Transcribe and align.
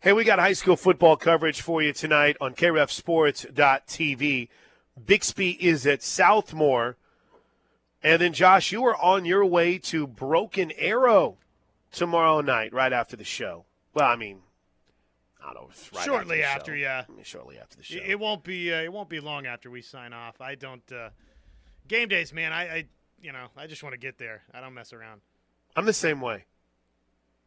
Hey, 0.00 0.12
we 0.12 0.22
got 0.22 0.38
high 0.38 0.52
school 0.52 0.76
football 0.76 1.16
coverage 1.16 1.60
for 1.60 1.82
you 1.82 1.92
tonight 1.92 2.36
on 2.40 2.54
KREFSports.tv. 2.54 4.48
Bixby 5.04 5.50
is 5.60 5.88
at 5.88 6.02
Southmoore. 6.02 6.94
And 8.00 8.22
then, 8.22 8.32
Josh, 8.32 8.70
you 8.70 8.84
are 8.86 8.94
on 8.94 9.24
your 9.24 9.44
way 9.44 9.76
to 9.78 10.06
Broken 10.06 10.70
Arrow 10.78 11.38
tomorrow 11.90 12.40
night, 12.40 12.72
right 12.72 12.92
after 12.92 13.16
the 13.16 13.24
show. 13.24 13.64
Well, 13.92 14.08
I 14.08 14.14
mean, 14.14 14.38
I 15.44 15.52
don't 15.52 15.68
know. 15.68 15.70
Right 15.92 16.04
shortly 16.04 16.44
after, 16.44 16.60
after, 16.60 16.76
yeah. 16.76 17.02
I 17.08 17.12
mean, 17.12 17.24
shortly 17.24 17.58
after 17.58 17.78
the 17.78 17.82
show. 17.82 17.96
It, 17.96 18.10
it 18.10 18.20
won't 18.20 18.44
be. 18.44 18.72
Uh, 18.72 18.82
it 18.82 18.92
won't 18.92 19.08
be 19.08 19.18
long 19.18 19.46
after 19.46 19.68
we 19.68 19.82
sign 19.82 20.12
off. 20.12 20.40
I 20.40 20.54
don't. 20.54 20.92
Uh, 20.92 21.08
game 21.88 22.06
days, 22.06 22.32
man. 22.32 22.52
I, 22.52 22.62
I, 22.62 22.84
you 23.20 23.32
know, 23.32 23.48
I 23.56 23.66
just 23.66 23.82
want 23.82 23.94
to 23.94 23.98
get 23.98 24.16
there. 24.16 24.42
I 24.54 24.60
don't 24.60 24.74
mess 24.74 24.92
around. 24.92 25.22
I'm 25.74 25.86
the 25.86 25.92
same 25.92 26.20
way. 26.20 26.44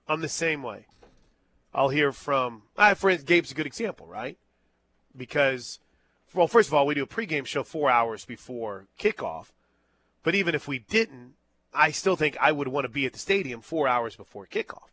I'm 0.06 0.20
the 0.20 0.28
same 0.28 0.64
way. 0.64 0.86
I'll 1.74 1.90
hear 1.90 2.12
from. 2.12 2.64
Uh, 2.78 2.94
for 2.94 3.10
instance, 3.10 3.30
Gabe's 3.30 3.52
a 3.52 3.56
good 3.56 3.66
example, 3.66 4.08
right? 4.08 4.38
Because, 5.16 5.80
well, 6.34 6.48
first 6.48 6.70
of 6.70 6.74
all, 6.74 6.86
we 6.86 6.96
do 6.96 7.04
a 7.04 7.08
pregame 7.08 7.46
show 7.46 7.64
four 7.64 7.90
hours 7.90 8.26
before 8.26 8.88
kickoff. 9.00 9.48
But 10.24 10.36
even 10.36 10.54
if 10.54 10.68
we 10.68 10.80
didn't, 10.80 11.34
I 11.74 11.92
still 11.92 12.16
think 12.16 12.38
I 12.40 12.52
would 12.52 12.68
want 12.68 12.86
to 12.86 12.90
be 12.90 13.06
at 13.06 13.14
the 13.14 13.20
stadium 13.20 13.62
four 13.62 13.88
hours 13.88 14.16
before 14.16 14.46
kickoff. 14.46 14.90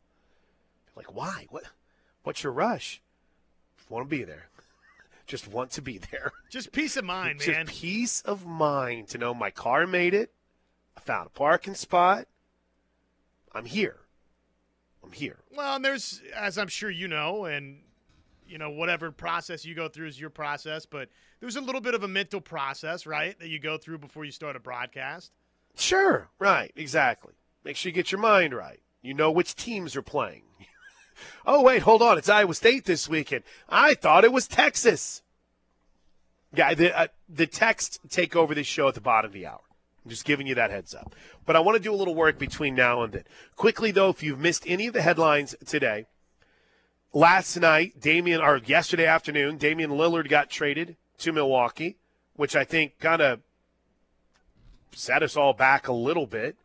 Like, 0.96 1.14
why? 1.14 1.46
What? 1.50 1.64
What's 2.22 2.42
your 2.42 2.52
rush? 2.52 3.00
Want 3.88 4.08
to 4.08 4.16
be 4.16 4.24
there. 4.24 4.48
Just 5.26 5.48
want 5.48 5.70
to 5.72 5.82
be 5.82 5.98
there. 5.98 6.32
Just 6.50 6.72
peace 6.72 6.96
of 6.96 7.04
mind, 7.04 7.38
Just 7.38 7.50
man. 7.50 7.66
Just 7.66 7.80
peace 7.80 8.20
of 8.22 8.46
mind 8.46 9.08
to 9.08 9.18
know 9.18 9.34
my 9.34 9.50
car 9.50 9.86
made 9.86 10.14
it. 10.14 10.30
I 10.96 11.00
found 11.00 11.26
a 11.26 11.30
parking 11.30 11.74
spot. 11.74 12.26
I'm 13.54 13.64
here. 13.64 13.96
I'm 15.02 15.12
here. 15.12 15.38
Well, 15.56 15.76
and 15.76 15.84
there's, 15.84 16.22
as 16.34 16.58
I'm 16.58 16.68
sure 16.68 16.90
you 16.90 17.08
know, 17.08 17.44
and 17.44 17.80
you 18.46 18.58
know 18.58 18.70
whatever 18.70 19.10
process 19.10 19.64
you 19.64 19.74
go 19.74 19.88
through 19.88 20.08
is 20.08 20.20
your 20.20 20.30
process, 20.30 20.86
but 20.86 21.08
there's 21.40 21.56
a 21.56 21.60
little 21.60 21.80
bit 21.80 21.94
of 21.94 22.02
a 22.02 22.08
mental 22.08 22.40
process, 22.40 23.06
right, 23.06 23.38
that 23.38 23.48
you 23.48 23.58
go 23.58 23.78
through 23.78 23.98
before 23.98 24.24
you 24.24 24.32
start 24.32 24.56
a 24.56 24.60
broadcast. 24.60 25.32
Sure, 25.76 26.28
right, 26.38 26.72
exactly. 26.74 27.34
Make 27.64 27.76
sure 27.76 27.90
you 27.90 27.94
get 27.94 28.10
your 28.10 28.20
mind 28.20 28.54
right. 28.54 28.80
You 29.02 29.14
know 29.14 29.30
which 29.30 29.54
teams 29.54 29.94
are 29.96 30.02
playing. 30.02 30.42
oh, 31.46 31.62
wait, 31.62 31.82
hold 31.82 32.02
on. 32.02 32.18
It's 32.18 32.28
Iowa 32.28 32.54
State 32.54 32.84
this 32.84 33.08
weekend. 33.08 33.44
I 33.68 33.94
thought 33.94 34.24
it 34.24 34.32
was 34.32 34.48
Texas. 34.48 35.22
Yeah, 36.54 36.74
the, 36.74 36.98
uh, 36.98 37.06
the 37.28 37.46
text 37.46 38.00
take 38.08 38.34
over 38.34 38.54
this 38.54 38.66
show 38.66 38.88
at 38.88 38.94
the 38.94 39.00
bottom 39.00 39.28
of 39.28 39.32
the 39.32 39.46
hour. 39.46 39.60
Just 40.08 40.24
giving 40.24 40.46
you 40.46 40.54
that 40.54 40.70
heads 40.70 40.94
up. 40.94 41.14
But 41.46 41.56
I 41.56 41.60
want 41.60 41.76
to 41.76 41.82
do 41.82 41.92
a 41.92 41.96
little 41.96 42.14
work 42.14 42.38
between 42.38 42.74
now 42.74 43.02
and 43.02 43.12
then. 43.12 43.24
Quickly, 43.56 43.90
though, 43.90 44.10
if 44.10 44.22
you've 44.22 44.38
missed 44.38 44.64
any 44.66 44.86
of 44.86 44.94
the 44.94 45.02
headlines 45.02 45.54
today, 45.66 46.06
last 47.12 47.56
night, 47.56 48.00
Damian, 48.00 48.40
or 48.40 48.58
yesterday 48.58 49.06
afternoon, 49.06 49.56
Damian 49.58 49.90
Lillard 49.90 50.28
got 50.28 50.50
traded 50.50 50.96
to 51.18 51.32
Milwaukee, 51.32 51.96
which 52.34 52.54
I 52.54 52.64
think 52.64 52.98
kind 52.98 53.20
of 53.22 53.40
set 54.92 55.22
us 55.22 55.36
all 55.36 55.52
back 55.52 55.88
a 55.88 55.92
little 55.92 56.26
bit. 56.26 56.56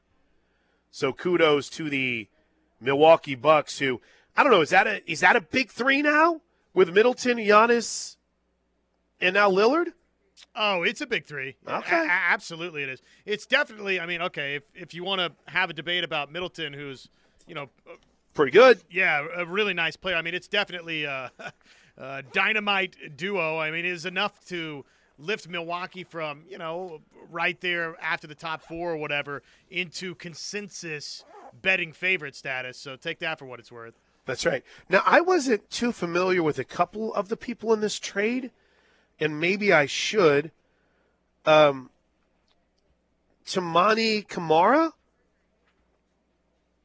So 0.91 1.11
kudos 1.11 1.69
to 1.71 1.89
the 1.89 2.27
Milwaukee 2.79 3.35
Bucks, 3.35 3.79
who 3.79 4.01
I 4.35 4.43
don't 4.43 4.51
know 4.51 4.61
is 4.61 4.69
that 4.69 4.87
a 4.87 5.11
is 5.11 5.21
that 5.21 5.35
a 5.35 5.41
big 5.41 5.69
three 5.69 6.01
now 6.01 6.41
with 6.73 6.93
Middleton, 6.93 7.37
Giannis, 7.37 8.17
and 9.19 9.33
now 9.33 9.49
Lillard? 9.49 9.93
Oh, 10.55 10.83
it's 10.83 11.01
a 11.01 11.05
big 11.07 11.25
three. 11.25 11.55
Okay. 11.67 11.95
A- 11.95 12.09
absolutely, 12.09 12.83
it 12.83 12.89
is. 12.89 13.01
It's 13.25 13.45
definitely. 13.45 13.99
I 13.99 14.05
mean, 14.05 14.21
okay, 14.23 14.55
if 14.55 14.63
if 14.75 14.93
you 14.93 15.03
want 15.03 15.19
to 15.19 15.31
have 15.51 15.69
a 15.69 15.73
debate 15.73 16.03
about 16.03 16.31
Middleton, 16.31 16.73
who's 16.73 17.07
you 17.47 17.55
know, 17.55 17.69
uh, 17.89 17.95
Pretty 18.33 18.51
good. 18.51 18.81
yeah, 18.89 19.25
a 19.35 19.45
really 19.45 19.73
nice 19.73 19.95
player. 19.95 20.15
I 20.15 20.21
mean, 20.23 20.33
it's 20.33 20.47
definitely 20.47 21.03
a, 21.03 21.31
a 21.97 22.23
dynamite 22.31 22.95
duo. 23.15 23.59
I 23.59 23.69
mean, 23.69 23.85
it 23.85 23.91
is 23.91 24.05
enough 24.05 24.43
to 24.47 24.83
lift 25.19 25.47
Milwaukee 25.47 26.03
from 26.03 26.43
you 26.49 26.57
know 26.57 27.01
right 27.29 27.59
there 27.61 27.95
after 28.01 28.25
the 28.27 28.35
top 28.35 28.63
four 28.63 28.91
or 28.93 28.97
whatever 28.97 29.43
into 29.69 30.15
consensus 30.15 31.23
betting 31.61 31.93
favorite 31.93 32.35
status. 32.35 32.77
So 32.79 32.95
take 32.95 33.19
that 33.19 33.37
for 33.37 33.45
what 33.45 33.59
it's 33.59 33.71
worth. 33.71 33.93
That's 34.25 34.45
right. 34.45 34.63
Now 34.89 35.03
I 35.05 35.21
wasn't 35.21 35.69
too 35.69 35.91
familiar 35.91 36.41
with 36.41 36.57
a 36.57 36.63
couple 36.63 37.13
of 37.13 37.29
the 37.29 37.37
people 37.37 37.71
in 37.73 37.81
this 37.81 37.99
trade, 37.99 38.49
and 39.19 39.39
maybe 39.39 39.71
I 39.71 39.85
should. 39.85 40.51
Um, 41.45 41.89
Toumani 43.45 44.27
Camara 44.27 44.93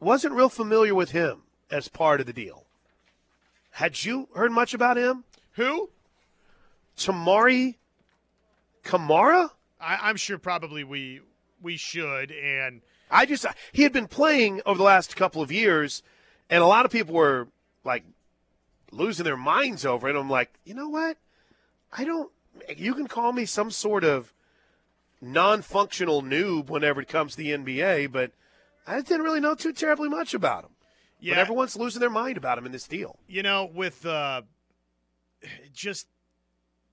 wasn't 0.00 0.34
real 0.34 0.48
familiar 0.48 0.94
with 0.94 1.10
him 1.10 1.42
as 1.70 1.88
part 1.88 2.20
of 2.20 2.26
the 2.26 2.32
deal. 2.32 2.64
Had 3.72 4.04
you 4.04 4.28
heard 4.34 4.52
much 4.52 4.74
about 4.74 4.96
him? 4.96 5.24
Who? 5.52 5.90
Toumani 6.96 7.76
Camara? 8.82 9.50
I, 9.80 9.98
I'm 10.02 10.16
sure 10.16 10.38
probably 10.38 10.84
we 10.84 11.20
we 11.62 11.76
should 11.76 12.30
and. 12.32 12.82
I 13.10 13.24
just 13.24 13.46
he 13.72 13.84
had 13.84 13.92
been 13.92 14.06
playing 14.06 14.60
over 14.66 14.76
the 14.76 14.84
last 14.84 15.16
couple 15.16 15.40
of 15.40 15.50
years, 15.50 16.02
and 16.50 16.62
a 16.62 16.66
lot 16.66 16.84
of 16.84 16.92
people 16.92 17.14
were 17.14 17.48
like 17.82 18.04
losing 18.92 19.24
their 19.24 19.36
minds 19.36 19.86
over 19.86 20.08
it. 20.08 20.16
I'm 20.16 20.28
like, 20.28 20.52
you 20.64 20.74
know 20.74 20.88
what? 20.88 21.16
I 21.92 22.04
don't. 22.04 22.30
You 22.76 22.94
can 22.94 23.06
call 23.06 23.32
me 23.32 23.44
some 23.46 23.70
sort 23.70 24.04
of 24.04 24.32
non-functional 25.20 26.22
noob 26.22 26.68
whenever 26.70 27.00
it 27.00 27.08
comes 27.08 27.32
to 27.32 27.38
the 27.38 27.50
NBA, 27.50 28.10
but 28.12 28.32
I 28.86 29.00
didn't 29.00 29.22
really 29.22 29.40
know 29.40 29.54
too 29.54 29.72
terribly 29.72 30.08
much 30.08 30.34
about 30.34 30.64
him. 30.64 30.70
Yeah, 31.20 31.34
But 31.34 31.40
everyone's 31.40 31.76
losing 31.76 32.00
their 32.00 32.10
mind 32.10 32.36
about 32.36 32.58
him 32.58 32.66
in 32.66 32.72
this 32.72 32.86
deal. 32.86 33.18
you 33.26 33.42
know, 33.42 33.68
with 33.74 34.06
uh, 34.06 34.42
just 35.72 36.06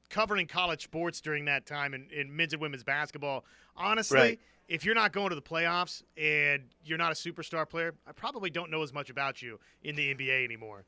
covering 0.10 0.48
college 0.48 0.84
sports 0.84 1.22
during 1.22 1.46
that 1.46 1.66
time 1.66 1.94
in, 1.94 2.08
in 2.12 2.36
men's 2.36 2.54
and 2.54 2.62
women's 2.62 2.84
basketball, 2.84 3.46
honestly, 3.76 4.18
Right. 4.18 4.40
if 4.68 4.84
you're 4.86 4.96
not 4.96 5.12
going 5.12 5.30
to 5.30 5.36
the 5.36 5.42
playoffs 5.42 6.02
and 6.18 6.64
you're 6.84 6.98
not 6.98 7.12
a 7.12 7.16
superstar 7.16 7.68
player, 7.70 7.94
I 8.08 8.12
probably 8.14 8.50
don't 8.50 8.72
know 8.72 8.82
as 8.82 8.94
much 8.94 9.10
about 9.12 9.42
you 9.42 9.60
in 9.84 9.96
the 9.96 10.14
NBA 10.16 10.44
anymore. 10.44 10.86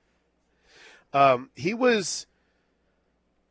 Um, 1.14 1.50
he 1.56 1.74
was 1.76 2.26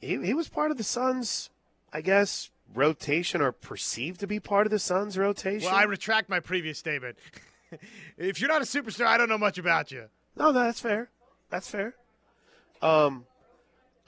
he, 0.00 0.24
he 0.24 0.34
was 0.34 0.48
part 0.48 0.70
of 0.70 0.76
the 0.76 0.84
Suns, 0.84 1.50
I 1.92 2.00
guess, 2.00 2.50
rotation 2.74 3.40
or 3.40 3.52
perceived 3.52 4.20
to 4.20 4.26
be 4.26 4.40
part 4.40 4.66
of 4.66 4.70
the 4.70 4.78
Suns 4.78 5.16
rotation. 5.16 5.68
Well, 5.68 5.74
I 5.74 5.84
retract 5.84 6.28
my 6.28 6.40
previous 6.40 6.78
statement. 6.78 7.16
if 8.18 8.40
you're 8.40 8.48
not 8.48 8.62
a 8.62 8.66
superstar, 8.66 9.06
I 9.06 9.16
don't 9.16 9.28
know 9.28 9.38
much 9.38 9.58
about 9.58 9.90
you. 9.90 10.06
No, 10.36 10.52
that's 10.52 10.80
fair. 10.80 11.10
That's 11.50 11.68
fair. 11.68 11.94
Um, 12.82 13.24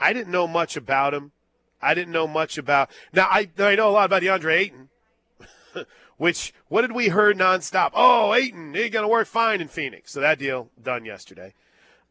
I 0.00 0.12
didn't 0.12 0.30
know 0.30 0.46
much 0.46 0.76
about 0.76 1.14
him. 1.14 1.32
I 1.80 1.94
didn't 1.94 2.12
know 2.12 2.26
much 2.26 2.58
about. 2.58 2.90
Now 3.12 3.28
I 3.30 3.48
I 3.58 3.76
know 3.76 3.88
a 3.88 3.92
lot 3.92 4.06
about 4.06 4.22
DeAndre 4.22 4.56
Ayton. 4.56 4.88
Which 6.16 6.52
what 6.68 6.82
did 6.82 6.92
we 6.92 7.08
heard 7.08 7.38
nonstop? 7.38 7.92
Oh, 7.94 8.34
Ayton, 8.34 8.74
he's 8.74 8.90
gonna 8.90 9.08
work 9.08 9.28
fine 9.28 9.60
in 9.60 9.68
Phoenix. 9.68 10.12
So 10.12 10.20
that 10.20 10.38
deal 10.38 10.70
done 10.82 11.04
yesterday. 11.04 11.54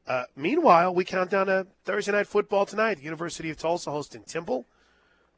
Uh, 0.07 0.23
meanwhile, 0.35 0.93
we 0.93 1.03
count 1.03 1.29
down 1.29 1.47
to 1.47 1.67
Thursday 1.83 2.11
night 2.13 2.27
football 2.27 2.65
tonight. 2.65 2.95
The 2.95 3.03
University 3.03 3.49
of 3.49 3.57
Tulsa 3.57 3.91
hosting 3.91 4.23
Temple. 4.23 4.65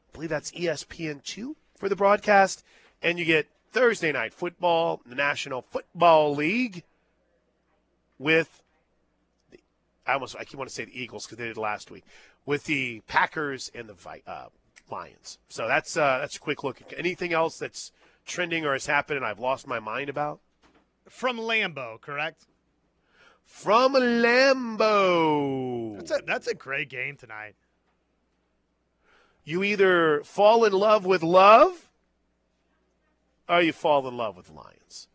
I 0.08 0.12
believe 0.12 0.30
that's 0.30 0.52
E 0.54 0.66
ESPN 0.66 1.22
two 1.24 1.56
for 1.76 1.88
the 1.88 1.96
broadcast, 1.96 2.64
and 3.02 3.18
you 3.18 3.24
get 3.24 3.48
Thursday 3.72 4.12
night 4.12 4.32
football, 4.32 5.00
the 5.06 5.14
National 5.14 5.62
Football 5.62 6.34
League, 6.34 6.84
with 8.18 8.62
the, 9.50 9.58
I 10.06 10.14
almost 10.14 10.36
I 10.38 10.44
keep 10.44 10.58
want 10.58 10.68
to 10.68 10.74
say 10.74 10.84
the 10.84 11.00
Eagles 11.00 11.26
because 11.26 11.38
they 11.38 11.46
did 11.46 11.56
last 11.56 11.90
week 11.90 12.04
with 12.46 12.64
the 12.64 13.00
Packers 13.08 13.70
and 13.74 13.88
the 13.88 14.20
uh, 14.26 14.46
Lions. 14.90 15.38
So 15.48 15.66
that's 15.66 15.96
uh, 15.96 16.18
that's 16.20 16.36
a 16.36 16.40
quick 16.40 16.62
look. 16.62 16.80
Anything 16.96 17.32
else 17.32 17.58
that's 17.58 17.92
trending 18.26 18.64
or 18.64 18.72
has 18.72 18.86
happened 18.86 19.16
and 19.16 19.26
I've 19.26 19.40
lost 19.40 19.66
my 19.66 19.80
mind 19.80 20.08
about 20.08 20.40
From 21.08 21.38
Lambeau, 21.38 22.00
correct? 22.00 22.46
From 23.50 23.92
Lambeau. 23.92 25.96
That's 25.96 26.12
a 26.12 26.20
that's 26.26 26.46
a 26.46 26.54
great 26.54 26.88
game 26.88 27.16
tonight. 27.16 27.56
You 29.44 29.62
either 29.62 30.22
fall 30.24 30.64
in 30.64 30.72
love 30.72 31.04
with 31.04 31.22
love, 31.22 31.90
or 33.50 33.60
you 33.60 33.74
fall 33.74 34.08
in 34.08 34.16
love 34.16 34.34
with 34.34 34.48
Lions. 34.48 35.08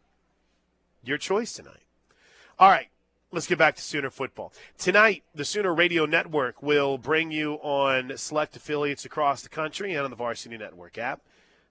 Your 1.03 1.17
choice 1.17 1.53
tonight. 1.53 1.85
All 2.59 2.69
right, 2.69 2.89
let's 3.31 3.47
get 3.47 3.57
back 3.57 3.77
to 3.77 3.81
Sooner 3.81 4.11
football. 4.11 4.53
Tonight, 4.77 5.23
the 5.33 5.45
Sooner 5.45 5.73
Radio 5.73 6.05
Network 6.05 6.61
will 6.61 6.99
bring 6.99 7.31
you 7.31 7.53
on 7.63 8.15
select 8.15 8.55
affiliates 8.55 9.05
across 9.05 9.41
the 9.41 9.49
country 9.49 9.93
and 9.93 10.03
on 10.03 10.11
the 10.11 10.15
Varsity 10.15 10.57
Network 10.57 10.99
app. 10.99 11.21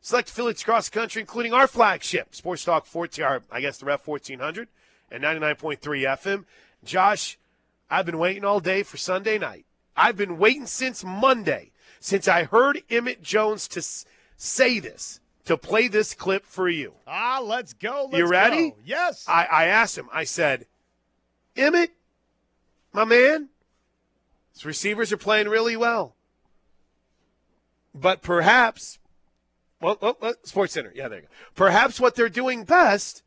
Select 0.00 0.28
affiliates 0.28 0.62
across 0.62 0.88
the 0.88 0.98
country, 0.98 1.20
including 1.20 1.52
our 1.52 1.68
flagship, 1.68 2.34
Sports 2.34 2.64
Talk 2.64 2.84
14, 2.84 3.24
or 3.24 3.42
I 3.52 3.60
guess 3.60 3.78
the 3.78 3.86
Ref 3.86 4.08
1400 4.08 4.66
and 5.10 5.22
99.3 5.22 5.78
FM. 5.80 6.44
Josh, 6.84 7.38
I've 7.90 8.06
been 8.06 8.18
waiting 8.18 8.44
all 8.44 8.60
day 8.60 8.82
for 8.82 8.96
Sunday 8.96 9.38
night. 9.38 9.66
I've 9.96 10.16
been 10.16 10.38
waiting 10.38 10.66
since 10.66 11.04
Monday, 11.04 11.70
since 12.00 12.26
I 12.26 12.44
heard 12.44 12.82
Emmett 12.90 13.22
Jones 13.22 13.68
to 13.68 13.82
say 14.36 14.78
this, 14.80 15.20
to 15.44 15.56
play 15.56 15.88
this 15.88 16.14
clip 16.14 16.44
for 16.44 16.68
you. 16.68 16.94
Ah, 17.06 17.40
let's 17.42 17.72
go. 17.74 18.04
Let's 18.10 18.16
You 18.18 18.26
ready? 18.26 18.70
go. 18.70 18.76
Yes. 18.84 19.24
I, 19.28 19.44
I 19.44 19.64
asked 19.66 19.96
him, 19.96 20.08
I 20.12 20.24
said, 20.24 20.66
Emmett, 21.56 21.92
my 22.92 23.04
man, 23.04 23.50
His 24.52 24.64
receivers 24.64 25.12
are 25.12 25.16
playing 25.16 25.48
really 25.48 25.76
well. 25.76 26.16
But 27.94 28.22
perhaps, 28.22 28.98
well, 29.80 29.98
well, 30.00 30.16
well, 30.20 30.34
Sports 30.42 30.72
Center, 30.72 30.92
yeah, 30.94 31.06
there 31.08 31.18
you 31.20 31.26
go. 31.26 31.28
Perhaps 31.54 32.00
what 32.00 32.16
they're 32.16 32.28
doing 32.28 32.64
best 32.64 33.22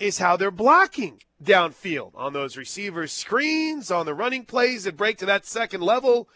is 0.00 0.18
how 0.18 0.36
they're 0.36 0.50
blocking 0.50 1.20
downfield 1.42 2.12
on 2.14 2.32
those 2.32 2.56
receivers' 2.56 3.12
screens, 3.12 3.90
on 3.90 4.06
the 4.06 4.14
running 4.14 4.44
plays 4.44 4.84
that 4.84 4.96
break 4.96 5.18
to 5.18 5.26
that 5.26 5.46
second 5.46 5.82
level. 5.82 6.28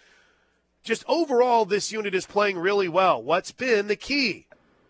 Just 0.83 1.05
overall, 1.09 1.65
this 1.65 1.91
unit 1.91 2.15
is 2.15 2.27
playing 2.27 2.59
really 2.59 2.89
well. 2.89 3.23
What's 3.23 3.53
been 3.53 3.89
the 3.89 3.97
key? 3.97 4.47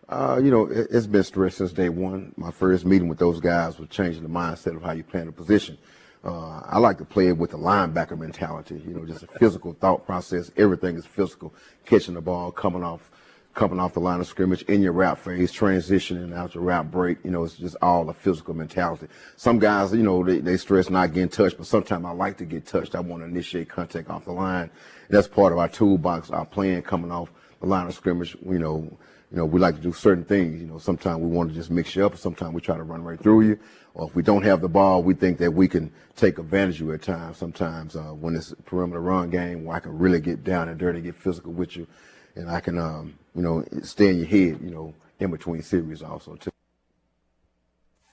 Uh, 0.07 0.39
you 0.43 0.51
know, 0.51 0.65
it, 0.65 0.91
has 0.91 1.07
been 1.07 1.23
stress 1.23 1.55
since 1.55 1.71
day 1.71 1.89
one. 1.89 2.33
My 2.37 2.51
first 2.51 2.85
meeting 2.85 3.07
with 3.07 3.17
those 3.17 3.39
guys 3.39 3.79
was 3.79 3.89
changing 3.89 4.21
the 4.21 4.29
mindset 4.29 4.75
of 4.75 4.83
how 4.83 4.91
you 4.91 5.03
play 5.03 5.21
a 5.21 5.31
position. 5.31 5.77
Uh, 6.23 6.61
I 6.65 6.79
like 6.79 6.97
to 6.97 7.05
play 7.05 7.27
it 7.27 7.37
with 7.37 7.53
a 7.53 7.57
linebacker 7.57 8.17
mentality, 8.17 8.81
you 8.85 8.93
know, 8.93 9.05
just 9.05 9.23
a 9.23 9.27
physical 9.27 9.73
thought 9.73 10.05
process. 10.05 10.51
Everything 10.57 10.95
is 10.95 11.05
physical. 11.05 11.53
Catching 11.85 12.15
the 12.15 12.21
ball, 12.21 12.51
coming 12.51 12.83
off, 12.83 13.11
coming 13.55 13.79
off 13.79 13.93
the 13.93 13.99
line 13.99 14.19
of 14.19 14.27
scrimmage 14.27 14.61
in 14.63 14.81
your 14.81 14.91
route 14.91 15.17
phase, 15.17 15.51
transitioning 15.51 16.35
out 16.35 16.53
your 16.53 16.63
route 16.63 16.91
break. 16.91 17.17
You 17.23 17.31
know, 17.31 17.43
it's 17.43 17.55
just 17.55 17.75
all 17.81 18.07
a 18.09 18.13
physical 18.13 18.53
mentality. 18.53 19.07
Some 19.37 19.57
guys, 19.57 19.93
you 19.93 20.03
know, 20.03 20.23
they, 20.23 20.39
they 20.39 20.57
stress 20.57 20.89
not 20.89 21.13
getting 21.13 21.29
touched, 21.29 21.57
but 21.57 21.65
sometimes 21.65 22.05
I 22.05 22.11
like 22.11 22.37
to 22.37 22.45
get 22.45 22.67
touched. 22.67 22.93
I 22.93 22.99
want 22.99 23.23
to 23.23 23.27
initiate 23.27 23.69
contact 23.69 24.09
off 24.09 24.25
the 24.25 24.33
line. 24.33 24.69
That's 25.09 25.27
part 25.27 25.51
of 25.51 25.57
our 25.57 25.69
toolbox, 25.69 26.29
our 26.29 26.45
plan 26.45 26.83
coming 26.83 27.11
off 27.11 27.31
the 27.59 27.67
line 27.67 27.87
of 27.87 27.95
scrimmage. 27.95 28.37
You 28.45 28.59
know, 28.59 28.97
you 29.31 29.37
know, 29.37 29.45
we 29.45 29.59
like 29.59 29.75
to 29.75 29.81
do 29.81 29.93
certain 29.93 30.25
things. 30.25 30.61
You 30.61 30.67
know, 30.67 30.77
sometimes 30.77 31.19
we 31.19 31.27
want 31.27 31.49
to 31.49 31.55
just 31.55 31.71
mix 31.71 31.95
you 31.95 32.05
up, 32.05 32.15
sometimes 32.17 32.53
we 32.53 32.61
try 32.61 32.77
to 32.77 32.83
run 32.83 33.03
right 33.03 33.19
through 33.19 33.41
you 33.41 33.59
or 33.95 34.09
if 34.09 34.15
we 34.15 34.21
don't 34.21 34.43
have 34.43 34.61
the 34.61 34.67
ball, 34.67 35.01
we 35.01 35.13
think 35.13 35.37
that 35.37 35.51
we 35.51 35.69
can 35.69 35.91
take 36.17 36.37
advantage 36.37 36.81
of 36.81 36.89
it 36.89 36.95
at 36.95 37.01
times. 37.01 37.37
Sometimes 37.37 37.95
uh, 37.95 38.13
when 38.13 38.35
it's 38.35 38.53
perimeter 38.65 38.99
run 38.99 39.29
game, 39.29 39.63
where 39.63 39.77
I 39.77 39.79
can 39.79 39.97
really 39.97 40.19
get 40.19 40.43
down 40.43 40.67
and 40.67 40.77
dirty, 40.77 40.99
get 40.99 41.15
physical 41.15 41.53
with 41.53 41.77
you, 41.77 41.87
and 42.35 42.49
I 42.49 42.59
can, 42.59 42.77
um, 42.77 43.17
you 43.35 43.41
know, 43.41 43.65
stay 43.83 44.09
in 44.09 44.17
your 44.17 44.27
head, 44.27 44.59
you 44.63 44.71
know, 44.71 44.93
in 45.19 45.31
between 45.31 45.61
series 45.61 46.01
also 46.01 46.35
too. 46.35 46.51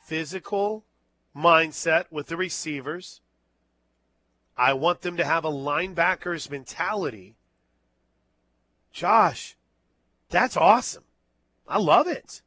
Physical 0.05 0.85
mindset 1.35 2.07
with 2.11 2.27
the 2.27 2.37
receivers. 2.37 3.21
I 4.57 4.75
want 4.75 5.01
them 5.01 5.17
to 5.17 5.25
have 5.25 5.45
a 5.45 5.51
linebacker's 5.51 6.51
mentality. 6.51 7.37
Josh, 8.93 9.57
that's 10.29 10.57
awesome. 10.57 11.05
I 11.67 11.79
love 11.79 12.07
it. 12.07 12.43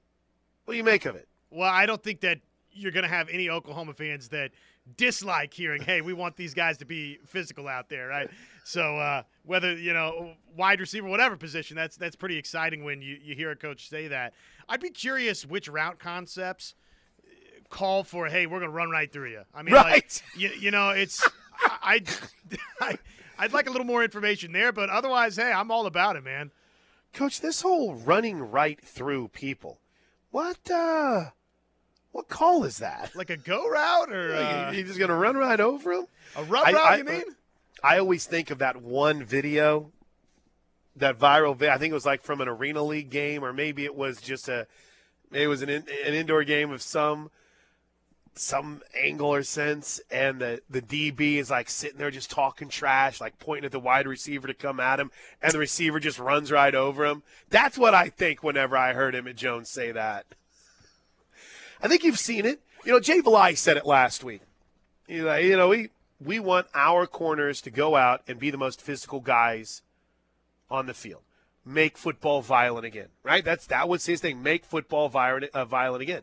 What 0.66 0.74
do 0.74 0.78
you 0.78 0.84
make 0.84 1.06
of 1.06 1.16
it? 1.16 1.28
Well, 1.50 1.72
I 1.72 1.86
don't 1.86 2.04
think 2.04 2.20
that 2.22 2.40
you're 2.72 2.92
going 2.92 3.04
to 3.04 3.10
have 3.10 3.30
any 3.30 3.50
Oklahoma 3.50 3.94
fans 3.94 4.28
that 4.30 4.52
dislike 4.98 5.54
hearing, 5.54 5.82
"Hey, 5.82 6.02
we 6.02 6.14
want 6.14 6.36
these 6.36 6.54
guys 6.54 6.78
to 6.80 6.86
be 6.86 7.20
physical 7.26 7.68
out 7.68 7.90
there," 7.90 8.08
right? 8.08 8.30
So 8.64 8.98
uh, 8.98 9.24
whether 9.46 9.76
you 9.76 9.94
know 9.94 10.34
wide 10.56 10.80
receiver, 10.80 11.08
whatever 11.08 11.38
position, 11.38 11.76
that's 11.76 11.98
that's 11.98 12.16
pretty 12.16 12.38
exciting 12.38 12.84
when 12.84 13.02
you 13.02 13.18
you 13.22 13.36
hear 13.36 13.52
a 13.52 13.56
coach 13.56 13.90
say 13.90 14.08
that. 14.08 14.34
I'd 14.68 14.82
be 14.82 14.90
curious 14.90 15.46
which 15.46 15.68
route 15.68 16.00
concepts 16.00 16.76
call 17.70 18.04
for, 18.04 18.28
"Hey, 18.28 18.46
we're 18.46 18.60
going 18.60 18.72
to 18.72 18.76
run 18.76 18.90
right 18.90 19.12
through 19.12 19.32
you." 19.32 19.42
I 19.54 19.64
mean, 19.64 19.76
right. 19.76 19.92
like 19.94 20.12
you, 20.38 20.50
you 20.60 20.72
know, 20.72 20.90
it's 20.90 21.28
I, 21.62 22.02
I 22.82 22.98
I'd 23.38 23.54
like 23.54 23.68
a 23.68 23.72
little 23.72 23.88
more 23.88 24.04
information 24.04 24.52
there, 24.52 24.72
but 24.72 24.90
otherwise, 24.90 25.36
hey, 25.36 25.52
I'm 25.52 25.72
all 25.72 25.86
about 25.86 26.16
it, 26.16 26.24
man. 26.24 26.52
Coach, 27.14 27.42
this 27.42 27.62
whole 27.62 27.96
running 27.96 28.40
right 28.40 28.80
through 28.82 29.30
people, 29.30 29.80
what? 30.32 30.70
uh 30.70 31.26
what 32.16 32.30
call 32.30 32.64
is 32.64 32.78
that? 32.78 33.14
Like 33.14 33.30
a 33.30 33.36
go 33.36 33.68
route, 33.68 34.10
or 34.10 34.34
uh, 34.36 34.72
you 34.72 34.86
just 34.86 34.98
gonna 34.98 35.18
run 35.18 35.36
right 35.36 35.60
over 35.60 35.92
him? 35.92 36.08
A 36.38 36.44
run 36.46 36.74
route? 36.74 36.76
I, 36.76 36.96
you 36.96 37.04
mean? 37.04 37.24
I 37.86 38.00
always 38.00 38.26
think 38.26 38.50
of 38.50 38.58
that 38.58 38.82
one 38.82 39.24
video, 39.24 39.92
that 40.96 41.20
viral. 41.20 41.56
video. 41.56 41.76
I 41.76 41.78
think 41.78 41.92
it 41.92 41.94
was 41.94 42.06
like 42.06 42.24
from 42.24 42.42
an 42.42 42.48
arena 42.48 42.82
league 42.82 43.12
game, 43.12 43.46
or 43.46 43.54
maybe 43.54 43.86
it 43.86 43.94
was 43.94 44.20
just 44.20 44.50
a, 44.50 44.66
it 45.32 45.48
was 45.48 45.62
an 45.62 45.70
in, 45.70 45.84
an 46.04 46.16
indoor 46.16 46.44
game 46.44 46.72
of 46.72 46.82
some 46.82 47.30
some 48.34 48.82
angle 49.00 49.32
or 49.32 49.44
sense, 49.44 50.02
and 50.10 50.40
the 50.40 50.64
the 50.68 50.82
DB 50.82 51.36
is 51.36 51.52
like 51.52 51.70
sitting 51.70 52.00
there 52.00 52.10
just 52.10 52.32
talking 52.32 52.70
trash, 52.70 53.22
like 53.22 53.38
pointing 53.38 53.66
at 53.66 53.72
the 53.72 53.80
wide 53.80 54.08
receiver 54.08 54.48
to 54.48 54.56
come 54.56 54.80
at 54.80 55.00
him, 55.00 55.12
and 55.40 55.52
the 55.52 55.60
receiver 55.60 56.00
just 56.00 56.18
runs 56.18 56.52
right 56.52 56.74
over 56.74 57.06
him. 57.06 57.22
That's 57.52 57.78
what 57.78 57.94
I 57.94 58.10
think 58.10 58.42
whenever 58.42 58.76
I 58.76 58.94
heard 58.94 59.14
Emmett 59.14 59.38
Jones 59.38 59.70
say 59.70 59.92
that. 59.92 60.26
I 61.84 61.88
think 61.88 62.04
you've 62.04 62.18
seen 62.18 62.48
it. 62.48 62.62
You 62.84 62.94
know, 62.94 63.00
Jay 63.00 63.22
Valai 63.22 63.56
said 63.56 63.78
it 63.78 63.86
last 63.86 64.24
week. 64.24 64.42
You 65.08 65.24
know, 65.24 65.68
we 65.68 65.90
we 66.24 66.40
want 66.40 66.68
our 66.74 67.08
corners 67.08 67.62
to 67.62 67.72
go 67.72 67.96
out 67.96 68.22
and 68.28 68.40
be 68.40 68.50
the 68.50 68.58
most 68.58 68.82
physical 68.82 69.20
guys 69.20 69.82
on 70.70 70.86
the 70.86 70.94
field. 70.94 71.22
Make 71.66 71.98
football 71.98 72.42
violent 72.42 72.86
again, 72.86 73.08
right? 73.24 73.44
That's 73.44 73.68
that 73.68 73.90
was 73.90 74.06
his 74.06 74.22
thing. 74.22 74.44
Make 74.44 74.66
football 74.66 75.10
violent, 75.10 75.52
uh, 75.54 75.66
violent 75.66 76.04
again. 76.04 76.22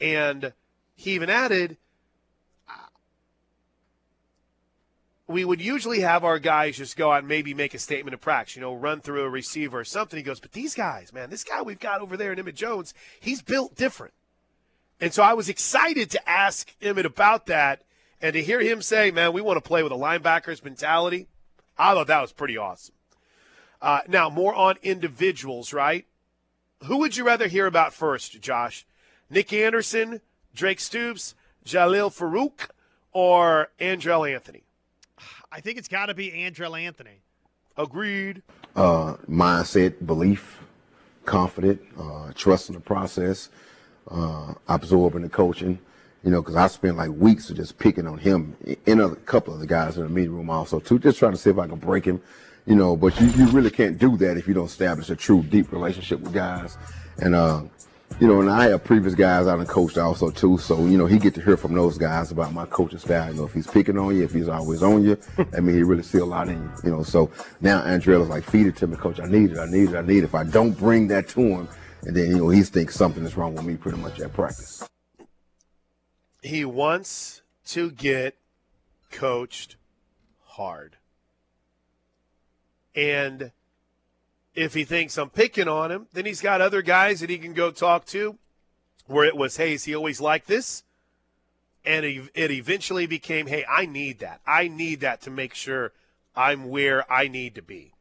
And 0.00 0.52
he 0.96 1.12
even 1.12 1.28
added, 1.28 1.76
we 5.26 5.44
would 5.44 5.60
usually 5.60 6.00
have 6.00 6.24
our 6.24 6.38
guys 6.38 6.78
just 6.78 6.96
go 6.96 7.12
out 7.12 7.18
and 7.18 7.28
maybe 7.28 7.52
make 7.52 7.74
a 7.74 7.78
statement 7.78 8.14
of 8.14 8.20
practice, 8.20 8.56
you 8.56 8.62
know, 8.62 8.74
run 8.74 9.00
through 9.00 9.24
a 9.24 9.28
receiver 9.28 9.80
or 9.80 9.84
something. 9.84 10.16
He 10.16 10.22
goes, 10.22 10.40
but 10.40 10.52
these 10.52 10.74
guys, 10.74 11.12
man, 11.12 11.28
this 11.28 11.44
guy 11.44 11.60
we've 11.60 11.78
got 11.78 12.00
over 12.00 12.16
there 12.16 12.32
in 12.32 12.38
Emmett 12.38 12.56
Jones, 12.56 12.94
he's 13.20 13.42
built 13.42 13.76
different. 13.76 14.14
And 15.00 15.12
so 15.12 15.22
I 15.22 15.34
was 15.34 15.48
excited 15.48 16.10
to 16.12 16.28
ask 16.28 16.74
Emmett 16.80 17.06
about 17.06 17.46
that 17.46 17.82
and 18.20 18.34
to 18.34 18.42
hear 18.42 18.60
him 18.60 18.82
say, 18.82 19.10
man, 19.10 19.32
we 19.32 19.40
want 19.40 19.56
to 19.56 19.66
play 19.66 19.82
with 19.82 19.92
a 19.92 19.96
linebacker's 19.96 20.64
mentality. 20.64 21.28
I 21.76 21.94
thought 21.94 22.08
that 22.08 22.20
was 22.20 22.32
pretty 22.32 22.56
awesome. 22.56 22.94
Uh, 23.80 24.00
now, 24.08 24.28
more 24.28 24.54
on 24.54 24.76
individuals, 24.82 25.72
right? 25.72 26.04
Who 26.84 26.98
would 26.98 27.16
you 27.16 27.24
rather 27.24 27.46
hear 27.46 27.66
about 27.66 27.92
first, 27.92 28.40
Josh? 28.40 28.86
Nick 29.30 29.52
Anderson, 29.52 30.20
Drake 30.54 30.80
Stoops, 30.80 31.34
Jalil 31.64 32.10
Farooq, 32.10 32.70
or 33.12 33.70
Andrel 33.80 34.32
Anthony? 34.32 34.64
I 35.50 35.60
think 35.60 35.78
it's 35.78 35.88
got 35.88 36.06
to 36.06 36.14
be 36.14 36.30
Andrel 36.32 36.78
Anthony. 36.80 37.22
Agreed. 37.76 38.42
Uh, 38.74 39.14
mindset, 39.28 40.04
belief, 40.04 40.58
confident, 41.24 41.80
uh, 41.98 42.32
trust 42.34 42.68
in 42.68 42.74
the 42.74 42.80
process 42.80 43.48
uh, 44.10 44.54
absorbing 44.68 45.22
the 45.22 45.28
coaching, 45.28 45.78
you 46.22 46.30
know, 46.30 46.42
because 46.42 46.56
I 46.56 46.66
spent 46.66 46.96
like 46.96 47.10
weeks 47.10 47.50
of 47.50 47.56
just 47.56 47.78
picking 47.78 48.06
on 48.06 48.18
him 48.18 48.56
and 48.86 49.00
a 49.00 49.14
couple 49.16 49.54
of 49.54 49.60
the 49.60 49.66
guys 49.66 49.96
in 49.96 50.02
the 50.02 50.08
meeting 50.08 50.34
room 50.34 50.50
also 50.50 50.80
too, 50.80 50.98
just 50.98 51.18
trying 51.18 51.32
to 51.32 51.38
see 51.38 51.50
if 51.50 51.58
I 51.58 51.66
can 51.66 51.78
break 51.78 52.04
him, 52.04 52.20
you 52.66 52.74
know. 52.74 52.96
But 52.96 53.20
you, 53.20 53.28
you 53.28 53.46
really 53.48 53.70
can't 53.70 53.98
do 53.98 54.16
that 54.18 54.36
if 54.36 54.48
you 54.48 54.54
don't 54.54 54.66
establish 54.66 55.10
a 55.10 55.16
true 55.16 55.42
deep 55.42 55.72
relationship 55.72 56.20
with 56.20 56.32
guys. 56.32 56.76
And 57.18 57.34
uh, 57.34 57.62
you 58.20 58.26
know, 58.26 58.40
and 58.40 58.50
I 58.50 58.70
have 58.70 58.84
previous 58.84 59.14
guys 59.14 59.46
and 59.46 59.68
coached 59.68 59.98
also 59.98 60.30
too, 60.30 60.58
so 60.58 60.86
you 60.86 60.98
know 60.98 61.06
he 61.06 61.18
get 61.18 61.34
to 61.34 61.42
hear 61.42 61.56
from 61.56 61.74
those 61.74 61.98
guys 61.98 62.32
about 62.32 62.52
my 62.52 62.66
coaching 62.66 62.98
style. 62.98 63.30
You 63.30 63.40
know, 63.40 63.44
if 63.44 63.52
he's 63.52 63.66
picking 63.66 63.98
on 63.98 64.16
you, 64.16 64.24
if 64.24 64.32
he's 64.32 64.48
always 64.48 64.82
on 64.82 65.04
you, 65.04 65.18
I 65.56 65.60
mean 65.60 65.76
he 65.76 65.82
really 65.82 66.02
see 66.02 66.18
a 66.18 66.24
lot 66.24 66.48
in 66.48 66.60
you. 66.60 66.70
You 66.84 66.90
know, 66.90 67.02
so 67.04 67.30
now 67.60 67.82
Andrel 67.82 68.22
is 68.22 68.28
like, 68.28 68.44
feed 68.44 68.66
it 68.66 68.76
to 68.76 68.86
me, 68.86 68.96
coach. 68.96 69.20
I 69.20 69.26
need 69.26 69.52
it. 69.52 69.58
I 69.58 69.66
need 69.66 69.90
it. 69.90 69.96
I 69.96 70.02
need 70.02 70.18
it. 70.18 70.24
If 70.24 70.34
I 70.34 70.44
don't 70.44 70.72
bring 70.72 71.08
that 71.08 71.28
to 71.28 71.40
him 71.40 71.68
and 72.02 72.16
then 72.16 72.30
you 72.30 72.38
know 72.38 72.48
he 72.48 72.62
thinks 72.62 72.94
something 72.94 73.24
is 73.24 73.36
wrong 73.36 73.54
with 73.54 73.64
me 73.64 73.76
pretty 73.76 73.98
much 73.98 74.20
at 74.20 74.32
practice. 74.32 74.84
He 76.42 76.64
wants 76.64 77.42
to 77.66 77.90
get 77.90 78.36
coached 79.10 79.76
hard. 80.44 80.96
And 82.94 83.52
if 84.54 84.74
he 84.74 84.84
thinks 84.84 85.16
I'm 85.18 85.30
picking 85.30 85.68
on 85.68 85.92
him, 85.92 86.06
then 86.12 86.26
he's 86.26 86.40
got 86.40 86.60
other 86.60 86.82
guys 86.82 87.20
that 87.20 87.30
he 87.30 87.38
can 87.38 87.52
go 87.52 87.70
talk 87.70 88.06
to 88.06 88.38
where 89.06 89.24
it 89.24 89.36
was, 89.36 89.56
hey, 89.56 89.74
is 89.74 89.84
he 89.84 89.94
always 89.94 90.20
like 90.20 90.46
this? 90.46 90.82
And 91.84 92.04
it 92.04 92.50
eventually 92.50 93.06
became, 93.06 93.46
hey, 93.46 93.64
I 93.68 93.86
need 93.86 94.18
that. 94.18 94.40
I 94.46 94.68
need 94.68 95.00
that 95.00 95.22
to 95.22 95.30
make 95.30 95.54
sure 95.54 95.92
I'm 96.36 96.68
where 96.68 97.10
I 97.10 97.28
need 97.28 97.54
to 97.54 97.62
be. 97.62 97.92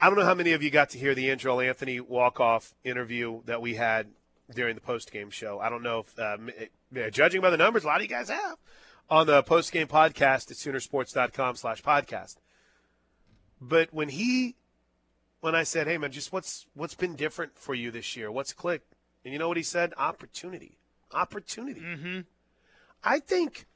I 0.00 0.06
don't 0.06 0.18
know 0.18 0.24
how 0.24 0.34
many 0.34 0.52
of 0.52 0.62
you 0.62 0.70
got 0.70 0.90
to 0.90 0.98
hear 0.98 1.14
the 1.14 1.28
Andrel 1.28 1.66
Anthony 1.66 2.00
walk-off 2.00 2.72
interview 2.84 3.42
that 3.46 3.60
we 3.60 3.74
had 3.74 4.06
during 4.54 4.74
the 4.74 4.80
post-game 4.80 5.30
show. 5.30 5.60
I 5.60 5.68
don't 5.68 5.82
know 5.82 6.00
if, 6.00 6.18
uh, 6.18 7.10
judging 7.10 7.40
by 7.40 7.50
the 7.50 7.56
numbers, 7.56 7.84
a 7.84 7.86
lot 7.86 7.96
of 7.96 8.02
you 8.02 8.08
guys 8.08 8.28
have 8.28 8.56
on 9.10 9.26
the 9.26 9.42
post-game 9.42 9.88
podcast 9.88 10.50
at 10.50 10.56
Soonersports.com 10.56 11.56
slash 11.56 11.82
podcast. 11.82 12.36
But 13.60 13.92
when 13.92 14.08
he, 14.10 14.56
when 15.40 15.54
I 15.54 15.64
said, 15.64 15.86
"Hey 15.86 15.98
man, 15.98 16.12
just 16.12 16.32
what's 16.32 16.66
what's 16.74 16.94
been 16.94 17.16
different 17.16 17.58
for 17.58 17.74
you 17.74 17.90
this 17.90 18.16
year? 18.16 18.30
What's 18.30 18.52
clicked?" 18.52 18.94
and 19.24 19.32
you 19.32 19.38
know 19.38 19.48
what 19.48 19.56
he 19.56 19.62
said? 19.62 19.92
Opportunity, 19.96 20.78
opportunity. 21.12 21.80
Mm-hmm. 21.80 22.20
I 23.04 23.18
think. 23.20 23.66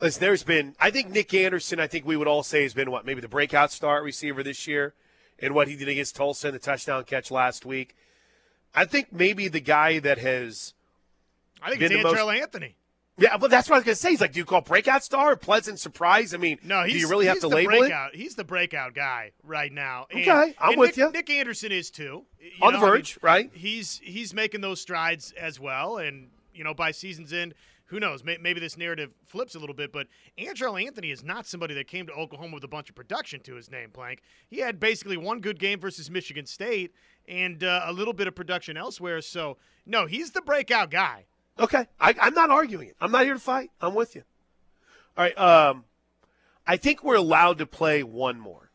Listen, 0.00 0.20
there's 0.20 0.42
been. 0.42 0.74
I 0.80 0.90
think 0.90 1.10
Nick 1.10 1.32
Anderson. 1.34 1.78
I 1.80 1.86
think 1.86 2.06
we 2.06 2.16
would 2.16 2.26
all 2.26 2.42
say 2.42 2.62
has 2.62 2.74
been 2.74 2.90
what 2.90 3.06
maybe 3.06 3.20
the 3.20 3.28
breakout 3.28 3.70
star 3.70 4.02
receiver 4.02 4.42
this 4.42 4.66
year 4.66 4.94
and 5.38 5.54
what 5.54 5.68
he 5.68 5.76
did 5.76 5.88
against 5.88 6.16
Tulsa 6.16 6.48
in 6.48 6.54
the 6.54 6.60
touchdown 6.60 7.04
catch 7.04 7.30
last 7.30 7.64
week. 7.64 7.96
I 8.74 8.84
think 8.84 9.12
maybe 9.12 9.48
the 9.48 9.60
guy 9.60 9.98
that 10.00 10.18
has. 10.18 10.74
I 11.62 11.70
think 11.70 11.82
it's 11.82 11.94
Andrel 11.94 12.34
Anthony. 12.40 12.76
Yeah, 13.16 13.36
but 13.36 13.48
that's 13.48 13.68
what 13.68 13.76
I 13.76 13.78
was 13.78 13.84
gonna 13.84 13.94
say. 13.94 14.10
He's 14.10 14.20
like, 14.20 14.32
do 14.32 14.40
you 14.40 14.44
call 14.44 14.60
breakout 14.60 15.04
star 15.04 15.32
or 15.32 15.36
pleasant 15.36 15.78
surprise? 15.78 16.34
I 16.34 16.36
mean, 16.36 16.58
No, 16.64 16.82
he's 16.82 16.94
do 16.94 16.98
you 16.98 17.08
really 17.08 17.26
have 17.26 17.38
to 17.40 17.48
label 17.48 17.78
breakout. 17.78 18.14
He's 18.16 18.34
the 18.34 18.42
breakout 18.42 18.92
guy 18.94 19.30
right 19.44 19.70
now. 19.72 20.06
And- 20.10 20.20
Okay, 20.22 20.54
I'm 20.58 20.76
with 20.76 20.90
Nick, 20.90 20.96
you. 20.96 21.10
Nick 21.12 21.30
Anderson 21.30 21.70
is 21.70 21.90
too. 21.90 22.24
You 22.40 22.50
On 22.60 22.72
the 22.72 22.80
know, 22.80 22.84
I 22.86 22.88
mean, 22.90 22.96
verge, 22.96 23.18
right? 23.22 23.50
He's 23.54 24.00
he's 24.02 24.34
making 24.34 24.62
those 24.62 24.80
strides 24.80 25.32
as 25.38 25.60
well, 25.60 25.98
and 25.98 26.28
you 26.52 26.64
know 26.64 26.74
by 26.74 26.90
season's 26.90 27.32
end, 27.32 27.54
who 27.94 28.00
knows? 28.00 28.24
May, 28.24 28.36
maybe 28.38 28.58
this 28.58 28.76
narrative 28.76 29.12
flips 29.24 29.54
a 29.54 29.60
little 29.60 29.74
bit, 29.74 29.92
but 29.92 30.08
Andrel 30.36 30.84
Anthony 30.84 31.12
is 31.12 31.22
not 31.22 31.46
somebody 31.46 31.74
that 31.74 31.86
came 31.86 32.08
to 32.08 32.12
Oklahoma 32.12 32.54
with 32.54 32.64
a 32.64 32.68
bunch 32.68 32.88
of 32.90 32.96
production 32.96 33.38
to 33.42 33.54
his 33.54 33.70
name. 33.70 33.90
Plank. 33.92 34.20
He 34.48 34.58
had 34.58 34.80
basically 34.80 35.16
one 35.16 35.38
good 35.38 35.60
game 35.60 35.78
versus 35.78 36.10
Michigan 36.10 36.44
State 36.44 36.92
and 37.28 37.62
uh, 37.62 37.84
a 37.84 37.92
little 37.92 38.12
bit 38.12 38.26
of 38.26 38.34
production 38.34 38.76
elsewhere. 38.76 39.20
So 39.20 39.58
no, 39.86 40.06
he's 40.06 40.32
the 40.32 40.42
breakout 40.42 40.90
guy. 40.90 41.26
Okay, 41.60 41.86
I, 42.00 42.16
I'm 42.20 42.34
not 42.34 42.50
arguing 42.50 42.88
it. 42.88 42.96
I'm 43.00 43.12
not 43.12 43.22
here 43.22 43.34
to 43.34 43.38
fight. 43.40 43.70
I'm 43.80 43.94
with 43.94 44.16
you. 44.16 44.24
All 45.16 45.24
right. 45.24 45.38
Um, 45.38 45.84
I 46.66 46.76
think 46.76 47.04
we're 47.04 47.14
allowed 47.14 47.58
to 47.58 47.66
play 47.66 48.02
one 48.02 48.40
more. 48.40 48.72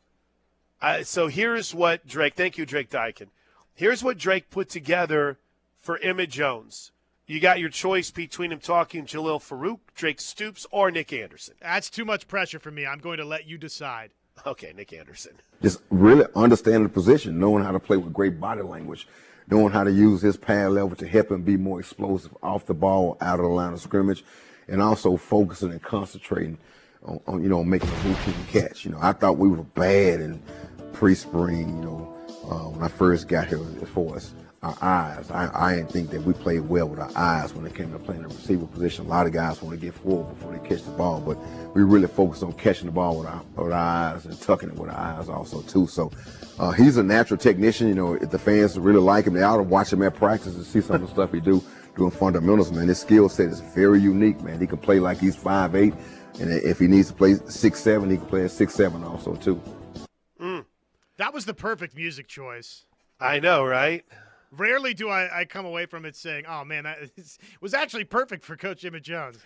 So 1.04 1.28
here's 1.28 1.76
what 1.76 2.08
Drake. 2.08 2.36
Thank 2.36 2.58
you, 2.58 2.66
Drake 2.66 2.90
Dykin. 2.90 3.28
Here's 3.74 4.02
what 4.02 4.18
Drake 4.18 4.50
put 4.50 4.70
together 4.70 5.40
for 5.78 5.98
Emmett 5.98 6.30
Jones. 6.30 6.94
You 7.30 7.40
got 7.40 7.60
your 7.60 7.70
choice 7.70 8.10
between 8.10 8.52
him 8.52 8.58
talking 8.58 9.06
Jalil 9.06 9.40
Farooq, 9.40 9.78
Drake 9.94 10.20
Stoops, 10.20 10.66
or 10.72 10.90
Nick 10.90 11.14
Anderson. 11.14 11.54
That's 11.62 11.88
too 11.88 12.04
much 12.04 12.28
pressure 12.28 12.58
for 12.58 12.72
me. 12.72 12.88
I'm 12.88 12.98
going 12.98 13.18
to 13.18 13.24
let 13.24 13.46
you 13.46 13.60
decide. 13.60 14.10
Okay, 14.48 14.74
Nick 14.76 14.94
Anderson. 14.94 15.34
just 15.62 15.80
really 15.92 16.26
understanding 16.36 16.82
the 16.82 16.90
position, 16.90 17.38
knowing 17.38 17.64
how 17.64 17.72
to 17.72 17.80
play 17.80 17.98
with 17.98 18.14
great 18.14 18.40
body 18.40 18.64
language, 18.64 19.08
knowing 19.48 19.72
how 19.72 19.84
to 19.84 19.92
use 19.92 20.24
his 20.24 20.38
pad 20.38 20.72
level 20.72 20.96
to 20.96 21.08
help 21.08 21.30
him 21.30 21.44
be 21.44 21.56
more 21.56 21.80
explosive 21.80 22.36
off 22.42 22.66
the 22.66 22.74
ball, 22.74 23.16
out 23.22 23.40
of 23.40 23.44
the 23.44 23.52
line 23.52 23.74
of 23.74 23.80
scrimmage, 23.80 24.24
and 24.68 24.82
also 24.82 25.16
focusing 25.16 25.70
and 25.70 25.84
concentrating 25.84 26.58
on, 27.04 27.20
on 27.28 27.44
you 27.44 27.50
know 27.50 27.64
making 27.64 27.90
a 27.90 28.08
routine 28.08 28.46
catch. 28.52 28.86
You 28.86 28.92
know, 28.92 29.00
I 29.00 29.12
thought 29.12 29.38
we 29.38 29.50
were 29.50 29.58
bad 29.62 30.20
in 30.20 30.42
pre-spring. 30.94 31.78
You 31.78 31.86
know, 31.86 32.18
uh, 32.50 32.70
when 32.72 32.82
I 32.82 32.88
first 32.88 33.28
got 33.28 33.48
here, 33.48 33.60
for 33.60 33.86
far 33.86 34.16
as 34.16 34.34
our 34.62 34.78
eyes, 34.82 35.32
I, 35.32 35.50
I 35.54 35.76
didn't 35.76 35.92
think 35.92 36.10
that 36.10 36.22
we 36.24 36.34
played 36.34 36.62
well 36.62 36.88
with 36.90 37.00
our 37.00 37.12
eyes 37.16 37.54
when 37.54 37.66
it 37.66 37.76
came 37.76 37.92
to 37.92 38.00
playing 38.00 38.24
the 38.24 38.28
receiver 38.28 38.66
position. 38.66 39.06
A 39.06 39.10
lot 39.10 39.26
of 39.26 39.34
guys 39.34 39.62
want 39.62 39.80
to 39.80 39.86
get 39.86 39.94
forward 39.94 40.34
before 40.34 40.52
they 40.52 40.68
catch 40.68 40.84
the 40.84 40.92
ball, 40.92 41.22
but 41.22 41.38
we 41.76 41.84
really 41.84 42.08
focused 42.08 42.44
on 42.44 42.54
catching 42.54 42.88
the 42.88 42.92
ball 42.92 43.20
with 43.20 43.28
our, 43.28 43.42
with 43.56 43.72
our 43.72 43.80
eyes 43.80 44.26
and 44.26 44.40
tucking 44.42 44.70
it 44.70 44.76
with 44.76 44.90
our 44.90 44.98
eyes 44.98 45.30
also 45.30 45.62
too. 45.62 45.88
So 45.88 46.12
uh, 46.60 46.72
he's 46.72 46.98
a 46.98 47.04
natural 47.04 47.38
technician. 47.38 47.88
You 47.88 47.96
know, 47.96 48.18
the 48.18 48.40
fans 48.40 48.78
really 48.78 49.00
like 49.00 49.26
him, 49.26 49.34
they 49.34 49.44
ought 49.44 49.58
to 49.58 49.64
watch 49.64 49.94
him 49.94 50.04
at 50.04 50.16
practice 50.16 50.56
and 50.56 50.66
see 50.66 50.82
some 50.82 50.98
of 50.98 51.02
the 51.02 51.08
stuff 51.08 51.32
he 51.32 51.40
do 51.40 51.64
doing 51.96 52.12
fundamentals. 52.12 52.72
Man, 52.72 52.88
his 52.88 53.00
skill 53.00 53.30
set 53.30 53.48
is 53.48 53.62
very 53.62 54.00
unique. 54.00 54.42
Man, 54.42 54.60
he 54.60 54.68
can 54.68 54.78
play 54.78 55.00
like 55.00 55.20
he's 55.20 55.36
five 55.36 55.76
eight, 55.76 55.94
and 56.40 56.52
if 56.52 56.80
he 56.80 56.88
needs 56.88 57.08
to 57.08 57.14
play 57.14 57.36
six 57.48 57.80
seven, 57.80 58.10
he 58.10 58.18
can 58.18 58.26
play 58.28 58.44
at 58.44 58.52
six 58.52 58.74
seven 58.74 59.04
also 59.04 59.36
too. 59.36 59.62
That 61.20 61.34
was 61.34 61.44
the 61.44 61.54
perfect 61.54 61.98
music 61.98 62.30
choice. 62.30 62.86
I 63.20 63.42
know, 63.42 63.66
right? 63.66 64.06
Rarely 64.52 64.94
do 64.94 65.10
I, 65.10 65.42
I 65.42 65.46
come 65.46 65.66
away 65.66 65.86
from 65.86 66.06
it 66.06 66.16
saying, 66.16 66.46
"Oh 66.48 66.66
man, 66.66 66.86
that 66.86 66.98
is, 67.16 67.38
was 67.62 67.74
actually 67.74 68.06
perfect 68.06 68.44
for 68.44 68.58
Coach 68.58 68.84
Emmett 68.84 69.04
Jones." 69.04 69.38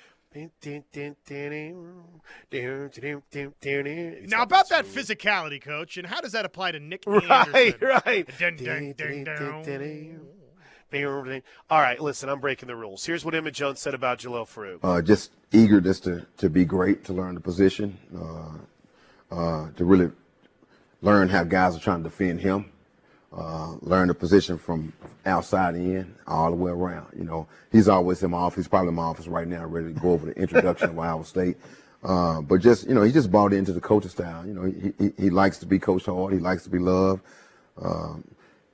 Now 4.29 4.43
about 4.43 4.69
that 4.69 4.85
physicality, 4.85 5.61
Coach, 5.61 5.97
and 5.97 6.07
how 6.07 6.21
does 6.21 6.31
that 6.31 6.45
apply 6.45 6.71
to 6.71 6.79
Nick 6.79 7.03
Right, 7.05 7.23
Anderson? 7.47 7.75
right. 8.05 8.27
Dun, 8.39 8.55
dun, 8.55 8.93
dun, 8.97 9.23
dun. 9.23 10.19
All 11.69 11.81
right, 11.81 11.99
listen, 11.99 12.29
I'm 12.29 12.39
breaking 12.39 12.67
the 12.67 12.75
rules. 12.75 13.05
Here's 13.05 13.25
what 13.25 13.35
Emmett 13.35 13.55
Jones 13.55 13.79
said 13.79 13.93
about 13.93 14.19
Jalil 14.19 14.47
Farooq. 14.47 14.79
uh, 14.83 15.01
just 15.01 15.31
eager 15.51 15.81
just 15.81 16.03
to, 16.03 16.25
to 16.37 16.49
be 16.49 16.65
great, 16.65 17.03
to 17.05 17.13
learn 17.13 17.35
the 17.35 17.41
position, 17.41 17.97
uh, 18.15 19.35
uh, 19.35 19.71
to 19.71 19.85
really 19.85 20.11
learn 21.01 21.29
how 21.29 21.43
guys 21.43 21.75
are 21.75 21.79
trying 21.79 22.03
to 22.03 22.09
defend 22.09 22.41
him, 22.41 22.71
uh, 23.35 23.75
learn 23.81 24.07
the 24.07 24.13
position 24.13 24.57
from 24.57 24.93
outside 25.25 25.75
in, 25.75 26.13
all 26.27 26.49
the 26.49 26.55
way 26.55 26.71
around. 26.71 27.07
You 27.17 27.23
know, 27.23 27.47
he's 27.71 27.87
always 27.87 28.21
in 28.21 28.31
my 28.31 28.37
office. 28.37 28.57
He's 28.57 28.67
probably 28.67 28.89
in 28.89 28.95
my 28.95 29.03
office 29.03 29.27
right 29.27 29.47
now, 29.47 29.65
ready 29.65 29.93
to 29.93 29.99
go 29.99 30.11
over 30.11 30.27
the 30.27 30.33
introduction 30.39 30.89
of 30.89 30.99
Iowa 30.99 31.25
State. 31.25 31.57
Uh, 32.03 32.41
but 32.41 32.57
just, 32.57 32.87
you 32.87 32.93
know, 32.93 33.01
he 33.01 33.11
just 33.11 33.31
bought 33.31 33.53
into 33.53 33.71
the 33.71 33.79
coaching 33.79 34.09
style. 34.09 34.45
You 34.45 34.53
know, 34.53 34.63
he, 34.63 34.93
he, 34.99 35.23
he 35.23 35.29
likes 35.29 35.57
to 35.59 35.65
be 35.65 35.79
coached 35.79 36.05
hard. 36.05 36.33
He 36.33 36.39
likes 36.39 36.63
to 36.63 36.69
be 36.69 36.79
loved. 36.79 37.21
Um, 37.81 38.23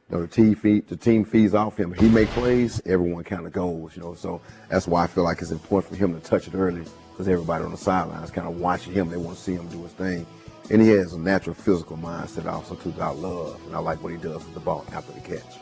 you 0.10 0.16
know, 0.16 0.22
the 0.24 0.28
team 0.28 0.56
feed, 0.56 0.88
the 0.88 0.98
team 0.98 1.24
feeds 1.24 1.54
off 1.54 1.78
him. 1.78 1.94
He 1.94 2.10
make 2.10 2.28
plays, 2.30 2.82
everyone 2.86 3.24
kind 3.24 3.46
of 3.46 3.54
goes, 3.54 3.96
you 3.96 4.02
know. 4.02 4.16
So 4.16 4.42
that's 4.68 4.88
why 4.88 5.04
I 5.04 5.08
feel 5.08 5.24
like 5.24 5.42
it's 5.42 5.52
important 5.52 5.94
for 5.94 6.00
him 6.00 6.20
to 6.20 6.28
touch 6.28 6.48
it 6.48 6.56
early 6.56 6.84
because 7.12 7.28
everybody 7.28 7.64
on 7.64 7.72
the 7.72 7.78
sidelines 7.78 8.32
kind 8.32 8.48
of 8.48 8.60
watching 8.60 8.94
him. 8.94 9.10
They 9.10 9.18
want 9.18 9.38
to 9.38 9.44
see 9.44 9.54
him 9.54 9.68
do 9.68 9.84
his 9.84 9.92
thing. 9.92 10.26
And 10.72 10.82
he 10.82 10.90
has 10.90 11.14
a 11.14 11.20
natural 11.20 11.56
physical 11.56 11.98
mindset 11.98 12.46
also 12.46 12.76
too 12.76 12.92
that 12.92 13.02
I 13.02 13.10
love, 13.10 13.60
and 13.66 13.76
I 13.76 13.80
like 13.80 14.04
what 14.04 14.12
he 14.12 14.18
does 14.18 14.46
with 14.46 14.54
the 14.54 14.60
ball 14.60 14.86
after 14.94 15.12
the 15.14 15.20
catch. 15.22 15.58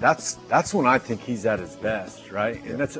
That's 0.00 0.34
that's 0.48 0.74
when 0.74 0.86
I 0.86 0.98
think 0.98 1.20
he's 1.20 1.46
at 1.46 1.58
his 1.58 1.76
best, 1.76 2.30
right? 2.30 2.62
And 2.64 2.78
that's 2.78 2.98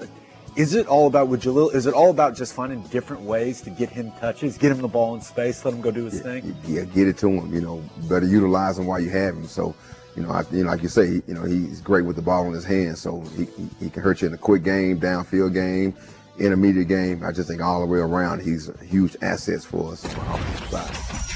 is 0.56 0.74
it 0.74 0.86
all 0.86 1.06
about 1.06 1.28
with 1.28 1.42
Jalil? 1.42 1.74
Is 1.74 1.86
it 1.86 1.92
all 1.92 2.10
about 2.10 2.34
just 2.34 2.54
finding 2.54 2.80
different 2.84 3.22
ways 3.22 3.60
to 3.62 3.70
get 3.70 3.90
him 3.90 4.10
touches, 4.12 4.56
get 4.56 4.72
him 4.72 4.80
the 4.80 4.88
ball 4.88 5.14
in 5.14 5.20
space, 5.20 5.62
let 5.64 5.74
him 5.74 5.82
go 5.82 5.90
do 5.90 6.04
his 6.06 6.20
thing? 6.22 6.56
Yeah, 6.66 6.84
get 6.84 7.08
it 7.08 7.18
to 7.18 7.28
him. 7.28 7.52
You 7.52 7.60
know, 7.60 7.84
better 8.08 8.26
utilize 8.26 8.78
him 8.78 8.86
while 8.86 8.98
you 8.98 9.10
have 9.10 9.34
him. 9.34 9.46
So, 9.46 9.74
you 10.16 10.22
know, 10.22 10.30
I, 10.30 10.44
you 10.50 10.64
know, 10.64 10.70
like 10.70 10.82
you 10.82 10.88
say, 10.88 11.20
you 11.26 11.34
know, 11.34 11.44
he's 11.44 11.82
great 11.82 12.06
with 12.06 12.16
the 12.16 12.22
ball 12.22 12.46
in 12.46 12.54
his 12.54 12.64
hands. 12.64 13.02
So 13.02 13.20
he, 13.36 13.44
he, 13.44 13.68
he 13.80 13.90
can 13.90 14.02
hurt 14.02 14.22
you 14.22 14.28
in 14.28 14.34
a 14.34 14.38
quick 14.38 14.62
game, 14.62 14.98
downfield 14.98 15.52
game, 15.52 15.94
intermediate 16.38 16.88
game. 16.88 17.22
I 17.22 17.32
just 17.32 17.48
think 17.48 17.60
all 17.60 17.80
the 17.80 17.86
way 17.86 17.98
around, 17.98 18.40
he's 18.40 18.70
a 18.70 18.84
huge 18.84 19.14
assets 19.20 19.66
for 19.66 19.92
us 19.92 20.06
on 20.06 20.14
the 20.14 20.34
offensive 20.34 20.68
side. 20.70 21.35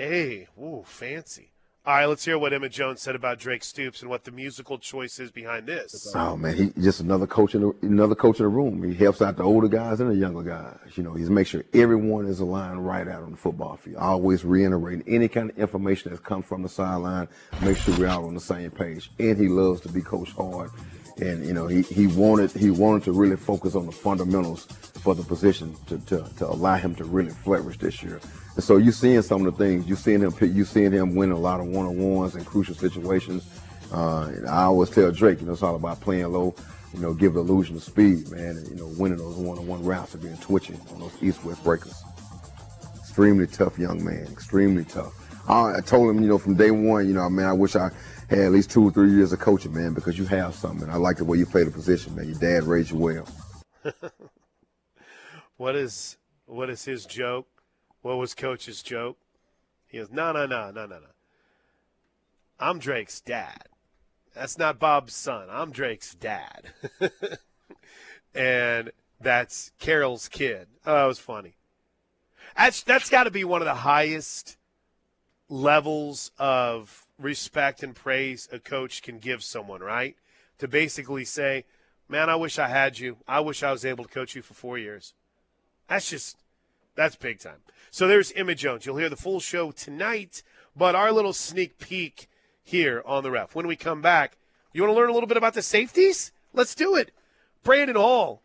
Hey, 0.00 0.48
ooh, 0.58 0.82
fancy. 0.86 1.52
All 1.84 1.92
right, 1.94 2.06
let's 2.06 2.24
hear 2.24 2.38
what 2.38 2.54
Emmett 2.54 2.72
Jones 2.72 3.02
said 3.02 3.14
about 3.14 3.38
Drake 3.38 3.62
Stoops 3.62 4.00
and 4.00 4.08
what 4.08 4.24
the 4.24 4.30
musical 4.30 4.78
choice 4.78 5.18
is 5.18 5.30
behind 5.30 5.66
this. 5.66 6.10
Oh 6.14 6.38
man, 6.38 6.56
he 6.56 6.72
just 6.80 7.00
another 7.00 7.26
coach 7.26 7.54
in 7.54 7.60
the, 7.60 7.74
another 7.82 8.14
coach 8.14 8.38
in 8.40 8.44
the 8.44 8.48
room. 8.48 8.82
He 8.82 8.94
helps 8.94 9.20
out 9.20 9.36
the 9.36 9.42
older 9.42 9.68
guys 9.68 10.00
and 10.00 10.10
the 10.10 10.14
younger 10.14 10.42
guys. 10.42 10.96
You 10.96 11.02
know, 11.02 11.12
he's 11.12 11.28
make 11.28 11.46
sure 11.46 11.64
everyone 11.74 12.24
is 12.24 12.40
aligned 12.40 12.86
right 12.86 13.06
out 13.06 13.24
on 13.24 13.32
the 13.32 13.36
football 13.36 13.76
field. 13.76 13.98
Always 13.98 14.42
reiterating 14.42 15.04
any 15.06 15.28
kind 15.28 15.50
of 15.50 15.58
information 15.58 16.12
that's 16.12 16.22
come 16.22 16.42
from 16.42 16.62
the 16.62 16.70
sideline. 16.70 17.28
Make 17.60 17.76
sure 17.76 17.94
we're 17.98 18.08
all 18.08 18.24
on 18.24 18.32
the 18.32 18.40
same 18.40 18.70
page. 18.70 19.10
And 19.18 19.36
he 19.36 19.48
loves 19.48 19.82
to 19.82 19.90
be 19.90 20.00
coached 20.00 20.32
hard. 20.32 20.70
And 21.18 21.44
you 21.44 21.52
know, 21.52 21.66
he, 21.66 21.82
he 21.82 22.06
wanted 22.06 22.50
he 22.52 22.70
wanted 22.70 23.04
to 23.04 23.12
really 23.12 23.36
focus 23.36 23.74
on 23.74 23.86
the 23.86 23.92
fundamentals 23.92 24.64
for 25.02 25.14
the 25.14 25.22
position 25.22 25.76
to, 25.86 25.98
to, 26.06 26.24
to 26.38 26.46
allow 26.46 26.76
him 26.76 26.94
to 26.96 27.04
really 27.04 27.30
flourish 27.30 27.78
this 27.78 28.02
year. 28.02 28.20
And 28.54 28.64
so 28.64 28.76
you're 28.76 28.92
seeing 28.92 29.22
some 29.22 29.46
of 29.46 29.56
the 29.56 29.64
things. 29.64 29.86
You're 29.86 29.96
seeing 29.96 30.20
him 30.20 30.34
you 30.40 30.64
seeing 30.64 30.92
him 30.92 31.14
win 31.14 31.30
a 31.30 31.38
lot 31.38 31.60
of 31.60 31.66
one 31.66 31.86
on 31.86 31.98
ones 31.98 32.36
in 32.36 32.44
crucial 32.44 32.74
situations. 32.74 33.48
Uh, 33.92 34.30
and 34.34 34.48
I 34.48 34.62
always 34.62 34.90
tell 34.90 35.10
Drake, 35.10 35.40
you 35.40 35.46
know, 35.46 35.52
it's 35.52 35.62
all 35.62 35.76
about 35.76 36.00
playing 36.00 36.30
low. 36.32 36.54
You 36.94 37.00
know, 37.00 37.14
give 37.14 37.34
the 37.34 37.40
illusion 37.40 37.76
of 37.76 37.84
speed, 37.84 38.30
man, 38.30 38.56
and 38.56 38.68
you 38.68 38.74
know, 38.74 38.92
winning 38.98 39.18
those 39.18 39.36
one-on-one 39.36 39.84
routes 39.84 40.14
and 40.14 40.22
being 40.22 40.36
twitchy 40.38 40.74
on 40.92 41.00
those 41.00 41.12
east-west 41.22 41.62
breakers. 41.62 42.02
Extremely 42.98 43.46
tough 43.46 43.78
young 43.78 44.04
man, 44.04 44.26
extremely 44.30 44.84
tough. 44.84 45.12
I, 45.48 45.76
I 45.76 45.80
told 45.80 46.10
him, 46.10 46.20
you 46.20 46.28
know, 46.28 46.38
from 46.38 46.56
day 46.56 46.72
one, 46.72 47.06
you 47.06 47.14
know, 47.14 47.28
man, 47.30 47.46
I 47.46 47.52
wish 47.52 47.76
I 47.76 47.90
had 48.30 48.38
at 48.38 48.52
least 48.52 48.70
two 48.70 48.84
or 48.84 48.90
three 48.90 49.10
years 49.10 49.32
of 49.32 49.40
coaching, 49.40 49.74
man, 49.74 49.92
because 49.92 50.16
you 50.16 50.24
have 50.26 50.54
something. 50.54 50.88
I 50.88 50.96
like 50.96 51.18
the 51.18 51.24
way 51.24 51.36
you 51.38 51.46
play 51.46 51.64
the 51.64 51.70
position, 51.70 52.14
man. 52.14 52.28
Your 52.28 52.38
dad 52.38 52.64
raised 52.64 52.90
you 52.90 52.96
well. 52.96 53.28
What 55.60 55.76
is 55.76 56.16
what 56.46 56.70
is 56.70 56.86
his 56.86 57.04
joke? 57.04 57.46
What 58.00 58.16
was 58.16 58.32
Coach's 58.32 58.82
joke? 58.82 59.18
He 59.88 59.98
goes, 59.98 60.08
no, 60.10 60.32
no, 60.32 60.46
no, 60.46 60.70
no, 60.70 60.86
no, 60.86 60.98
no. 60.98 61.10
I'm 62.58 62.78
Drake's 62.78 63.20
dad. 63.20 63.64
That's 64.34 64.56
not 64.56 64.78
Bob's 64.78 65.14
son. 65.14 65.48
I'm 65.50 65.70
Drake's 65.70 66.14
dad. 66.14 66.72
and 68.34 68.90
that's 69.20 69.72
Carol's 69.78 70.28
kid. 70.28 70.68
Oh, 70.86 70.94
that 70.94 71.04
was 71.04 71.18
funny. 71.18 71.56
That's 72.56 72.82
that's 72.82 73.10
got 73.10 73.24
to 73.24 73.30
be 73.30 73.44
one 73.44 73.60
of 73.60 73.66
the 73.66 73.74
highest 73.74 74.56
levels 75.50 76.30
of 76.38 77.06
respect 77.20 77.82
and 77.82 77.94
praise 77.94 78.48
a 78.50 78.58
coach 78.58 79.02
can 79.02 79.18
give 79.18 79.44
someone, 79.44 79.80
right? 79.80 80.16
To 80.58 80.66
basically 80.66 81.24
say, 81.24 81.64
"Man, 82.08 82.30
I 82.30 82.36
wish 82.36 82.58
I 82.58 82.68
had 82.68 82.98
you. 82.98 83.18
I 83.28 83.40
wish 83.40 83.62
I 83.62 83.70
was 83.70 83.84
able 83.84 84.04
to 84.04 84.10
coach 84.10 84.34
you 84.34 84.42
for 84.42 84.54
4 84.54 84.78
years." 84.78 85.14
That's 85.88 86.08
just 86.08 86.36
that's 86.94 87.16
big 87.16 87.38
time. 87.38 87.62
So 87.90 88.06
there's 88.06 88.32
Emmett 88.32 88.58
Jones. 88.58 88.84
You'll 88.84 88.96
hear 88.96 89.08
the 89.08 89.16
full 89.16 89.40
show 89.40 89.70
tonight, 89.70 90.42
but 90.76 90.94
our 90.94 91.12
little 91.12 91.32
sneak 91.32 91.78
peek 91.78 92.28
here 92.62 93.02
on 93.04 93.22
the 93.22 93.30
ref. 93.30 93.54
When 93.54 93.66
we 93.66 93.76
come 93.76 94.02
back, 94.02 94.36
you 94.72 94.82
want 94.82 94.92
to 94.94 94.96
learn 94.96 95.10
a 95.10 95.12
little 95.12 95.26
bit 95.26 95.36
about 95.36 95.54
the 95.54 95.62
safeties? 95.62 96.32
Let's 96.52 96.74
do 96.74 96.96
it. 96.96 97.12
Brandon 97.62 97.96
Hall, 97.96 98.42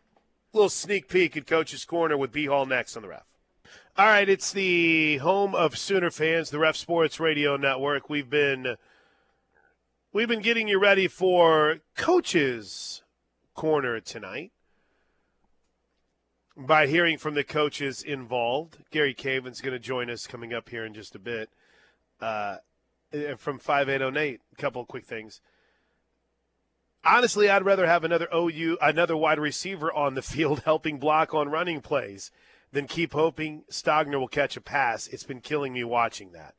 little 0.52 0.68
sneak 0.68 1.08
peek 1.08 1.36
at 1.36 1.46
Coach's 1.46 1.84
Corner 1.84 2.16
with 2.16 2.32
B 2.32 2.46
Hall 2.46 2.66
next 2.66 2.96
on 2.96 3.02
the 3.02 3.08
ref. 3.08 3.24
All 3.98 4.04
right, 4.04 4.28
it's 4.28 4.52
the 4.52 5.16
home 5.18 5.54
of 5.54 5.78
Sooner 5.78 6.10
fans, 6.10 6.50
the 6.50 6.58
Ref 6.58 6.76
Sports 6.76 7.18
Radio 7.18 7.56
Network. 7.56 8.10
We've 8.10 8.28
been 8.28 8.76
we've 10.12 10.28
been 10.28 10.42
getting 10.42 10.68
you 10.68 10.78
ready 10.78 11.08
for 11.08 11.78
coaches 11.96 13.02
Corner 13.54 13.98
tonight. 14.00 14.52
by 16.54 16.88
hearing 16.88 17.16
from 17.16 17.32
the 17.32 17.42
coaches 17.42 18.02
involved. 18.02 18.84
Gary 18.90 19.14
Caven's 19.14 19.62
going 19.62 19.72
to 19.72 19.78
join 19.78 20.10
us 20.10 20.26
coming 20.26 20.52
up 20.52 20.68
here 20.68 20.84
in 20.84 20.92
just 20.92 21.14
a 21.14 21.18
bit. 21.18 21.48
Uh, 22.20 22.56
from 23.38 23.58
5808, 23.58 24.40
a 24.52 24.56
couple 24.56 24.82
of 24.82 24.88
quick 24.88 25.06
things. 25.06 25.40
Honestly, 27.02 27.48
I'd 27.48 27.64
rather 27.64 27.86
have 27.86 28.04
another 28.04 28.28
OU, 28.34 28.76
another 28.82 29.16
wide 29.16 29.38
receiver 29.38 29.90
on 29.90 30.12
the 30.12 30.22
field 30.34 30.64
helping 30.66 30.98
block 30.98 31.32
on 31.32 31.48
running 31.48 31.80
plays 31.80 32.30
than 32.76 32.86
keep 32.86 33.14
hoping 33.14 33.64
Stogner 33.70 34.20
will 34.20 34.28
catch 34.28 34.54
a 34.54 34.60
pass. 34.60 35.06
It's 35.06 35.24
been 35.24 35.40
killing 35.40 35.72
me 35.72 35.82
watching 35.82 36.32
that. 36.32 36.56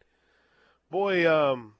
Boy, 0.89 1.31
um, 1.31 1.75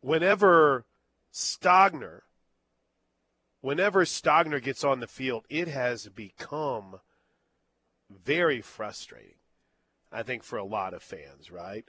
whenever 0.00 0.86
Stogner 1.30 2.20
whenever 3.60 4.06
Stogner 4.06 4.62
gets 4.62 4.82
on 4.82 5.00
the 5.00 5.06
field, 5.06 5.44
it 5.50 5.68
has 5.68 6.08
become 6.08 7.00
very 8.08 8.62
frustrating. 8.62 9.40
I 10.10 10.22
think 10.22 10.42
for 10.42 10.56
a 10.56 10.64
lot 10.64 10.94
of 10.94 11.02
fans, 11.02 11.50
right? 11.50 11.84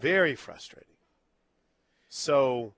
Very 0.00 0.36
frustrating. 0.36 0.98
So 2.08 2.74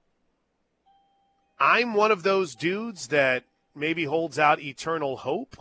I'm 1.60 1.92
one 1.92 2.10
of 2.10 2.22
those 2.22 2.54
dudes 2.54 3.08
that 3.08 3.44
maybe 3.78 4.04
holds 4.04 4.38
out 4.38 4.60
eternal 4.60 5.18
hope. 5.18 5.56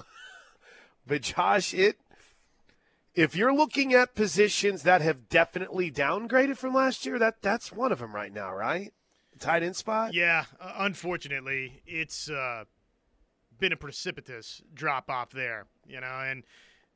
but 1.08 1.22
Josh, 1.22 1.74
it 1.74 1.98
if 3.14 3.36
you're 3.36 3.54
looking 3.54 3.94
at 3.94 4.14
positions 4.14 4.84
that 4.84 5.02
have 5.02 5.28
definitely 5.28 5.92
downgraded 5.92 6.58
from 6.58 6.76
last 6.76 7.06
year, 7.06 7.18
that 7.18 7.42
that's 7.42 7.72
one 7.72 7.92
of 7.92 8.00
them 8.00 8.14
right 8.14 8.32
now, 8.32 8.54
right? 8.54 8.94
tight 9.38 9.64
end 9.64 9.76
spot? 9.76 10.14
Yeah, 10.14 10.46
uh, 10.60 10.74
unfortunately, 10.80 11.82
it's 11.86 12.30
uh, 12.30 12.66
been 13.60 13.72
a 13.72 13.78
precipitous 13.78 14.62
drop 14.74 15.10
off 15.10 15.32
there, 15.32 15.68
you 15.88 16.02
know, 16.02 16.22
and 16.26 16.44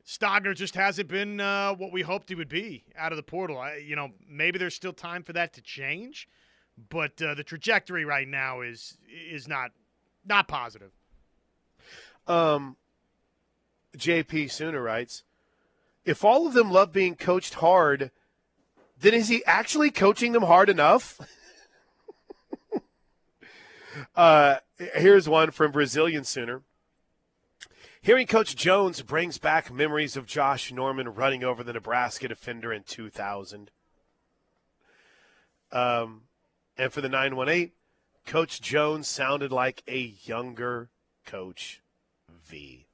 Stogner 0.06 0.56
just 0.56 0.76
hasn't 0.76 1.08
been 1.08 1.40
uh, 1.40 1.74
what 1.74 1.92
we 1.92 2.02
hoped 2.02 2.30
he 2.30 2.36
would 2.36 2.50
be 2.50 2.84
out 2.98 3.12
of 3.12 3.18
the 3.18 3.24
portal. 3.24 3.58
I, 3.58 3.76
you 3.76 3.96
know, 3.96 4.10
maybe 4.28 4.58
there's 4.58 4.76
still 4.76 4.94
time 4.94 5.24
for 5.24 5.34
that 5.34 5.54
to 5.54 5.62
change, 5.62 6.28
but 6.90 7.22
uh, 7.22 7.36
the 7.36 7.44
trajectory 7.44 8.06
right 8.06 8.28
now 8.28 8.62
is 8.62 8.98
is 9.30 9.48
not 9.48 9.72
not 10.26 10.48
positive. 10.48 10.92
Um, 12.28 12.78
JP 13.98 14.52
Sooner 14.52 14.82
writes, 14.82 15.24
if 16.06 16.24
all 16.24 16.48
of 16.48 16.54
them 16.54 16.72
love 16.72 16.92
being 16.92 17.16
coached 17.16 17.56
hard, 17.56 18.12
then 19.00 19.14
is 19.14 19.28
he 19.28 19.44
actually 19.46 19.92
coaching 19.92 20.32
them 20.32 20.44
hard 20.44 20.70
enough? 20.70 21.20
Uh, 24.16 24.56
here's 24.96 25.28
one 25.28 25.52
from 25.52 25.72
Brazilian 25.72 26.24
Sooner. 26.24 26.62
Hearing 28.02 28.26
Coach 28.26 28.56
Jones 28.56 29.02
brings 29.02 29.38
back 29.38 29.72
memories 29.72 30.18
of 30.18 30.26
Josh 30.26 30.72
Norman 30.72 31.14
running 31.14 31.44
over 31.44 31.64
the 31.64 31.74
Nebraska 31.74 32.28
defender 32.28 32.74
in 32.74 32.84
2000. 32.84 33.70
Um, 35.72 36.22
and 36.78 36.92
for 36.92 37.02
the 37.02 37.10
918, 37.10 37.72
Coach 38.26 38.62
Jones 38.62 39.08
sounded 39.08 39.52
like 39.52 39.84
a 39.88 40.16
younger 40.24 40.90
Coach 41.26 41.82
V. 42.46 42.88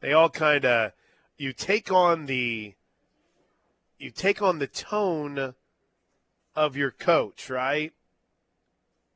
They 0.00 0.12
all 0.12 0.30
kind 0.30 0.64
of, 0.64 0.92
you 1.36 1.52
take 1.52 1.90
on 1.90 2.26
the, 2.26 2.74
you 3.98 4.10
take 4.10 4.42
on 4.42 4.58
the 4.58 4.66
tone 4.66 5.54
of 6.54 6.76
your 6.76 6.90
coach, 6.90 7.50
right? 7.50 7.92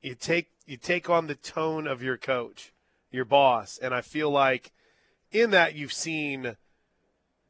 You 0.02 0.14
take 0.14 0.50
you 0.66 0.76
take 0.76 1.10
on 1.10 1.26
the 1.26 1.34
tone 1.34 1.86
of 1.86 2.02
your 2.02 2.16
coach, 2.16 2.72
your 3.10 3.24
boss, 3.24 3.78
and 3.78 3.92
I 3.92 4.02
feel 4.02 4.30
like 4.30 4.70
in 5.32 5.50
that 5.50 5.74
you've 5.74 5.92
seen 5.92 6.56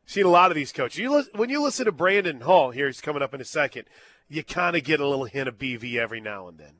seen 0.06 0.24
a 0.24 0.30
lot 0.30 0.50
of 0.50 0.54
these 0.54 0.72
coaches. 0.72 0.98
You 0.98 1.24
when 1.34 1.50
you 1.50 1.62
listen 1.62 1.84
to 1.84 1.92
Brandon 1.92 2.40
Hall, 2.40 2.70
here 2.70 2.86
he's 2.86 3.00
coming 3.00 3.22
up 3.22 3.34
in 3.34 3.40
a 3.40 3.44
second, 3.44 3.84
you 4.28 4.42
kind 4.42 4.76
of 4.76 4.84
get 4.84 5.00
a 5.00 5.06
little 5.06 5.26
hint 5.26 5.48
of 5.48 5.58
BV 5.58 5.96
every 5.96 6.20
now 6.20 6.48
and 6.48 6.58
then. 6.58 6.76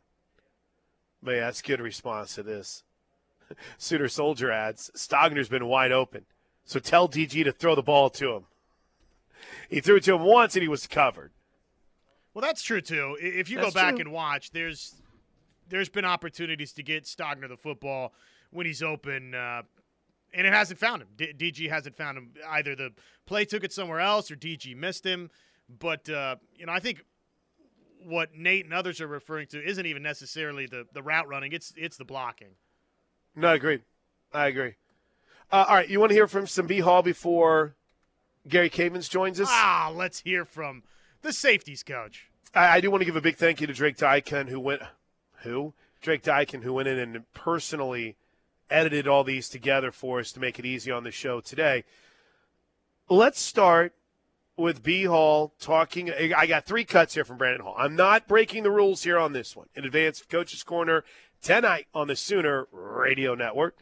But 1.22 1.32
yeah, 1.32 1.40
that's 1.40 1.62
good 1.62 1.80
response 1.80 2.36
to 2.36 2.42
this. 2.42 2.84
Sooner 3.78 4.08
Soldier 4.08 4.50
adds, 4.50 4.90
Stogner's 4.94 5.48
been 5.48 5.66
wide 5.66 5.92
open, 5.92 6.24
so 6.64 6.78
tell 6.78 7.08
DG 7.08 7.44
to 7.44 7.52
throw 7.52 7.74
the 7.74 7.82
ball 7.82 8.10
to 8.10 8.34
him. 8.34 8.44
He 9.68 9.80
threw 9.80 9.96
it 9.96 10.04
to 10.04 10.14
him 10.14 10.22
once 10.22 10.54
and 10.54 10.62
he 10.62 10.68
was 10.68 10.86
covered. 10.86 11.32
Well, 12.34 12.42
that's 12.42 12.62
true 12.62 12.80
too. 12.80 13.16
If 13.20 13.50
you 13.50 13.56
that's 13.56 13.74
go 13.74 13.74
back 13.74 13.94
true. 13.94 14.00
and 14.00 14.12
watch, 14.12 14.50
there's 14.52 14.94
there's 15.68 15.88
been 15.88 16.04
opportunities 16.04 16.72
to 16.74 16.82
get 16.82 17.04
Stogner 17.04 17.48
the 17.48 17.56
football 17.56 18.12
when 18.50 18.66
he's 18.66 18.82
open, 18.82 19.34
uh, 19.34 19.62
and 20.34 20.46
it 20.46 20.52
hasn't 20.52 20.78
found 20.78 21.02
him. 21.02 21.08
D- 21.16 21.32
DG 21.36 21.68
hasn't 21.70 21.96
found 21.96 22.18
him. 22.18 22.32
Either 22.48 22.74
the 22.74 22.90
play 23.26 23.44
took 23.44 23.64
it 23.64 23.72
somewhere 23.72 24.00
else 24.00 24.30
or 24.30 24.36
DG 24.36 24.76
missed 24.76 25.04
him. 25.04 25.30
But 25.78 26.08
uh, 26.08 26.36
you 26.54 26.66
know, 26.66 26.72
I 26.72 26.80
think 26.80 27.04
what 28.04 28.34
Nate 28.34 28.64
and 28.64 28.74
others 28.74 29.00
are 29.00 29.06
referring 29.06 29.46
to 29.48 29.62
isn't 29.62 29.86
even 29.86 30.02
necessarily 30.02 30.66
the 30.66 30.86
the 30.92 31.02
route 31.02 31.28
running. 31.28 31.52
It's 31.52 31.72
it's 31.76 31.96
the 31.96 32.04
blocking. 32.04 32.54
No, 33.34 33.48
I 33.48 33.54
agree. 33.54 33.80
I 34.32 34.46
agree. 34.46 34.74
Uh, 35.52 35.64
all 35.68 35.76
right, 35.76 35.88
you 35.88 35.98
want 35.98 36.10
to 36.10 36.14
hear 36.14 36.28
from 36.28 36.46
some 36.46 36.66
B 36.66 36.80
Hall 36.80 37.02
before 37.02 37.74
Gary 38.48 38.70
Cavens 38.70 39.08
joins 39.08 39.40
us? 39.40 39.48
Ah, 39.50 39.92
let's 39.94 40.20
hear 40.20 40.44
from 40.44 40.82
the 41.22 41.32
safeties 41.32 41.82
coach. 41.82 42.30
I, 42.54 42.76
I 42.76 42.80
do 42.80 42.90
want 42.90 43.00
to 43.00 43.04
give 43.04 43.16
a 43.16 43.20
big 43.20 43.36
thank 43.36 43.60
you 43.60 43.66
to 43.66 43.72
Drake 43.72 43.96
Dykon, 43.96 44.48
who 44.48 44.60
went 44.60 44.82
who? 45.42 45.74
Drake 46.00 46.22
Dykon, 46.22 46.62
who 46.62 46.72
went 46.72 46.88
in 46.88 46.98
and 46.98 47.32
personally 47.34 48.16
edited 48.70 49.08
all 49.08 49.24
these 49.24 49.48
together 49.48 49.90
for 49.90 50.20
us 50.20 50.32
to 50.32 50.40
make 50.40 50.58
it 50.58 50.64
easy 50.64 50.90
on 50.90 51.04
the 51.04 51.10
show 51.10 51.40
today. 51.40 51.84
Let's 53.08 53.40
start 53.40 53.92
with 54.56 54.82
B 54.82 55.04
Hall 55.04 55.52
talking. 55.58 56.12
I 56.12 56.46
got 56.46 56.64
three 56.64 56.84
cuts 56.84 57.14
here 57.14 57.24
from 57.24 57.38
Brandon 57.38 57.62
Hall. 57.62 57.74
I'm 57.76 57.96
not 57.96 58.28
breaking 58.28 58.62
the 58.62 58.70
rules 58.70 59.02
here 59.02 59.18
on 59.18 59.32
this 59.32 59.56
one. 59.56 59.66
In 59.74 59.84
advance 59.84 60.20
of 60.20 60.28
Coach's 60.28 60.62
Corner 60.62 61.04
tonight 61.42 61.86
on 61.94 62.08
the 62.08 62.16
Sooner 62.16 62.68
Radio 62.72 63.34
Network. 63.34 63.76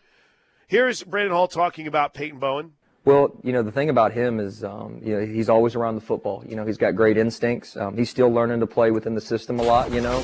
Here's 0.66 1.03
Brandon 1.03 1.33
Hall 1.33 1.49
talking 1.49 1.87
about 1.87 2.14
Peyton 2.14 2.38
Bowen. 2.38 2.73
Well, 3.05 3.35
you 3.42 3.53
know, 3.53 3.62
the 3.62 3.73
thing 3.73 3.88
about 3.88 4.12
him 4.12 4.38
is, 4.38 4.62
um, 4.62 5.01
you 5.03 5.18
know, 5.18 5.25
he's 5.25 5.49
always 5.49 5.75
around 5.75 5.94
the 5.94 6.01
football. 6.01 6.44
You 6.47 6.57
know, 6.57 6.66
he's 6.66 6.77
got 6.77 6.94
great 6.94 7.16
instincts. 7.16 7.77
Um, 7.77 7.97
he's 7.97 8.11
still 8.11 8.31
learning 8.31 8.61
to 8.61 8.66
play 8.66 8.90
within 8.90 9.14
the 9.14 9.21
system 9.21 9.59
a 9.61 9.62
lot, 9.62 9.90
you 9.90 10.01
know. 10.01 10.23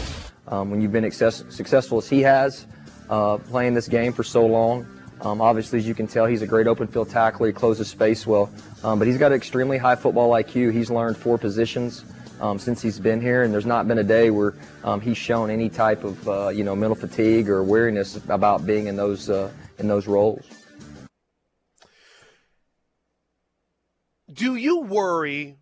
Um, 0.49 0.70
when 0.70 0.83
you've 0.83 0.92
been 0.92 1.05
success- 1.05 1.44
successful 1.49 1.99
as 1.99 2.09
he 2.09 2.20
has, 2.23 2.66
uh, 3.09 3.38
playing 3.38 3.73
this 3.75 3.88
game 3.88 4.12
for 4.12 4.23
so 4.23 4.44
long, 4.44 4.87
um, 5.23 5.40
obviously, 5.40 5.79
as 5.79 5.88
you 5.88 5.94
can 5.94 6.07
tell, 6.07 6.27
he's 6.27 6.42
a 6.42 6.47
great 6.47 6.66
open 6.66 6.87
field 6.87 7.09
tackler. 7.09 7.47
He 7.47 7.53
closes 7.55 7.88
space 7.88 8.27
well. 8.27 8.51
Um, 8.83 8.99
but 8.99 9.09
he's 9.09 9.16
got 9.16 9.33
an 9.33 9.37
extremely 9.37 9.79
high 9.79 9.97
football 9.97 10.31
IQ. 10.31 10.73
He's 10.73 10.90
learned 10.90 11.16
four 11.16 11.38
positions 11.38 12.05
um, 12.45 12.59
since 12.59 12.83
he's 12.83 12.99
been 12.99 13.23
here, 13.23 13.43
and 13.43 13.55
there's 13.55 13.65
not 13.65 13.89
been 13.89 13.99
a 13.99 14.05
day 14.05 14.31
where 14.31 14.55
he's 15.01 15.17
shown 15.17 15.49
any 15.49 15.71
type 15.71 16.05
of, 16.05 16.29
uh, 16.29 16.49
you 16.49 16.63
know, 16.63 16.77
mental 16.77 16.95
fatigue 16.95 17.49
or 17.49 17.63
weariness 17.63 18.21
about 18.29 18.67
being 18.67 18.87
in 18.87 18.97
those, 18.97 19.31
uh, 19.31 19.51
in 19.79 19.89
those 19.89 20.07
roles. 20.07 20.45
Do 24.31 24.57
you 24.57 24.81
worry 24.81 25.57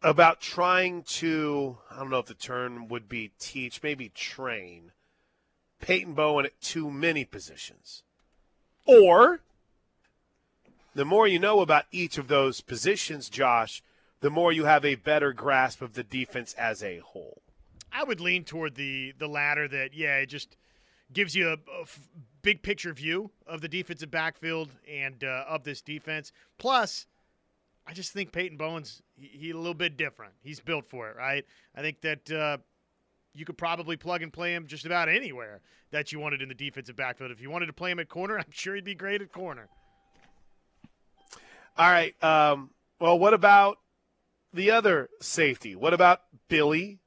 about 0.00 0.40
trying 0.40 1.02
to, 1.02 1.76
I 1.90 1.98
don't 1.98 2.10
know 2.10 2.20
if 2.20 2.26
the 2.26 2.34
term 2.34 2.88
would 2.88 3.10
be 3.10 3.32
teach, 3.38 3.82
maybe 3.82 4.08
train 4.08 4.92
Peyton 5.82 6.14
Bowen 6.14 6.46
at 6.46 6.58
too 6.62 6.90
many 6.90 7.26
positions? 7.26 8.04
Or 8.86 9.40
the 10.94 11.04
more 11.04 11.26
you 11.26 11.38
know 11.38 11.60
about 11.60 11.84
each 11.92 12.16
of 12.16 12.28
those 12.28 12.62
positions, 12.62 13.28
Josh, 13.28 13.82
the 14.22 14.30
more 14.30 14.52
you 14.52 14.64
have 14.64 14.84
a 14.84 14.94
better 14.94 15.32
grasp 15.32 15.82
of 15.82 15.92
the 15.92 16.04
defense 16.04 16.54
as 16.54 16.82
a 16.82 16.98
whole. 16.98 17.42
I 17.92 18.04
would 18.04 18.20
lean 18.20 18.44
toward 18.44 18.76
the 18.76 19.12
the 19.18 19.28
latter 19.28 19.68
that 19.68 19.92
yeah, 19.92 20.16
it 20.16 20.26
just 20.26 20.56
gives 21.12 21.34
you 21.34 21.50
a, 21.50 21.52
a 21.52 21.84
big 22.40 22.62
picture 22.62 22.94
view 22.94 23.30
of 23.46 23.60
the 23.60 23.68
defensive 23.68 24.10
backfield 24.10 24.70
and 24.90 25.22
uh, 25.22 25.44
of 25.46 25.64
this 25.64 25.82
defense. 25.82 26.32
Plus, 26.56 27.06
I 27.86 27.92
just 27.92 28.12
think 28.12 28.32
Peyton 28.32 28.56
Bowen's 28.56 29.02
he's 29.14 29.40
he 29.40 29.50
a 29.50 29.56
little 29.56 29.74
bit 29.74 29.98
different. 29.98 30.32
He's 30.42 30.60
built 30.60 30.86
for 30.86 31.10
it, 31.10 31.16
right? 31.16 31.44
I 31.76 31.82
think 31.82 32.00
that 32.00 32.30
uh, 32.30 32.58
you 33.34 33.44
could 33.44 33.58
probably 33.58 33.96
plug 33.96 34.22
and 34.22 34.32
play 34.32 34.54
him 34.54 34.66
just 34.66 34.86
about 34.86 35.08
anywhere 35.08 35.60
that 35.90 36.12
you 36.12 36.20
wanted 36.20 36.40
in 36.40 36.48
the 36.48 36.54
defensive 36.54 36.96
backfield. 36.96 37.30
If 37.30 37.42
you 37.42 37.50
wanted 37.50 37.66
to 37.66 37.74
play 37.74 37.90
him 37.90 37.98
at 37.98 38.08
corner, 38.08 38.38
I'm 38.38 38.50
sure 38.50 38.74
he'd 38.74 38.84
be 38.84 38.94
great 38.94 39.20
at 39.20 39.32
corner. 39.32 39.68
All 41.76 41.90
right. 41.90 42.14
Um, 42.22 42.70
well, 43.00 43.18
what 43.18 43.34
about 43.34 43.78
the 44.52 44.70
other 44.70 45.08
safety? 45.20 45.74
What 45.74 45.94
about 45.94 46.22
Billy 46.48 47.00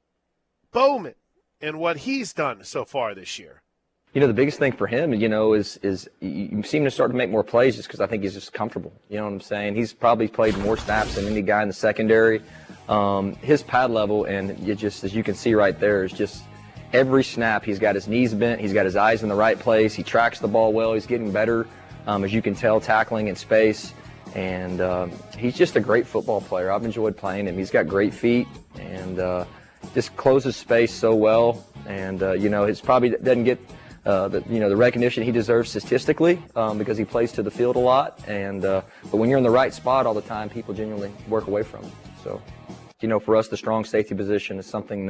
Bowman 0.72 1.16
and 1.62 1.80
what 1.80 1.98
he's 1.98 2.34
done 2.34 2.64
so 2.64 2.86
far 2.86 3.16
this 3.16 3.40
year? 3.40 3.62
you 4.16 4.22
know, 4.22 4.28
the 4.28 4.34
biggest 4.34 4.58
thing 4.58 4.72
for 4.72 4.88
him, 4.88 5.14
you 5.14 5.28
know, 5.28 5.54
is 5.54 5.78
is 5.84 6.10
you 6.22 6.64
seem 6.64 6.86
to 6.86 6.90
start 6.90 7.12
to 7.12 7.18
make 7.18 7.30
more 7.30 7.44
plays 7.44 7.76
just 7.76 7.90
because 7.90 8.00
I 8.00 8.08
think 8.08 8.24
he's 8.24 8.34
just 8.34 8.54
comfortable. 8.54 8.94
You 9.10 9.18
know 9.18 9.26
what 9.26 9.34
I'm 9.34 9.42
saying? 9.42 9.76
He's 9.76 9.92
probably 9.92 10.30
played 10.30 10.58
more 10.60 10.78
snaps 10.78 11.16
than 11.16 11.28
any 11.28 11.42
guy 11.42 11.62
in 11.62 11.68
the 11.68 11.74
secondary. 11.74 12.42
Um, 12.88 13.36
his 13.36 13.62
pad 13.62 13.92
level, 13.92 14.24
and 14.24 14.58
you 14.66 14.74
just 14.74 15.04
as 15.04 15.14
you 15.14 15.22
can 15.22 15.36
see 15.36 15.54
right 15.54 15.78
there, 15.78 16.06
is 16.06 16.14
just 16.14 16.46
every 16.94 17.26
snap, 17.26 17.66
he's 17.66 17.78
got 17.78 17.94
his 17.94 18.08
knees 18.08 18.34
bent, 18.34 18.62
he's 18.62 18.72
got 18.72 18.86
his 18.86 18.96
eyes 18.96 19.22
in 19.22 19.28
the 19.28 19.36
right 19.36 19.60
place, 19.60 19.94
he 19.94 20.02
tracks 20.02 20.40
the 20.40 20.48
ball 20.48 20.72
well, 20.72 20.94
he's 20.94 21.06
getting 21.06 21.30
better, 21.30 21.68
um, 22.08 22.24
as 22.24 22.34
you 22.34 22.42
can 22.42 22.56
tell, 22.56 22.80
tackling 22.80 23.28
in 23.28 23.36
space. 23.36 23.94
And 24.36 24.82
um, 24.82 25.12
he's 25.38 25.56
just 25.56 25.76
a 25.76 25.80
great 25.80 26.06
football 26.06 26.42
player. 26.42 26.70
I've 26.72 26.84
enjoyed 26.84 27.16
playing 27.16 27.48
him. 27.48 27.58
He's 27.58 27.72
got 27.72 27.88
great 27.88 28.14
feet 28.14 28.48
and 28.78 29.18
uh, 29.18 29.46
just 29.94 30.16
closes 30.18 30.56
space 30.58 30.94
so 30.94 31.16
well. 31.16 31.66
And, 31.88 32.22
uh, 32.22 32.34
you 32.34 32.50
know, 32.50 32.66
it's 32.66 32.82
probably 32.82 33.12
doesn't 33.12 33.46
get 33.46 33.60
uh, 34.06 34.28
the 34.28 34.44
you 34.48 34.60
know 34.60 34.70
the 34.70 34.76
recognition 34.76 35.24
he 35.24 35.32
deserves 35.32 35.72
statistically 35.72 36.40
um, 36.56 36.78
because 36.78 36.96
he 36.96 37.04
plays 37.04 37.32
to 37.32 37.42
the 37.42 37.50
field 37.50 37.76
a 37.76 37.80
lot. 37.80 38.20
And 38.28 38.64
uh, 38.64 38.84
but 39.10 39.18
when 39.18 39.30
you're 39.30 39.40
in 39.40 39.44
the 39.44 39.50
right 39.50 39.74
spot 39.74 40.06
all 40.06 40.14
the 40.14 40.22
time, 40.22 40.48
people 40.48 40.76
genuinely 40.76 41.12
work 41.28 41.48
away 41.48 41.64
from 41.64 41.84
him. 41.84 41.92
So, 42.24 42.40
you 43.02 43.08
know, 43.08 43.20
for 43.20 43.36
us, 43.36 43.48
the 43.48 43.58
strong 43.58 43.84
safety 43.84 44.14
position 44.14 44.60
is 44.60 44.68
something. 44.68 45.10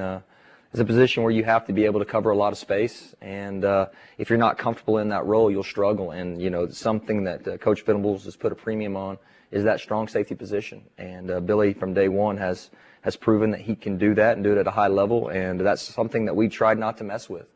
Is 0.74 0.80
a 0.82 0.86
position 0.86 1.24
where 1.24 1.32
you 1.32 1.46
have 1.46 1.66
to 1.68 1.74
be 1.74 1.86
able 1.86 2.00
to 2.02 2.06
cover 2.06 2.32
a 2.32 2.36
lot 2.36 2.52
of 2.52 2.58
space, 2.58 3.16
and 3.22 3.64
uh, 3.64 3.86
if 4.18 4.30
you're 4.30 4.38
not 4.38 4.58
comfortable 4.58 4.98
in 4.98 5.08
that 5.10 5.26
role, 5.26 5.50
you'll 5.50 5.64
struggle. 5.64 6.12
And 6.12 6.42
you 6.42 6.50
know, 6.50 6.68
something 6.68 7.24
that 7.24 7.48
uh, 7.48 7.58
Coach 7.58 7.84
Venables 7.84 8.26
has 8.26 8.36
put 8.36 8.52
a 8.52 8.56
premium 8.56 8.98
on 8.98 9.18
is 9.52 9.64
that 9.64 9.80
strong 9.80 10.10
safety 10.10 10.36
position. 10.36 10.84
And 10.98 11.32
uh, 11.32 11.40
Billy, 11.40 11.74
from 11.74 11.94
day 11.94 12.10
one, 12.10 12.36
has 12.38 12.72
has 13.06 13.16
proven 13.16 13.52
that 13.52 13.62
he 13.62 13.76
can 13.76 13.98
do 13.98 14.16
that 14.16 14.34
and 14.34 14.44
do 14.44 14.52
it 14.52 14.58
at 14.58 14.68
a 14.68 14.72
high 14.72 14.88
level. 14.88 15.30
And 15.30 15.62
that's 15.62 15.82
something 15.82 16.26
that 16.26 16.36
we 16.36 16.50
tried 16.50 16.80
not 16.80 16.98
to 16.98 17.04
mess 17.04 17.30
with 17.30 17.48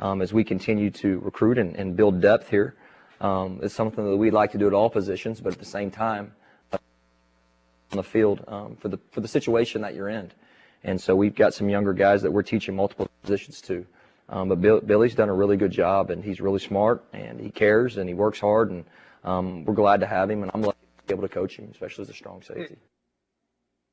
um, 0.00 0.22
as 0.22 0.32
we 0.32 0.44
continue 0.44 0.90
to 0.92 1.18
recruit 1.20 1.58
and, 1.58 1.76
and 1.76 1.94
build 1.94 2.22
depth 2.22 2.48
here. 2.48 2.74
Um, 3.20 3.60
it's 3.62 3.74
something 3.74 4.04
that 4.04 4.16
we'd 4.16 4.32
like 4.32 4.52
to 4.52 4.58
do 4.58 4.66
at 4.66 4.72
all 4.72 4.90
positions, 4.90 5.40
but 5.40 5.52
at 5.52 5.58
the 5.58 5.64
same 5.64 5.90
time, 5.90 6.32
uh, 6.72 6.78
on 7.92 7.98
the 7.98 8.02
field 8.02 8.42
um, 8.48 8.76
for 8.76 8.88
the 8.88 8.98
for 9.12 9.20
the 9.20 9.28
situation 9.28 9.82
that 9.82 9.94
you're 9.94 10.08
in. 10.08 10.32
And 10.84 11.00
so 11.00 11.16
we've 11.16 11.34
got 11.34 11.54
some 11.54 11.68
younger 11.68 11.92
guys 11.94 12.22
that 12.22 12.30
we're 12.30 12.42
teaching 12.42 12.76
multiple 12.76 13.08
positions 13.22 13.60
to. 13.62 13.86
Um, 14.28 14.48
but 14.48 14.60
Bill, 14.60 14.80
Billy's 14.80 15.14
done 15.14 15.28
a 15.28 15.34
really 15.34 15.56
good 15.56 15.70
job, 15.70 16.10
and 16.10 16.22
he's 16.22 16.40
really 16.40 16.58
smart, 16.58 17.04
and 17.12 17.40
he 17.40 17.50
cares, 17.50 17.96
and 17.96 18.08
he 18.08 18.14
works 18.14 18.40
hard, 18.40 18.70
and 18.70 18.84
um, 19.22 19.64
we're 19.64 19.74
glad 19.74 20.00
to 20.00 20.06
have 20.06 20.30
him, 20.30 20.42
and 20.42 20.50
I'm 20.54 20.62
lucky 20.62 20.78
to 20.98 21.04
be 21.06 21.14
able 21.14 21.28
to 21.28 21.34
coach 21.34 21.56
him, 21.56 21.68
especially 21.70 22.02
as 22.02 22.10
a 22.10 22.14
strong 22.14 22.42
safety. 22.42 22.76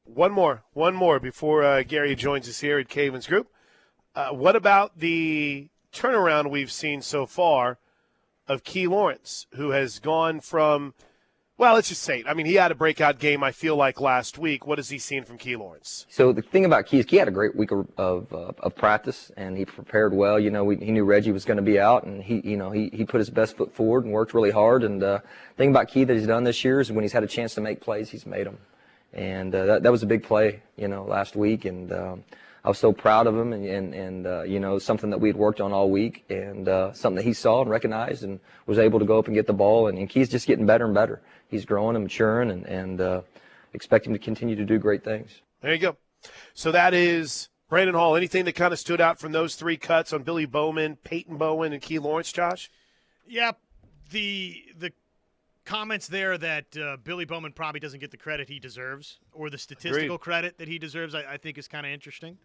One 0.06 0.32
more, 0.32 0.64
one 0.74 0.96
more 0.96 1.20
before 1.20 1.64
uh, 1.64 1.84
Gary 1.84 2.16
joins 2.16 2.48
us 2.48 2.60
here 2.60 2.80
at 2.80 2.90
Cavens 2.90 3.28
Group. 3.28 3.48
Uh, 4.16 4.30
what 4.30 4.56
about 4.56 5.00
the 5.00 5.70
turnaround 5.94 6.50
we've 6.50 6.72
seen 6.72 7.02
so 7.02 7.26
far 7.26 7.78
of 8.48 8.64
Key 8.64 8.88
Lawrence, 8.88 9.48
who 9.54 9.70
has 9.72 10.00
gone 10.00 10.42
from– 10.42 10.94
well, 11.62 11.76
let's 11.76 11.90
just 11.90 12.02
say. 12.02 12.24
I 12.28 12.34
mean, 12.34 12.48
he 12.48 12.56
had 12.56 12.72
a 12.72 12.76
breakout 12.76 13.20
game, 13.20 13.44
I 13.44 13.52
feel 13.52 13.76
like, 13.76 14.02
last 14.02 14.40
week. 14.40 14.66
What 14.66 14.80
has 14.80 14.90
he 14.90 14.98
seen 14.98 15.26
from 15.26 15.38
Key 15.38 15.56
Lawrence? 15.56 16.08
So 16.10 16.34
the 16.34 16.42
thing 16.42 16.66
about 16.66 16.88
Key 16.88 16.98
is 16.98 17.06
Key 17.06 17.18
had 17.18 17.28
a 17.28 17.32
great 17.32 17.56
week 17.56 17.70
of, 17.70 17.88
of, 18.00 18.34
uh, 18.34 18.54
of 18.62 18.76
practice, 18.76 19.32
and 19.38 19.56
he 19.56 19.66
prepared 19.66 20.12
well. 20.12 20.40
You 20.40 20.50
know, 20.50 20.64
we, 20.64 20.78
he 20.78 20.90
knew 20.90 21.04
Reggie 21.04 21.32
was 21.32 21.46
going 21.46 21.58
to 21.58 21.64
be 21.64 21.80
out, 21.80 22.04
and 22.04 22.24
he, 22.24 22.42
you 22.44 22.58
know, 22.58 22.72
he, 22.72 22.90
he 22.92 23.06
put 23.06 23.20
his 23.20 23.30
best 23.30 23.58
foot 23.58 23.72
forward 23.76 24.06
and 24.06 24.12
worked 24.12 24.34
really 24.34 24.50
hard. 24.50 24.84
And 24.84 25.04
uh, 25.04 25.20
the 25.20 25.56
thing 25.56 25.70
about 25.70 25.88
Key 25.88 26.04
that 26.04 26.18
he's 26.18 26.26
done 26.26 26.46
this 26.46 26.66
year 26.66 26.80
is 26.80 26.92
when 26.92 27.04
he's 27.04 27.14
had 27.14 27.22
a 27.24 27.28
chance 27.28 27.54
to 27.54 27.62
make 27.62 27.80
plays, 27.80 28.10
he's 28.10 28.26
made 28.26 28.48
them. 28.48 28.58
And 29.14 29.54
uh, 29.54 29.68
that, 29.68 29.84
that 29.84 29.92
was 29.92 30.02
a 30.02 30.08
big 30.08 30.24
play, 30.24 30.64
you 30.78 30.88
know, 30.88 31.04
last 31.04 31.36
week. 31.36 31.66
And 31.66 31.94
um, 31.94 32.24
I 32.64 32.70
was 32.70 32.78
so 32.78 32.94
proud 32.94 33.26
of 33.26 33.36
him, 33.36 33.54
and 33.54 33.66
and, 33.66 33.94
and 33.94 34.28
uh, 34.28 34.44
you 34.44 34.60
know 34.60 34.78
something 34.78 35.10
that 35.10 35.20
we 35.20 35.30
had 35.30 35.36
worked 35.36 35.60
on 35.60 35.72
all 35.72 35.90
week, 35.90 36.26
and 36.30 36.68
uh, 36.68 36.94
something 36.94 37.18
that 37.18 37.26
he 37.26 37.34
saw 37.34 37.62
and 37.62 37.70
recognized, 37.70 38.24
and 38.24 38.40
was 38.68 38.78
able 38.78 39.00
to 39.00 39.06
go 39.06 39.18
up 39.18 39.26
and 39.26 39.36
get 39.36 39.48
the 39.48 39.54
ball. 39.54 39.88
And, 39.88 39.98
and 39.98 40.10
Key's 40.10 40.30
just 40.30 40.46
getting 40.46 40.66
better 40.66 40.86
and 40.86 40.94
better. 40.94 41.22
He's 41.48 41.66
growing 41.66 41.96
and 41.96 42.06
maturing, 42.06 42.52
and 42.52 42.66
and 42.66 43.02
uh, 43.02 43.22
expect 43.74 44.06
him 44.06 44.14
to 44.14 44.20
continue 44.20 44.56
to 44.56 44.66
do 44.66 44.78
great 44.78 45.04
things. 45.04 45.42
There 45.62 45.74
you 45.74 45.80
go. 45.80 45.98
So 46.54 46.72
that 46.72 46.94
is 46.94 47.50
Brandon 47.68 47.96
Hall. 47.96 48.16
Anything 48.16 48.46
that 48.46 48.54
kind 48.54 48.74
of 48.74 48.80
stood 48.80 49.02
out 49.02 49.20
from 49.20 49.32
those 49.32 49.56
three 49.56 49.78
cuts 49.78 50.14
on 50.14 50.22
Billy 50.22 50.46
Bowman, 50.46 50.98
Peyton 50.98 51.38
Bowen, 51.38 51.74
and 51.74 51.82
Key 51.82 51.98
Lawrence, 51.98 52.32
Josh? 52.32 52.70
Yeah, 53.28 53.54
the 54.12 54.64
the 54.78 54.92
comments 55.66 56.08
there 56.08 56.38
that 56.38 56.78
uh, 56.78 56.98
Billy 57.04 57.26
Bowman 57.26 57.54
probably 57.54 57.80
doesn't 57.80 58.00
get 58.00 58.12
the 58.12 58.18
credit 58.18 58.50
he 58.50 58.60
deserves, 58.60 59.20
or 59.34 59.50
the 59.50 59.58
statistical 59.58 60.16
Agreed. 60.16 60.20
credit 60.20 60.58
that 60.60 60.68
he 60.68 60.78
deserves, 60.78 61.16
I, 61.16 61.24
I 61.24 61.38
think 61.38 61.58
is 61.58 61.68
kind 61.68 61.86
of 61.86 61.92
interesting. 61.92 62.38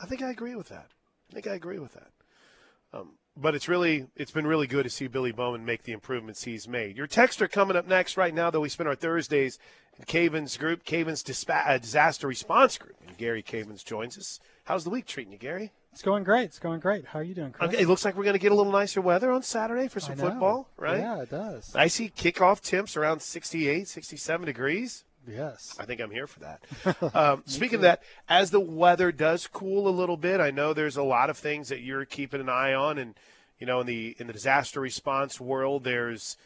I 0.00 0.06
think 0.06 0.22
I 0.22 0.30
agree 0.30 0.54
with 0.54 0.68
that. 0.68 0.88
I 1.30 1.34
think 1.34 1.46
I 1.46 1.54
agree 1.54 1.78
with 1.78 1.94
that. 1.94 2.10
Um, 2.92 3.12
but 3.36 3.54
it's 3.54 3.68
really 3.68 4.06
it's 4.16 4.30
been 4.30 4.46
really 4.46 4.66
good 4.66 4.84
to 4.84 4.90
see 4.90 5.06
Billy 5.06 5.32
Bowman 5.32 5.64
make 5.64 5.82
the 5.82 5.92
improvements 5.92 6.44
he's 6.44 6.66
made. 6.66 6.96
Your 6.96 7.06
texts 7.06 7.42
are 7.42 7.48
coming 7.48 7.76
up 7.76 7.86
next. 7.86 8.16
Right 8.16 8.34
now, 8.34 8.50
though, 8.50 8.60
we 8.60 8.68
spend 8.68 8.88
our 8.88 8.94
Thursdays 8.94 9.58
in 9.98 10.04
Cavens 10.04 10.56
group, 10.56 10.84
Cavens 10.84 11.22
Dispa- 11.22 11.66
uh, 11.66 11.78
disaster 11.78 12.26
response 12.26 12.78
group, 12.78 12.96
and 13.06 13.16
Gary 13.16 13.42
Cavens 13.42 13.82
joins 13.82 14.16
us. 14.16 14.40
How's 14.64 14.84
the 14.84 14.90
week 14.90 15.06
treating 15.06 15.32
you, 15.32 15.38
Gary? 15.38 15.72
It's 15.92 16.02
going 16.02 16.24
great. 16.24 16.44
It's 16.44 16.58
going 16.58 16.80
great. 16.80 17.06
How 17.06 17.20
are 17.20 17.22
you 17.22 17.34
doing, 17.34 17.52
Chris? 17.52 17.70
Okay, 17.70 17.82
it 17.82 17.88
looks 17.88 18.04
like 18.04 18.16
we're 18.16 18.24
going 18.24 18.34
to 18.34 18.38
get 18.38 18.52
a 18.52 18.54
little 18.54 18.72
nicer 18.72 19.00
weather 19.00 19.30
on 19.30 19.42
Saturday 19.42 19.88
for 19.88 19.98
some 19.98 20.16
football, 20.16 20.68
right? 20.76 20.98
Yeah, 20.98 21.22
it 21.22 21.30
does. 21.30 21.74
I 21.74 21.86
see 21.86 22.10
kickoff 22.14 22.60
temps 22.60 22.98
around 22.98 23.20
68, 23.22 23.88
67 23.88 24.44
degrees. 24.44 25.04
Yes. 25.26 25.74
I 25.78 25.84
think 25.84 26.00
I'm 26.00 26.10
here 26.10 26.26
for 26.26 26.40
that. 26.40 26.62
Um, 27.14 27.42
speaking 27.46 27.76
of 27.76 27.82
that, 27.82 28.02
as 28.28 28.50
the 28.50 28.60
weather 28.60 29.10
does 29.12 29.46
cool 29.46 29.88
a 29.88 29.90
little 29.90 30.16
bit, 30.16 30.40
I 30.40 30.50
know 30.50 30.72
there's 30.72 30.96
a 30.96 31.02
lot 31.02 31.30
of 31.30 31.38
things 31.38 31.68
that 31.68 31.80
you're 31.80 32.04
keeping 32.04 32.40
an 32.40 32.48
eye 32.48 32.74
on, 32.74 32.98
and 32.98 33.14
you 33.58 33.66
know, 33.66 33.80
in 33.80 33.86
the 33.86 34.16
in 34.18 34.26
the 34.26 34.32
disaster 34.32 34.80
response 34.80 35.40
world, 35.40 35.84
there's 35.84 36.36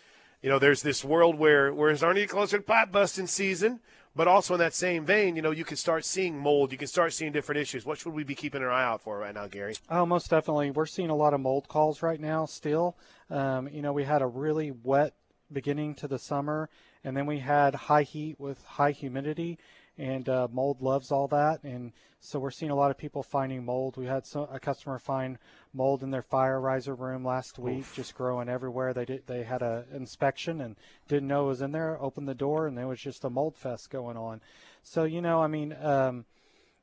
you 0.42 0.48
know, 0.48 0.58
there's 0.58 0.82
this 0.82 1.04
world 1.04 1.38
where 1.38 1.72
where 1.72 1.90
it's 1.90 2.02
already 2.02 2.26
closer 2.26 2.58
to 2.58 2.62
pot 2.62 2.92
busting 2.92 3.26
season, 3.26 3.80
but 4.14 4.26
also 4.28 4.54
in 4.54 4.60
that 4.60 4.74
same 4.74 5.04
vein, 5.04 5.36
you 5.36 5.42
know, 5.42 5.50
you 5.50 5.64
can 5.64 5.76
start 5.76 6.04
seeing 6.04 6.38
mold, 6.38 6.72
you 6.72 6.78
can 6.78 6.88
start 6.88 7.12
seeing 7.12 7.32
different 7.32 7.60
issues. 7.60 7.84
What 7.84 7.98
should 7.98 8.12
we 8.12 8.24
be 8.24 8.34
keeping 8.34 8.62
our 8.62 8.70
eye 8.70 8.84
out 8.84 9.02
for 9.02 9.18
right 9.18 9.34
now, 9.34 9.46
Gary? 9.46 9.76
Oh, 9.88 10.06
most 10.06 10.30
definitely. 10.30 10.70
We're 10.70 10.86
seeing 10.86 11.10
a 11.10 11.16
lot 11.16 11.34
of 11.34 11.40
mold 11.40 11.68
calls 11.68 12.02
right 12.02 12.20
now 12.20 12.46
still. 12.46 12.96
Um, 13.28 13.68
you 13.68 13.82
know, 13.82 13.92
we 13.92 14.04
had 14.04 14.22
a 14.22 14.26
really 14.26 14.70
wet 14.70 15.14
beginning 15.52 15.94
to 15.96 16.08
the 16.08 16.18
summer, 16.18 16.68
and 17.04 17.16
then 17.16 17.26
we 17.26 17.38
had 17.38 17.74
high 17.74 18.02
heat 18.02 18.38
with 18.38 18.62
high 18.64 18.92
humidity, 18.92 19.58
and 19.98 20.28
uh, 20.28 20.48
mold 20.50 20.80
loves 20.80 21.10
all 21.10 21.28
that. 21.28 21.62
And 21.62 21.92
so 22.20 22.38
we're 22.38 22.50
seeing 22.50 22.70
a 22.70 22.76
lot 22.76 22.90
of 22.90 22.98
people 22.98 23.22
finding 23.22 23.64
mold. 23.64 23.96
We 23.96 24.06
had 24.06 24.26
some, 24.26 24.46
a 24.50 24.60
customer 24.60 24.98
find 24.98 25.38
mold 25.72 26.02
in 26.02 26.10
their 26.10 26.22
fire 26.22 26.60
riser 26.60 26.94
room 26.94 27.24
last 27.24 27.58
week, 27.58 27.84
just 27.94 28.14
growing 28.14 28.48
everywhere. 28.48 28.92
They 28.92 29.04
did 29.04 29.26
they 29.26 29.42
had 29.42 29.62
a 29.62 29.84
inspection 29.94 30.60
and 30.60 30.76
didn't 31.08 31.28
know 31.28 31.44
it 31.44 31.48
was 31.48 31.62
in 31.62 31.72
there. 31.72 32.00
Opened 32.00 32.28
the 32.28 32.34
door, 32.34 32.66
and 32.66 32.76
there 32.76 32.88
was 32.88 33.00
just 33.00 33.24
a 33.24 33.30
mold 33.30 33.56
fest 33.56 33.90
going 33.90 34.16
on. 34.16 34.40
So 34.82 35.04
you 35.04 35.20
know, 35.20 35.42
I 35.42 35.46
mean. 35.46 35.76
Um, 35.80 36.26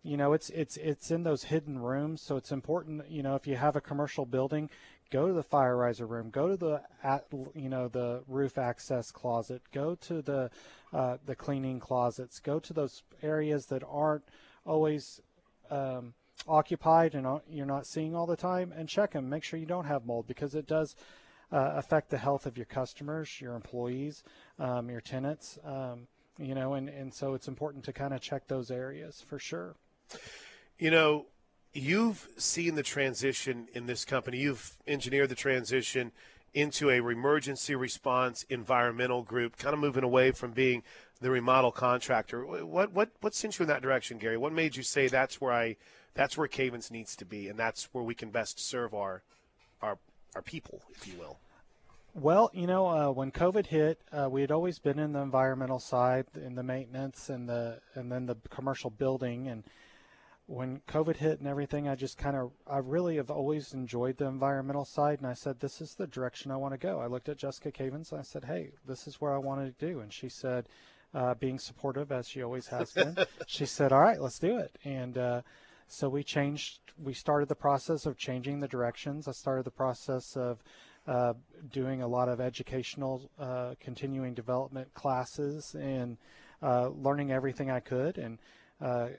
you 0.03 0.15
know 0.15 0.31
it's 0.31 0.49
it's 0.51 0.77
it's 0.77 1.11
in 1.11 1.23
those 1.23 1.43
hidden 1.43 1.79
rooms 1.79 2.21
so 2.21 2.37
it's 2.37 2.51
important 2.51 3.09
you 3.09 3.21
know 3.21 3.35
if 3.35 3.45
you 3.45 3.55
have 3.55 3.75
a 3.75 3.81
commercial 3.81 4.25
building 4.25 4.69
go 5.11 5.27
to 5.27 5.33
the 5.33 5.43
fire 5.43 5.75
riser 5.75 6.05
room 6.05 6.29
go 6.29 6.47
to 6.47 6.57
the 6.57 6.81
you 7.55 7.69
know 7.69 7.87
the 7.87 8.23
roof 8.27 8.57
access 8.57 9.11
closet 9.11 9.61
go 9.71 9.95
to 9.95 10.21
the 10.21 10.49
uh, 10.93 11.17
the 11.25 11.35
cleaning 11.35 11.79
closets 11.79 12.39
go 12.39 12.59
to 12.59 12.73
those 12.73 13.03
areas 13.21 13.67
that 13.67 13.83
aren't 13.89 14.23
always 14.65 15.21
um, 15.69 16.13
occupied 16.47 17.15
and 17.15 17.25
you're 17.49 17.65
not 17.65 17.85
seeing 17.85 18.15
all 18.15 18.25
the 18.25 18.35
time 18.35 18.73
and 18.75 18.87
check 18.87 19.11
them 19.11 19.29
make 19.29 19.43
sure 19.43 19.59
you 19.59 19.65
don't 19.65 19.85
have 19.85 20.05
mold 20.05 20.27
because 20.27 20.55
it 20.55 20.67
does 20.67 20.95
uh, 21.51 21.73
affect 21.75 22.09
the 22.09 22.17
health 22.17 22.45
of 22.45 22.57
your 22.57 22.65
customers 22.65 23.41
your 23.41 23.55
employees 23.55 24.23
um, 24.59 24.89
your 24.89 25.01
tenants 25.01 25.57
um, 25.63 26.07
you 26.37 26.53
know 26.53 26.73
and, 26.73 26.89
and 26.89 27.13
so 27.13 27.33
it's 27.33 27.47
important 27.47 27.83
to 27.83 27.93
kind 27.93 28.13
of 28.13 28.21
check 28.21 28.47
those 28.47 28.69
areas 28.69 29.23
for 29.27 29.39
sure. 29.39 29.75
You 30.77 30.91
know, 30.91 31.25
you've 31.73 32.27
seen 32.37 32.75
the 32.75 32.83
transition 32.83 33.67
in 33.73 33.85
this 33.85 34.05
company. 34.05 34.37
You've 34.37 34.77
engineered 34.87 35.29
the 35.29 35.35
transition 35.35 36.11
into 36.53 36.89
a 36.89 36.95
emergency 36.95 37.75
response 37.75 38.45
environmental 38.49 39.21
group, 39.21 39.57
kind 39.57 39.73
of 39.73 39.79
moving 39.79 40.03
away 40.03 40.31
from 40.31 40.51
being 40.51 40.83
the 41.21 41.29
remodel 41.29 41.71
contractor. 41.71 42.45
What 42.45 42.93
what 42.93 43.11
what 43.21 43.35
sent 43.35 43.59
you 43.59 43.63
in 43.63 43.69
that 43.69 43.81
direction, 43.81 44.17
Gary? 44.17 44.37
What 44.37 44.53
made 44.53 44.75
you 44.75 44.83
say 44.83 45.07
that's 45.07 45.41
where 45.41 45.53
I 45.53 45.75
that's 46.13 46.37
where 46.37 46.47
Cavens 46.47 46.89
needs 46.89 47.15
to 47.17 47.25
be, 47.25 47.47
and 47.47 47.59
that's 47.59 47.89
where 47.93 48.03
we 48.03 48.15
can 48.15 48.29
best 48.29 48.59
serve 48.59 48.93
our 48.93 49.23
our 49.81 49.97
our 50.35 50.41
people, 50.41 50.81
if 50.91 51.07
you 51.07 51.13
will. 51.19 51.39
Well, 52.13 52.49
you 52.51 52.65
know, 52.65 52.87
uh, 52.87 53.11
when 53.11 53.31
COVID 53.31 53.67
hit, 53.67 54.01
uh, 54.11 54.27
we 54.29 54.41
had 54.41 54.51
always 54.51 54.79
been 54.79 54.97
in 54.97 55.13
the 55.13 55.19
environmental 55.19 55.79
side, 55.79 56.25
in 56.35 56.55
the 56.55 56.63
maintenance, 56.63 57.29
and 57.29 57.47
the 57.47 57.79
and 57.93 58.11
then 58.11 58.25
the 58.25 58.37
commercial 58.49 58.89
building. 58.89 59.47
And 59.47 59.63
when 60.47 60.81
COVID 60.87 61.17
hit 61.17 61.39
and 61.39 61.47
everything, 61.47 61.89
I 61.89 61.95
just 61.95 62.17
kind 62.17 62.35
of, 62.35 62.51
I 62.65 62.77
really 62.77 63.17
have 63.17 63.29
always 63.29 63.73
enjoyed 63.73 64.17
the 64.17 64.25
environmental 64.25 64.85
side. 64.85 65.19
And 65.19 65.27
I 65.27 65.33
said, 65.33 65.59
this 65.59 65.81
is 65.81 65.95
the 65.95 66.07
direction 66.07 66.51
I 66.51 66.57
want 66.57 66.73
to 66.73 66.77
go. 66.77 66.99
I 66.99 67.07
looked 67.07 67.27
at 67.27 67.37
Jessica 67.37 67.69
Cavens 67.69 68.11
and 68.11 68.19
I 68.19 68.23
said, 68.23 68.45
hey, 68.45 68.71
this 68.87 69.07
is 69.07 69.19
where 69.19 69.33
I 69.33 69.39
wanted 69.39 69.77
to 69.77 69.85
do. 69.85 69.99
And 69.99 70.11
she 70.11 70.29
said, 70.29 70.69
uh, 71.13 71.33
being 71.33 71.59
supportive 71.59 72.11
as 72.11 72.29
she 72.29 72.41
always 72.41 72.67
has 72.67 72.93
been, 72.93 73.17
she 73.47 73.65
said, 73.65 73.91
all 73.91 73.99
right, 73.99 74.21
let's 74.21 74.39
do 74.39 74.57
it. 74.57 74.77
And 74.85 75.17
uh, 75.17 75.41
so 75.87 76.07
we 76.07 76.23
changed. 76.23 76.79
We 77.01 77.13
started 77.13 77.49
the 77.49 77.55
process 77.55 78.05
of 78.05 78.17
changing 78.17 78.59
the 78.59 78.67
directions. 78.67 79.27
I 79.27 79.31
started 79.31 79.65
the 79.65 79.71
process 79.71 80.35
of 80.35 80.63
uh, 81.07 81.33
doing 81.71 82.01
a 82.01 82.07
lot 82.07 82.29
of 82.29 82.41
educational, 82.41 83.29
uh, 83.39 83.75
continuing 83.79 84.33
development 84.33 84.93
classes 84.93 85.75
and 85.75 86.17
uh, 86.61 86.89
learning 86.89 87.31
everything 87.31 87.69
I 87.69 87.79
could. 87.79 88.17
And 88.17 88.39
uh, 88.81 89.09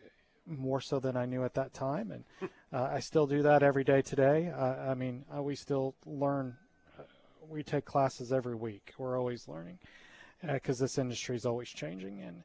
more 0.49 0.81
so 0.81 0.99
than 0.99 1.17
I 1.17 1.27
knew 1.27 1.45
at 1.45 1.55
that 1.55 1.75
time, 1.75 2.11
and 2.11 2.25
uh, 2.73 2.89
I 2.93 3.01
still 3.01 3.27
do 3.27 3.43
that 3.43 3.63
every 3.63 3.85
day 3.85 4.03
today. 4.03 4.51
Uh, 4.55 4.91
I 4.91 4.95
mean, 4.95 5.25
uh, 5.35 5.43
we 5.43 5.55
still 5.55 5.95
learn. 6.07 6.57
Uh, 6.99 7.03
we 7.49 7.63
take 7.63 7.85
classes 7.85 8.33
every 8.33 8.55
week. 8.55 8.95
We're 8.99 9.19
always 9.19 9.49
learning 9.49 9.79
because 10.43 10.79
this 10.79 10.99
industry 10.99 11.37
is 11.37 11.45
always 11.45 11.69
changing. 11.69 12.21
And 12.21 12.43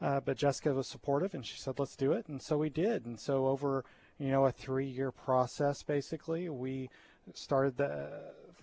uh, 0.00 0.20
but 0.20 0.36
Jessica 0.36 0.72
was 0.72 0.88
supportive, 0.88 1.34
and 1.34 1.44
she 1.46 1.58
said, 1.58 1.78
"Let's 1.78 1.96
do 1.96 2.12
it," 2.12 2.26
and 2.28 2.40
so 2.40 2.58
we 2.58 2.70
did. 2.70 3.06
And 3.06 3.18
so 3.20 3.46
over 3.46 3.84
you 4.18 4.30
know 4.30 4.46
a 4.46 4.52
three-year 4.52 5.12
process, 5.12 5.82
basically, 5.82 6.48
we 6.48 6.90
started 7.34 7.76
the 7.76 8.08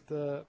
the 0.07 0.45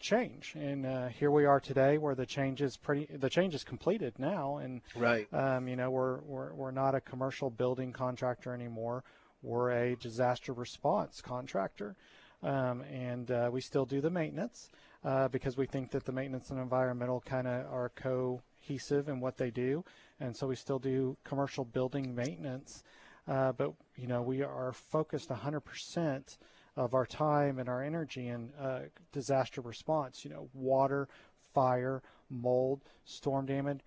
change, 0.00 0.54
and 0.54 0.84
uh, 0.86 1.08
here 1.08 1.30
we 1.30 1.44
are 1.44 1.60
today, 1.60 1.98
where 1.98 2.14
the 2.14 2.26
change 2.26 2.60
is 2.60 2.76
pretty. 2.76 3.06
The 3.16 3.30
change 3.30 3.54
is 3.54 3.64
completed 3.64 4.14
now, 4.18 4.58
and 4.58 4.82
Right. 4.94 5.32
um, 5.32 5.68
you 5.68 5.76
know, 5.76 5.90
we're, 5.90 6.20
we're 6.20 6.52
we're 6.54 6.70
not 6.70 6.94
a 6.94 7.00
commercial 7.00 7.50
building 7.50 7.92
contractor 7.92 8.52
anymore. 8.54 9.04
We're 9.42 9.70
a 9.72 9.96
disaster 9.96 10.52
response 10.52 11.20
contractor, 11.20 11.96
um, 12.42 12.82
and 12.82 13.30
uh, 13.30 13.50
we 13.52 13.60
still 13.60 13.84
do 13.86 14.00
the 14.00 14.10
maintenance 14.10 14.70
uh, 15.04 15.28
because 15.28 15.56
we 15.56 15.66
think 15.66 15.90
that 15.92 16.04
the 16.04 16.12
maintenance 16.12 16.50
and 16.50 16.58
environmental 16.60 17.20
kind 17.20 17.46
of 17.46 17.66
are 17.72 17.90
cohesive 17.94 19.08
in 19.08 19.20
what 19.20 19.36
they 19.36 19.50
do, 19.50 19.84
and 20.20 20.36
so 20.36 20.46
we 20.46 20.56
still 20.56 20.78
do 20.78 21.16
commercial 21.24 21.64
building 21.64 22.14
maintenance. 22.14 22.82
Uh, 23.26 23.52
but 23.52 23.72
you 23.96 24.06
know, 24.06 24.20
we 24.20 24.42
are 24.42 24.72
focused 24.72 25.30
100% 25.30 26.36
of 26.76 26.94
our 26.94 27.06
time 27.06 27.58
and 27.58 27.68
our 27.68 27.82
energy 27.82 28.28
in 28.28 28.52
uh, 28.60 28.80
disaster 29.12 29.60
response. 29.60 30.24
You 30.24 30.30
know, 30.30 30.48
water, 30.52 31.08
fire, 31.52 32.02
mold, 32.28 32.80
storm 33.04 33.46
damage, 33.46 33.80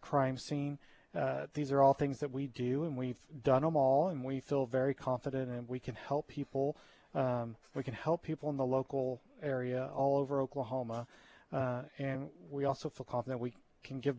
crime 0.00 0.36
scene. 0.38 0.78
Uh, 1.14 1.46
these 1.54 1.70
are 1.70 1.80
all 1.80 1.94
things 1.94 2.18
that 2.18 2.32
we 2.32 2.48
do, 2.48 2.84
and 2.84 2.96
we've 2.96 3.20
done 3.44 3.62
them 3.62 3.76
all, 3.76 4.08
and 4.08 4.24
we 4.24 4.40
feel 4.40 4.66
very 4.66 4.94
confident, 4.94 5.48
and 5.48 5.68
we 5.68 5.78
can 5.78 5.94
help 5.94 6.26
people. 6.26 6.76
Um, 7.14 7.54
we 7.74 7.84
can 7.84 7.94
help 7.94 8.22
people 8.22 8.50
in 8.50 8.56
the 8.56 8.66
local 8.66 9.20
area, 9.40 9.88
all 9.94 10.16
over 10.16 10.40
Oklahoma, 10.40 11.06
uh, 11.52 11.82
and 11.98 12.30
we 12.50 12.64
also 12.64 12.88
feel 12.88 13.06
confident 13.08 13.40
we 13.40 13.54
can 13.84 14.00
give 14.00 14.16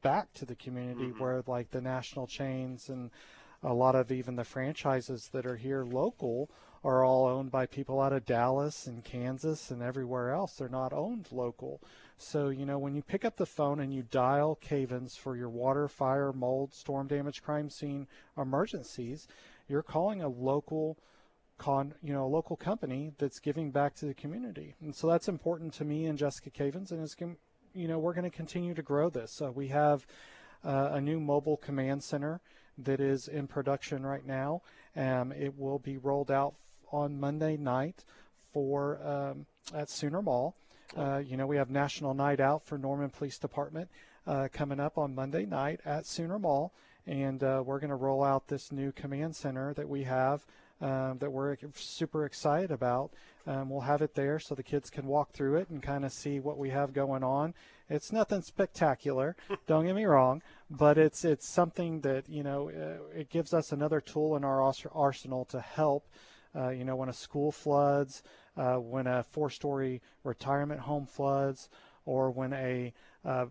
back 0.00 0.32
to 0.34 0.46
the 0.46 0.54
community 0.54 1.12
where, 1.18 1.42
like 1.46 1.70
the 1.70 1.82
national 1.82 2.26
chains 2.26 2.88
and 2.88 3.10
a 3.62 3.74
lot 3.74 3.94
of 3.94 4.10
even 4.12 4.36
the 4.36 4.44
franchises 4.44 5.28
that 5.32 5.44
are 5.44 5.56
here 5.56 5.84
local 5.84 6.48
are 6.84 7.04
all 7.04 7.26
owned 7.26 7.50
by 7.50 7.66
people 7.66 8.00
out 8.00 8.12
of 8.12 8.24
Dallas 8.24 8.86
and 8.86 9.04
Kansas 9.04 9.70
and 9.70 9.82
everywhere 9.82 10.32
else. 10.32 10.54
They're 10.54 10.68
not 10.68 10.92
owned 10.92 11.28
local. 11.30 11.80
So, 12.16 12.48
you 12.48 12.66
know, 12.66 12.78
when 12.78 12.94
you 12.94 13.02
pick 13.02 13.24
up 13.24 13.36
the 13.36 13.46
phone 13.46 13.80
and 13.80 13.92
you 13.92 14.02
dial 14.02 14.56
Cavens 14.56 15.16
for 15.16 15.36
your 15.36 15.48
water, 15.48 15.88
fire, 15.88 16.32
mold, 16.32 16.74
storm 16.74 17.06
damage, 17.06 17.42
crime 17.42 17.70
scene 17.70 18.06
emergencies, 18.36 19.28
you're 19.68 19.82
calling 19.82 20.22
a 20.22 20.28
local 20.28 20.98
con 21.58 21.92
you 22.02 22.12
know 22.12 22.24
a 22.24 22.26
local 22.26 22.56
company 22.56 23.12
that's 23.18 23.40
giving 23.40 23.70
back 23.72 23.94
to 23.94 24.06
the 24.06 24.14
community 24.14 24.76
and 24.80 24.94
so 24.94 25.08
that's 25.08 25.28
important 25.28 25.74
to 25.74 25.84
me 25.84 26.06
and 26.06 26.16
jessica 26.16 26.50
cavens 26.50 26.92
and 26.92 27.02
it's 27.02 27.16
you 27.74 27.88
know 27.88 27.98
we're 27.98 28.14
going 28.14 28.28
to 28.28 28.34
continue 28.34 28.74
to 28.74 28.82
grow 28.82 29.10
this 29.10 29.42
uh, 29.42 29.50
we 29.50 29.66
have 29.66 30.06
uh, 30.64 30.90
a 30.92 31.00
new 31.00 31.18
mobile 31.18 31.56
command 31.56 32.02
center 32.02 32.40
that 32.78 33.00
is 33.00 33.26
in 33.26 33.48
production 33.48 34.06
right 34.06 34.24
now 34.24 34.62
um, 34.96 35.32
it 35.32 35.58
will 35.58 35.80
be 35.80 35.96
rolled 35.96 36.30
out 36.30 36.54
on 36.92 37.18
monday 37.18 37.56
night 37.56 38.04
for 38.52 38.98
um, 39.04 39.46
at 39.74 39.88
sooner 39.90 40.22
mall 40.22 40.54
uh, 40.96 41.18
you 41.18 41.36
know 41.36 41.46
we 41.46 41.56
have 41.56 41.70
national 41.70 42.14
night 42.14 42.40
out 42.40 42.64
for 42.64 42.78
norman 42.78 43.10
police 43.10 43.38
department 43.38 43.88
uh, 44.26 44.48
coming 44.52 44.80
up 44.80 44.98
on 44.98 45.14
monday 45.14 45.44
night 45.44 45.80
at 45.84 46.06
sooner 46.06 46.38
mall 46.38 46.72
and 47.06 47.42
uh, 47.42 47.62
we're 47.64 47.78
going 47.80 47.90
to 47.90 47.96
roll 47.96 48.22
out 48.22 48.48
this 48.48 48.70
new 48.70 48.92
command 48.92 49.34
center 49.34 49.72
that 49.74 49.88
we 49.88 50.02
have 50.02 50.44
um, 50.80 51.18
that 51.18 51.30
we're 51.30 51.56
super 51.74 52.24
excited 52.24 52.70
about. 52.70 53.10
Um, 53.46 53.70
we'll 53.70 53.80
have 53.80 54.02
it 54.02 54.14
there 54.14 54.38
so 54.38 54.54
the 54.54 54.62
kids 54.62 54.90
can 54.90 55.06
walk 55.06 55.32
through 55.32 55.56
it 55.56 55.70
and 55.70 55.82
kind 55.82 56.04
of 56.04 56.12
see 56.12 56.38
what 56.38 56.58
we 56.58 56.70
have 56.70 56.92
going 56.92 57.24
on. 57.24 57.54
It's 57.88 58.12
nothing 58.12 58.42
spectacular, 58.42 59.36
don't 59.66 59.86
get 59.86 59.94
me 59.94 60.04
wrong, 60.04 60.42
but 60.70 60.98
it's 60.98 61.24
it's 61.24 61.48
something 61.48 62.02
that 62.02 62.28
you 62.28 62.42
know 62.42 62.68
uh, 62.68 63.18
it 63.18 63.30
gives 63.30 63.54
us 63.54 63.72
another 63.72 64.00
tool 64.00 64.36
in 64.36 64.44
our 64.44 64.72
arsenal 64.92 65.44
to 65.46 65.60
help. 65.60 66.06
Uh, 66.54 66.70
you 66.70 66.84
know, 66.84 66.96
when 66.96 67.08
a 67.08 67.12
school 67.12 67.52
floods, 67.52 68.22
uh, 68.56 68.76
when 68.76 69.06
a 69.06 69.22
four-story 69.22 70.00
retirement 70.24 70.80
home 70.80 71.06
floods, 71.06 71.68
or 72.06 72.30
when 72.30 72.52
a 72.52 72.92
uh, 73.24 73.46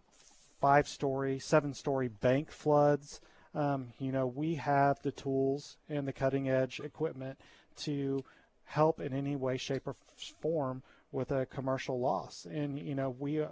five-story, 0.59 1.39
seven-story 1.39 2.07
bank 2.07 2.51
floods 2.51 3.21
um, 3.57 3.87
you 3.99 4.11
know, 4.11 4.27
we 4.27 4.55
have 4.55 5.01
the 5.01 5.11
tools 5.11 5.77
and 5.89 6.07
the 6.07 6.13
cutting 6.13 6.47
edge 6.47 6.79
equipment 6.79 7.39
to 7.77 8.23
help 8.65 8.99
in 8.99 9.13
any 9.13 9.35
way, 9.35 9.57
shape, 9.57 9.87
or 9.87 9.95
form 10.41 10.83
with 11.11 11.31
a 11.31 11.47
commercial 11.47 11.99
loss. 11.99 12.45
And, 12.45 12.77
you 12.77 12.93
know, 12.93 13.15
we, 13.17 13.41
uh, 13.41 13.47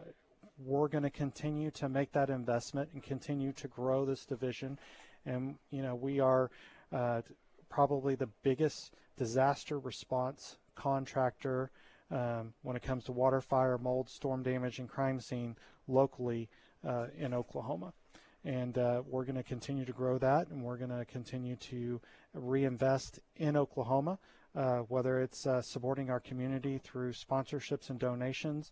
we're 0.63 0.89
going 0.89 1.05
to 1.05 1.10
continue 1.10 1.71
to 1.71 1.89
make 1.89 2.12
that 2.12 2.29
investment 2.29 2.89
and 2.93 3.01
continue 3.01 3.51
to 3.53 3.67
grow 3.67 4.05
this 4.05 4.25
division. 4.25 4.77
And, 5.25 5.55
you 5.71 5.81
know, 5.81 5.95
we 5.95 6.19
are 6.19 6.51
uh, 6.91 7.21
probably 7.69 8.15
the 8.15 8.30
biggest 8.43 8.93
disaster 9.17 9.80
response 9.80 10.58
contractor 10.75 11.71
um, 12.12 12.54
when 12.62 12.75
it 12.75 12.84
comes 12.84 13.06
to 13.06 13.12
water, 13.12 13.41
fire, 13.41 13.78
mold, 13.78 14.10
storm 14.10 14.43
damage, 14.43 14.80
and 14.80 14.88
crime 14.88 15.19
scene 15.19 15.56
locally 15.88 16.49
uh, 16.88 17.08
in 17.17 17.34
Oklahoma. 17.34 17.93
And 18.43 18.78
uh, 18.78 19.01
we're 19.08 19.25
going 19.25 19.38
to 19.38 19.43
continue 19.43 19.86
to 19.86 19.91
grow 19.91 20.19
that, 20.19 20.49
and 20.49 20.63
we're 20.63 20.78
going 20.78 20.91
to 20.91 21.06
continue 21.06 21.56
to 21.56 21.99
reinvest 22.34 23.19
in 23.36 23.58
Oklahoma, 23.58 24.19
uh, 24.56 24.80
whether 24.80 25.19
it's 25.19 25.47
uh, 25.47 25.62
supporting 25.63 26.12
our 26.12 26.19
community 26.19 26.78
through 26.78 27.13
sponsorships 27.13 27.89
and 27.89 27.97
donations, 27.97 28.71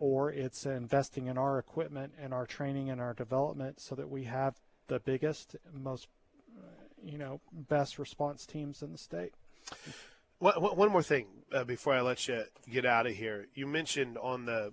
or 0.00 0.32
it's 0.32 0.66
investing 0.66 1.26
in 1.26 1.38
our 1.38 1.58
equipment 1.58 2.12
and 2.20 2.34
our 2.34 2.46
training 2.46 2.90
and 2.90 3.00
our 3.00 3.14
development, 3.14 3.80
so 3.80 3.94
that 3.94 4.08
we 4.08 4.24
have 4.24 4.56
the 4.88 4.98
biggest, 4.98 5.54
most, 5.72 6.08
you 7.04 7.18
know, 7.18 7.40
best 7.52 7.98
response 7.98 8.46
teams 8.46 8.82
in 8.82 8.92
the 8.92 8.98
state. 8.98 9.32
One, 10.38 10.92
more 10.92 11.02
thing 11.02 11.26
uh, 11.52 11.64
before 11.64 11.94
I 11.94 12.00
let 12.00 12.28
you 12.28 12.44
get 12.70 12.86
out 12.86 13.06
of 13.06 13.14
here. 13.14 13.46
You 13.54 13.66
mentioned 13.66 14.16
on 14.18 14.44
the 14.44 14.72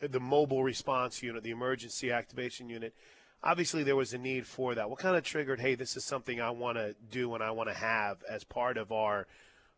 the 0.00 0.20
mobile 0.20 0.64
response 0.64 1.22
unit, 1.22 1.42
the 1.42 1.50
emergency 1.50 2.10
activation 2.10 2.68
unit. 2.68 2.94
Obviously, 3.42 3.82
there 3.82 3.94
was 3.94 4.14
a 4.14 4.18
need 4.18 4.46
for 4.46 4.74
that. 4.74 4.88
What 4.88 4.98
kind 4.98 5.16
of 5.16 5.22
triggered? 5.22 5.60
Hey, 5.60 5.74
this 5.74 5.96
is 5.96 6.04
something 6.04 6.40
I 6.40 6.50
want 6.50 6.78
to 6.78 6.96
do 7.10 7.34
and 7.34 7.42
I 7.42 7.50
want 7.50 7.68
to 7.68 7.74
have 7.74 8.22
as 8.28 8.42
part 8.42 8.78
of 8.78 8.90
our 8.90 9.26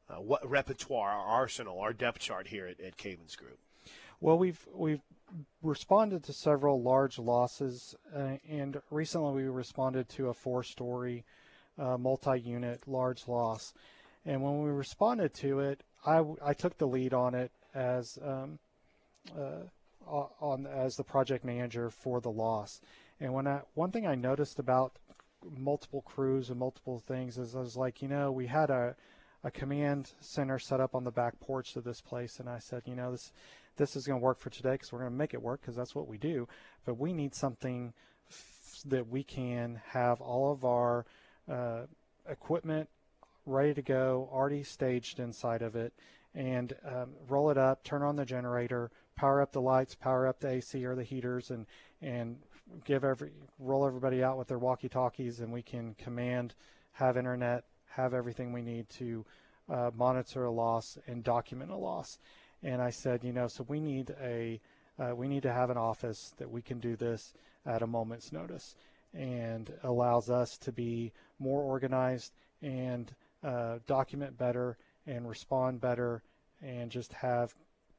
uh, 0.09 0.14
what 0.14 0.49
repertoire, 0.49 1.11
our 1.11 1.27
arsenal, 1.27 1.81
our 1.81 1.92
depth 1.92 2.21
chart 2.21 2.47
here 2.47 2.66
at, 2.66 2.81
at 2.81 2.97
Cavens 2.97 3.37
Group. 3.37 3.59
Well, 4.21 4.38
we've 4.38 4.66
we've 4.73 5.03
responded 5.62 6.23
to 6.25 6.33
several 6.33 6.81
large 6.81 7.19
losses, 7.19 7.95
uh, 8.14 8.37
and 8.49 8.81
recently 8.90 9.42
we 9.42 9.49
responded 9.49 10.09
to 10.11 10.29
a 10.29 10.35
four-story, 10.35 11.25
uh, 11.79 11.97
multi-unit 11.97 12.83
large 12.87 13.29
loss. 13.29 13.73
And 14.25 14.43
when 14.43 14.62
we 14.62 14.71
responded 14.71 15.35
to 15.35 15.61
it, 15.61 15.83
I, 16.05 16.25
I 16.45 16.53
took 16.53 16.79
the 16.79 16.87
lead 16.87 17.15
on 17.15 17.35
it 17.35 17.53
as 17.75 18.19
um, 18.25 18.59
uh, 19.37 19.65
on 20.41 20.67
as 20.67 20.97
the 20.97 21.05
project 21.05 21.45
manager 21.45 21.91
for 21.91 22.21
the 22.21 22.31
loss. 22.31 22.81
And 23.21 23.33
when 23.33 23.47
I 23.47 23.61
one 23.75 23.91
thing 23.91 24.07
I 24.07 24.15
noticed 24.15 24.59
about 24.59 24.93
multiple 25.57 26.03
crews 26.03 26.51
and 26.51 26.59
multiple 26.59 26.99
things 26.99 27.39
is 27.39 27.55
I 27.55 27.61
was 27.61 27.77
like, 27.77 28.03
you 28.03 28.09
know, 28.09 28.33
we 28.33 28.47
had 28.47 28.71
a 28.71 28.97
a 29.45 29.51
command 29.51 30.12
center 30.21 30.59
set 30.59 30.81
up 30.81 30.95
on 30.95 31.05
the 31.05 31.11
back 31.11 31.39
porch 31.39 31.77
of 31.77 31.85
this 31.85 32.01
place, 32.01 32.41
and 32.41 32.49
I 32.49 32.59
said, 32.59 32.83
you 32.87 32.95
know, 32.95 33.12
this 33.12 33.33
this 33.77 33.95
is 33.95 34.07
going 34.07 34.19
to 34.19 34.25
work 34.25 34.41
for 34.41 34.51
today 34.51 34.73
because 34.73 34.93
we're 34.93 35.01
going 35.01 35.11
to 35.11 35.17
make 35.17 35.35
it 35.35 35.43
work 35.43 35.61
because 35.61 35.77
that's 35.77 35.95
what 35.95 36.09
we 36.09 36.19
do. 36.19 36.49
But 36.85 36.99
we 36.99 37.12
need 37.12 37.35
something 37.35 37.93
f- 38.31 38.81
that 38.87 39.09
we 39.09 39.23
can 39.23 39.81
have 39.91 40.21
all 40.21 40.51
of 40.51 40.65
our 40.65 41.05
uh, 41.51 41.83
equipment 42.29 42.89
ready 43.47 43.75
to 43.75 43.83
go, 43.83 44.29
already 44.33 44.63
staged 44.63 45.21
inside 45.21 45.63
of 45.63 45.77
it, 45.77 45.93
and 46.35 46.75
um, 46.85 47.11
roll 47.29 47.51
it 47.51 47.57
up, 47.57 47.85
turn 47.85 48.03
on 48.03 48.17
the 48.17 48.25
generator, 48.25 48.91
power 49.15 49.41
up 49.41 49.53
the 49.53 49.61
lights, 49.61 49.95
power 49.95 50.27
up 50.27 50.41
the 50.41 50.49
AC 50.49 50.85
or 50.85 50.95
the 50.95 51.05
heaters, 51.05 51.51
and 51.51 51.67
and 52.03 52.37
give 52.85 53.05
every 53.05 53.31
roll 53.59 53.87
everybody 53.87 54.23
out 54.23 54.37
with 54.37 54.49
their 54.49 54.59
walkie-talkies, 54.59 55.41
and 55.41 55.53
we 55.53 55.63
can 55.63 55.95
command, 55.95 56.55
have 56.93 57.17
internet, 57.17 57.65
have 57.89 58.13
everything 58.13 58.53
we 58.53 58.63
need 58.63 58.89
to 58.91 59.25
uh, 59.69 59.91
monitor 59.97 60.45
a 60.45 60.51
loss 60.51 60.99
and 61.07 61.25
document 61.25 61.71
a 61.71 61.77
loss. 61.77 62.19
And 62.63 62.83
I 62.83 62.91
said, 62.91 63.25
you 63.25 63.33
know, 63.33 63.49
so 63.49 63.65
we 63.69 63.81
need 63.81 64.15
a 64.21 64.61
uh, 64.99 65.15
we 65.15 65.29
need 65.29 65.43
to 65.43 65.53
have 65.53 65.71
an 65.71 65.77
office 65.77 66.35
that 66.39 66.51
we 66.51 66.63
can 66.63 66.81
do 66.81 66.97
this 66.97 67.35
at 67.65 67.83
a 67.83 67.87
moment's 67.87 68.33
notice 68.33 68.75
and 69.13 69.73
allows 69.83 70.31
us 70.31 70.57
to 70.59 70.73
be 70.73 71.13
more 71.38 71.62
organized 71.62 72.33
and 72.62 73.14
uh, 73.42 73.79
document 73.87 74.37
better 74.37 74.77
and 75.07 75.29
respond 75.29 75.81
better 75.81 76.22
and 76.62 76.90
just 76.90 77.12
have 77.12 77.55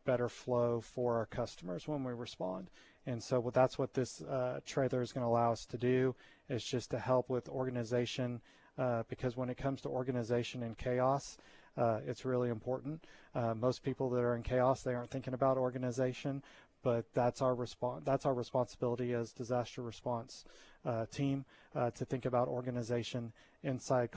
better 0.06 0.30
flow 0.30 0.82
for 0.82 1.18
our 1.18 1.26
customers 1.26 1.88
when 1.88 2.04
we 2.04 2.14
respond. 2.14 2.70
And 3.06 3.22
so 3.22 3.40
what 3.40 3.54
that's 3.54 3.78
what 3.78 3.94
this 3.94 4.22
uh, 4.22 4.60
trailer 4.66 5.02
is 5.02 5.12
going 5.12 5.24
to 5.24 5.30
allow 5.30 5.52
us 5.52 5.66
to 5.68 5.78
do 5.78 6.16
is 6.50 6.64
just 6.64 6.92
to 6.92 7.00
help 7.00 7.30
with 7.30 7.48
organization 7.50 8.42
uh, 8.78 9.04
because 9.10 9.36
when 9.36 9.50
it 9.50 9.58
comes 9.58 9.82
to 9.82 9.90
organization 9.90 10.64
and 10.64 10.78
chaos, 10.78 11.38
uh, 11.78 12.00
it's 12.06 12.26
really 12.26 12.50
important. 12.50 13.06
Uh, 13.36 13.54
most 13.54 13.84
people 13.84 14.10
that 14.10 14.20
are 14.20 14.36
in 14.36 14.44
chaos, 14.44 14.82
they 14.82 14.94
aren't 14.94 15.12
thinking 15.12 15.34
about 15.34 15.58
organization, 15.58 16.44
but 16.84 17.06
that's 17.14 17.42
our 17.42 17.56
response. 17.56 18.04
That's 18.06 18.26
our 18.26 18.34
responsibility 18.34 19.14
as 19.14 19.32
disaster 19.32 19.82
response 19.82 20.46
team 21.12 21.46
uh, 21.76 21.92
to 21.92 22.06
think 22.06 22.26
about 22.26 22.48
organization 22.48 23.32
inside 23.64 24.10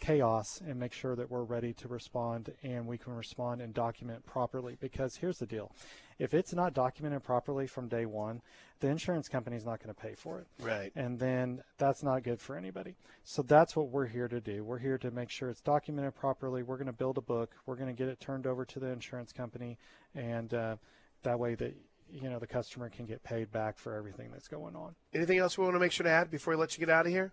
chaos 0.00 0.60
and 0.66 0.78
make 0.78 0.92
sure 0.92 1.14
that 1.16 1.30
we're 1.30 1.44
ready 1.44 1.72
to 1.72 1.88
respond 1.88 2.52
and 2.62 2.86
we 2.86 2.98
can 2.98 3.14
respond 3.14 3.60
and 3.60 3.72
document 3.72 4.24
properly. 4.26 4.76
Because 4.80 5.16
here's 5.16 5.38
the 5.38 5.46
deal: 5.46 5.72
if 6.18 6.34
it's 6.34 6.52
not 6.52 6.74
documented 6.74 7.22
properly 7.22 7.66
from 7.66 7.88
day 7.88 8.06
one, 8.06 8.42
the 8.80 8.88
insurance 8.88 9.28
company 9.28 9.56
is 9.56 9.64
not 9.64 9.82
going 9.82 9.94
to 9.94 10.00
pay 10.00 10.14
for 10.14 10.40
it. 10.40 10.46
Right. 10.60 10.92
And 10.94 11.18
then 11.18 11.62
that's 11.78 12.02
not 12.02 12.22
good 12.22 12.40
for 12.40 12.56
anybody. 12.56 12.94
So 13.24 13.42
that's 13.42 13.74
what 13.76 13.88
we're 13.88 14.06
here 14.06 14.28
to 14.28 14.40
do. 14.40 14.64
We're 14.64 14.78
here 14.78 14.98
to 14.98 15.10
make 15.10 15.30
sure 15.30 15.48
it's 15.48 15.60
documented 15.60 16.14
properly. 16.14 16.62
We're 16.62 16.76
going 16.76 16.86
to 16.86 16.92
build 16.92 17.18
a 17.18 17.22
book. 17.22 17.54
We're 17.66 17.76
going 17.76 17.94
to 17.94 17.98
get 17.98 18.08
it 18.08 18.20
turned 18.20 18.46
over 18.46 18.64
to 18.64 18.80
the 18.80 18.88
insurance 18.88 19.32
company, 19.32 19.78
and 20.14 20.52
uh, 20.52 20.76
that 21.22 21.38
way 21.38 21.54
that 21.56 21.74
you 22.12 22.28
know 22.28 22.38
the 22.38 22.46
customer 22.46 22.88
can 22.88 23.06
get 23.06 23.22
paid 23.22 23.50
back 23.52 23.78
for 23.78 23.94
everything 23.94 24.30
that's 24.32 24.48
going 24.48 24.76
on. 24.76 24.94
Anything 25.14 25.38
else 25.38 25.58
we 25.58 25.64
want 25.64 25.76
to 25.76 25.80
make 25.80 25.92
sure 25.92 26.04
to 26.04 26.10
add 26.10 26.30
before 26.30 26.52
we 26.52 26.58
let 26.58 26.76
you 26.76 26.84
get 26.84 26.92
out 26.92 27.06
of 27.06 27.12
here? 27.12 27.32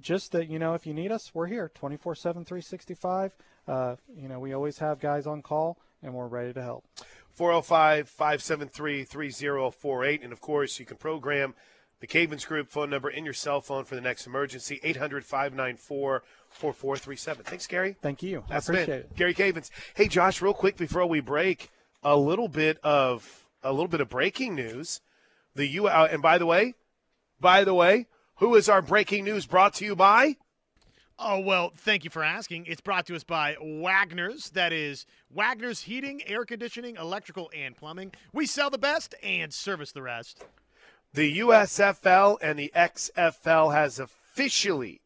Just 0.00 0.32
that 0.32 0.48
you 0.48 0.58
know, 0.58 0.74
if 0.74 0.86
you 0.86 0.94
need 0.94 1.12
us, 1.12 1.32
we're 1.34 1.46
here 1.46 1.70
24 1.74 2.14
7, 2.14 2.44
365. 2.44 3.36
Uh, 3.68 3.96
you 4.16 4.28
know, 4.28 4.40
we 4.40 4.52
always 4.52 4.78
have 4.78 4.98
guys 4.98 5.26
on 5.26 5.42
call, 5.42 5.78
and 6.02 6.14
we're 6.14 6.26
ready 6.26 6.52
to 6.52 6.62
help. 6.62 6.84
405 7.32 8.08
573 8.08 9.04
3048. 9.04 10.22
And 10.22 10.32
of 10.32 10.40
course, 10.40 10.78
you 10.78 10.86
can 10.86 10.96
program 10.96 11.54
the 12.00 12.06
Cavens 12.06 12.44
Group 12.44 12.68
phone 12.68 12.90
number 12.90 13.08
in 13.08 13.24
your 13.24 13.34
cell 13.34 13.60
phone 13.60 13.84
for 13.84 13.94
the 13.94 14.00
next 14.00 14.26
emergency 14.26 14.80
800 14.82 15.24
594 15.24 16.22
4437. 16.48 17.44
Thanks, 17.44 17.66
Gary. 17.66 17.96
Thank 18.02 18.22
you. 18.22 18.44
That's 18.48 18.68
I 18.68 18.72
appreciate 18.72 18.86
been 18.86 19.10
it. 19.10 19.16
Gary 19.16 19.34
Cavens. 19.34 19.70
Hey, 19.94 20.08
Josh, 20.08 20.42
real 20.42 20.52
quick 20.52 20.76
before 20.76 21.06
we 21.06 21.20
break, 21.20 21.70
a 22.02 22.16
little 22.16 22.48
bit 22.48 22.78
of 22.82 23.41
a 23.62 23.72
little 23.72 23.88
bit 23.88 24.00
of 24.00 24.08
breaking 24.08 24.54
news. 24.54 25.00
The 25.54 25.66
U 25.66 25.86
uh, 25.86 26.08
and 26.10 26.22
by 26.22 26.38
the 26.38 26.46
way, 26.46 26.74
by 27.40 27.64
the 27.64 27.74
way, 27.74 28.06
who 28.36 28.54
is 28.54 28.68
our 28.68 28.82
breaking 28.82 29.24
news 29.24 29.46
brought 29.46 29.74
to 29.74 29.84
you 29.84 29.94
by? 29.94 30.36
Oh, 31.18 31.38
well, 31.38 31.70
thank 31.76 32.04
you 32.04 32.10
for 32.10 32.24
asking. 32.24 32.66
It's 32.66 32.80
brought 32.80 33.06
to 33.06 33.14
us 33.14 33.22
by 33.22 33.56
Wagner's. 33.60 34.50
That 34.50 34.72
is 34.72 35.06
Wagner's 35.30 35.82
Heating, 35.82 36.22
Air 36.26 36.44
Conditioning, 36.44 36.96
Electrical, 36.96 37.50
and 37.56 37.76
Plumbing. 37.76 38.12
We 38.32 38.46
sell 38.46 38.70
the 38.70 38.78
best 38.78 39.14
and 39.22 39.52
service 39.52 39.92
the 39.92 40.02
rest. 40.02 40.42
The 41.14 41.38
USFL 41.38 42.38
and 42.42 42.58
the 42.58 42.72
XFL 42.74 43.72
has 43.72 44.00
officially 44.00 45.02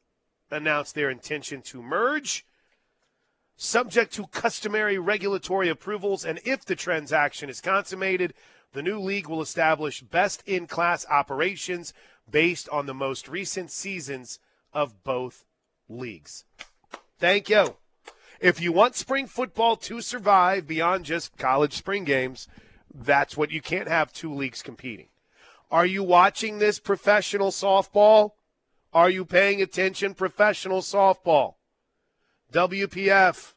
announced 0.50 0.94
their 0.94 1.10
intention 1.10 1.60
to 1.62 1.82
merge, 1.82 2.46
subject 3.56 4.12
to 4.14 4.26
customary 4.26 4.98
regulatory 4.98 5.68
approvals. 5.68 6.24
And 6.24 6.40
if 6.44 6.64
the 6.64 6.76
transaction 6.76 7.48
is 7.48 7.60
consummated, 7.60 8.34
the 8.72 8.82
new 8.82 8.98
league 8.98 9.28
will 9.28 9.40
establish 9.40 10.02
best 10.02 10.42
in 10.46 10.66
class 10.66 11.06
operations 11.08 11.94
based 12.30 12.68
on 12.68 12.86
the 12.86 12.94
most 12.94 13.28
recent 13.28 13.70
seasons 13.70 14.38
of 14.72 15.02
both 15.04 15.44
leagues. 15.88 16.44
Thank 17.18 17.48
you. 17.48 17.76
If 18.40 18.60
you 18.60 18.72
want 18.72 18.94
spring 18.96 19.26
football 19.26 19.76
to 19.76 20.02
survive 20.02 20.66
beyond 20.66 21.06
just 21.06 21.38
college 21.38 21.72
spring 21.72 22.04
games, 22.04 22.48
that's 22.94 23.36
what 23.36 23.50
you 23.50 23.62
can't 23.62 23.88
have 23.88 24.12
two 24.12 24.34
leagues 24.34 24.62
competing. 24.62 25.08
Are 25.70 25.86
you 25.86 26.02
watching 26.02 26.58
this 26.58 26.78
professional 26.78 27.50
softball? 27.50 28.32
Are 28.92 29.10
you 29.10 29.24
paying 29.24 29.62
attention, 29.62 30.14
professional 30.14 30.80
softball? 30.80 31.54
WPF, 32.56 33.52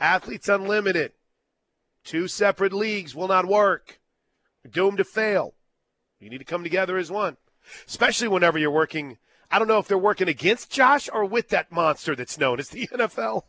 Athletes 0.00 0.48
Unlimited, 0.48 1.12
two 2.04 2.26
separate 2.26 2.72
leagues 2.72 3.14
will 3.14 3.28
not 3.28 3.44
work. 3.44 4.00
You're 4.64 4.70
doomed 4.70 4.96
to 4.96 5.04
fail. 5.04 5.52
You 6.18 6.30
need 6.30 6.38
to 6.38 6.44
come 6.46 6.62
together 6.62 6.96
as 6.96 7.10
one, 7.10 7.36
especially 7.86 8.28
whenever 8.28 8.58
you're 8.58 8.70
working 8.70 9.18
I 9.50 9.58
don't 9.58 9.68
know 9.68 9.78
if 9.78 9.88
they're 9.88 9.98
working 9.98 10.28
against 10.28 10.70
Josh 10.70 11.08
or 11.12 11.24
with 11.24 11.50
that 11.50 11.70
monster 11.70 12.14
that's 12.16 12.38
known 12.38 12.58
as 12.58 12.70
the 12.70 12.86
NFL. 12.92 13.42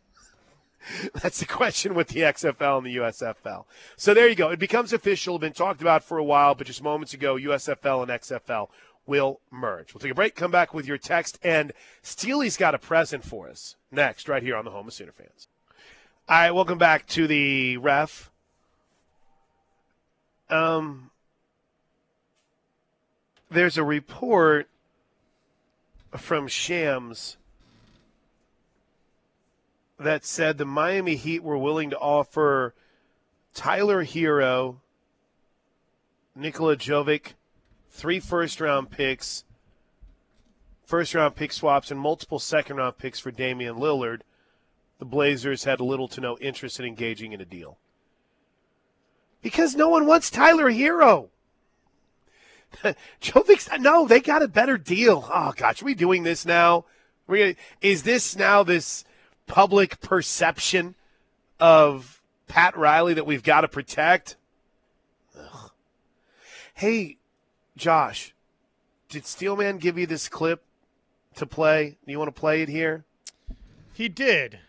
That's 1.21 1.39
the 1.39 1.45
question 1.45 1.93
with 1.93 2.09
the 2.09 2.21
XFL 2.21 2.77
and 2.77 2.87
the 2.87 2.97
USFL. 2.97 3.65
So 3.97 4.13
there 4.13 4.29
you 4.29 4.35
go. 4.35 4.49
It 4.49 4.59
becomes 4.59 4.93
official. 4.93 5.39
Been 5.39 5.51
talked 5.51 5.81
about 5.81 6.03
for 6.03 6.17
a 6.17 6.23
while, 6.23 6.55
but 6.55 6.67
just 6.67 6.83
moments 6.83 7.13
ago, 7.13 7.35
USFL 7.35 8.01
and 8.01 8.11
XFL 8.11 8.69
will 9.09 9.41
merge. 9.49 9.93
We'll 9.93 9.99
take 9.99 10.11
a 10.11 10.15
break, 10.15 10.35
come 10.35 10.51
back 10.51 10.73
with 10.73 10.85
your 10.85 10.99
text, 10.99 11.39
and 11.43 11.73
Steely's 12.03 12.55
got 12.55 12.75
a 12.75 12.77
present 12.77 13.25
for 13.25 13.49
us 13.49 13.75
next, 13.91 14.29
right 14.29 14.43
here 14.43 14.55
on 14.55 14.63
the 14.63 14.71
Home 14.71 14.87
of 14.87 14.93
Sooner 14.93 15.11
Fans. 15.11 15.47
All 16.29 16.37
right, 16.37 16.51
welcome 16.51 16.77
back 16.77 17.07
to 17.07 17.25
the 17.25 17.77
ref. 17.77 18.31
Um, 20.49 21.09
there's 23.49 23.79
a 23.79 23.83
report 23.83 24.69
from 26.15 26.47
Shams 26.47 27.37
that 29.99 30.23
said 30.23 30.59
the 30.59 30.65
Miami 30.65 31.15
Heat 31.15 31.43
were 31.43 31.57
willing 31.57 31.89
to 31.89 31.97
offer 31.97 32.75
Tyler 33.55 34.05
Herro, 34.05 34.77
Nikola 36.35 36.77
Jovic, 36.77 37.33
three 37.99 38.19
first 38.21 38.61
round 38.61 38.89
picks, 38.89 39.43
first 40.85 41.13
round 41.13 41.35
pick 41.35 41.51
swaps, 41.51 41.91
and 41.91 41.99
multiple 41.99 42.39
second 42.39 42.77
round 42.77 42.97
picks 42.97 43.19
for 43.19 43.29
Damian 43.29 43.75
Lillard. 43.75 44.21
The 44.99 45.05
Blazers 45.05 45.65
had 45.65 45.81
little 45.81 46.07
to 46.09 46.21
no 46.21 46.37
interest 46.39 46.79
in 46.79 46.85
engaging 46.85 47.33
in 47.33 47.41
a 47.41 47.45
deal. 47.45 47.77
Because 49.41 49.75
no 49.75 49.89
one 49.89 50.05
wants 50.05 50.29
Tyler 50.29 50.71
Herro. 50.71 51.29
Jovic's 53.21 53.69
no, 53.79 54.07
they 54.07 54.21
got 54.21 54.43
a 54.43 54.47
better 54.47 54.77
deal. 54.77 55.29
Oh 55.33 55.53
gosh, 55.55 55.81
are 55.81 55.85
we 55.85 55.93
doing 55.93 56.23
this 56.23 56.45
now? 56.45 56.85
We 57.27 57.57
is 57.81 58.03
this 58.03 58.35
now 58.35 58.63
this 58.63 59.03
public 59.45 59.99
perception 59.99 60.95
of 61.59 62.21
Pat 62.47 62.77
Riley 62.77 63.13
that 63.15 63.25
we've 63.25 63.43
got 63.43 63.61
to 63.61 63.67
protect? 63.67 64.37
Ugh. 65.37 65.71
Hey, 66.73 67.18
Josh, 67.79 68.35
did 69.07 69.25
Steelman 69.25 69.77
give 69.77 69.97
you 69.97 70.05
this 70.05 70.27
clip 70.27 70.61
to 71.35 71.45
play? 71.45 71.97
Do 72.05 72.11
you 72.11 72.19
want 72.19 72.33
to 72.33 72.39
play 72.39 72.61
it 72.61 72.69
here? 72.69 73.05
He 73.93 74.09
did. 74.09 74.59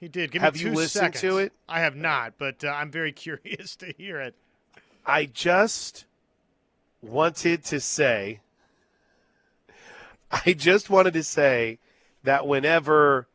He 0.00 0.08
did. 0.08 0.32
Give 0.32 0.42
have 0.42 0.54
me 0.54 0.60
you 0.62 0.70
listened 0.70 1.14
seconds. 1.14 1.20
to 1.20 1.38
it? 1.38 1.52
I 1.68 1.80
have 1.80 1.94
not, 1.94 2.34
but 2.38 2.64
uh, 2.64 2.68
I'm 2.68 2.90
very 2.90 3.12
curious 3.26 3.76
to 3.76 3.92
hear 3.96 4.18
it. 4.20 4.34
I 5.06 5.26
just 5.26 6.06
wanted 7.02 7.64
to 7.64 7.80
say, 7.80 8.40
I 10.30 10.54
just 10.54 10.88
wanted 10.88 11.12
to 11.14 11.22
say 11.22 11.78
that 12.22 12.46
whenever, 12.46 13.28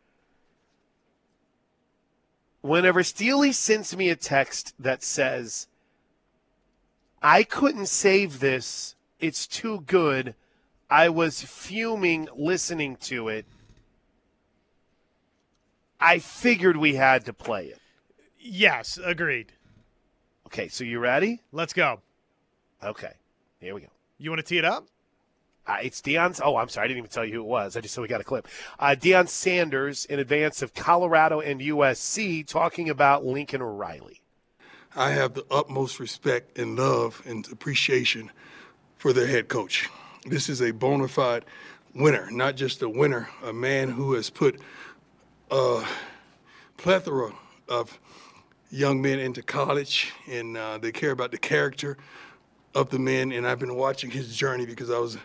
whenever 2.61 3.03
Steely 3.03 3.51
sends 3.51 3.95
me 3.95 4.09
a 4.09 4.15
text 4.15 4.73
that 4.79 5.03
says, 5.03 5.67
I 7.21 7.43
couldn't 7.43 7.87
save 7.87 8.39
this, 8.39 8.95
it's 9.19 9.47
too 9.47 9.81
good, 9.81 10.35
I 10.89 11.09
was 11.09 11.41
fuming 11.41 12.27
listening 12.35 12.95
to 13.01 13.27
it, 13.29 13.45
I 15.99 16.19
figured 16.19 16.77
we 16.77 16.95
had 16.95 17.25
to 17.25 17.33
play 17.33 17.65
it. 17.65 17.79
Yes, 18.39 18.97
agreed. 19.03 19.51
Okay, 20.47 20.67
so 20.69 20.83
you 20.83 20.99
ready? 20.99 21.41
Let's 21.51 21.73
go. 21.73 21.99
Okay. 22.83 23.13
Here 23.59 23.75
we 23.75 23.81
go. 23.81 23.87
You 24.17 24.31
want 24.31 24.39
to 24.39 24.45
tee 24.47 24.57
it 24.57 24.65
up? 24.65 24.85
Uh, 25.67 25.77
it's 25.83 26.01
Deion. 26.01 26.39
Oh, 26.43 26.55
I'm 26.55 26.69
sorry. 26.69 26.85
I 26.85 26.87
didn't 26.87 26.99
even 26.99 27.09
tell 27.11 27.25
you 27.25 27.33
who 27.33 27.41
it 27.41 27.47
was. 27.47 27.77
I 27.77 27.81
just 27.81 27.93
said 27.93 28.01
we 28.01 28.07
got 28.07 28.21
a 28.21 28.23
clip. 28.23 28.47
Uh, 28.79 28.95
Deion 28.99 29.27
Sanders 29.27 30.05
in 30.05 30.17
advance 30.17 30.61
of 30.63 30.73
Colorado 30.73 31.41
and 31.41 31.61
USC 31.61 32.47
talking 32.47 32.89
about 32.89 33.23
Lincoln 33.25 33.61
Riley. 33.61 34.21
I 34.95 35.11
have 35.11 35.35
the 35.35 35.45
utmost 35.51 35.99
respect 35.99 36.57
and 36.57 36.75
love 36.75 37.21
and 37.25 37.47
appreciation 37.51 38.31
for 38.99 39.13
their 39.13 39.25
head 39.25 39.47
coach. 39.47 39.89
This 40.25 40.49
is 40.49 40.61
a 40.61 40.71
bona 40.71 41.07
fide 41.07 41.45
winner, 41.95 42.29
not 42.29 42.55
just 42.55 42.81
a 42.83 42.89
winner, 42.89 43.29
a 43.43 43.51
man 43.51 43.89
who 43.89 44.13
has 44.13 44.29
put 44.29 44.59
a 45.49 45.83
plethora 46.77 47.31
of 47.67 47.97
young 48.69 49.01
men 49.01 49.17
into 49.17 49.41
college 49.41 50.11
and 50.29 50.55
uh, 50.55 50.77
they 50.77 50.91
care 50.91 51.11
about 51.11 51.31
the 51.31 51.37
character 51.37 51.97
of 52.75 52.89
the 52.89 52.99
men, 52.99 53.31
and 53.31 53.47
I've 53.47 53.57
been 53.57 53.75
watching 53.75 54.11
his 54.11 54.35
journey 54.35 54.65
because 54.65 54.91
I 54.91 54.99
was 54.99 55.17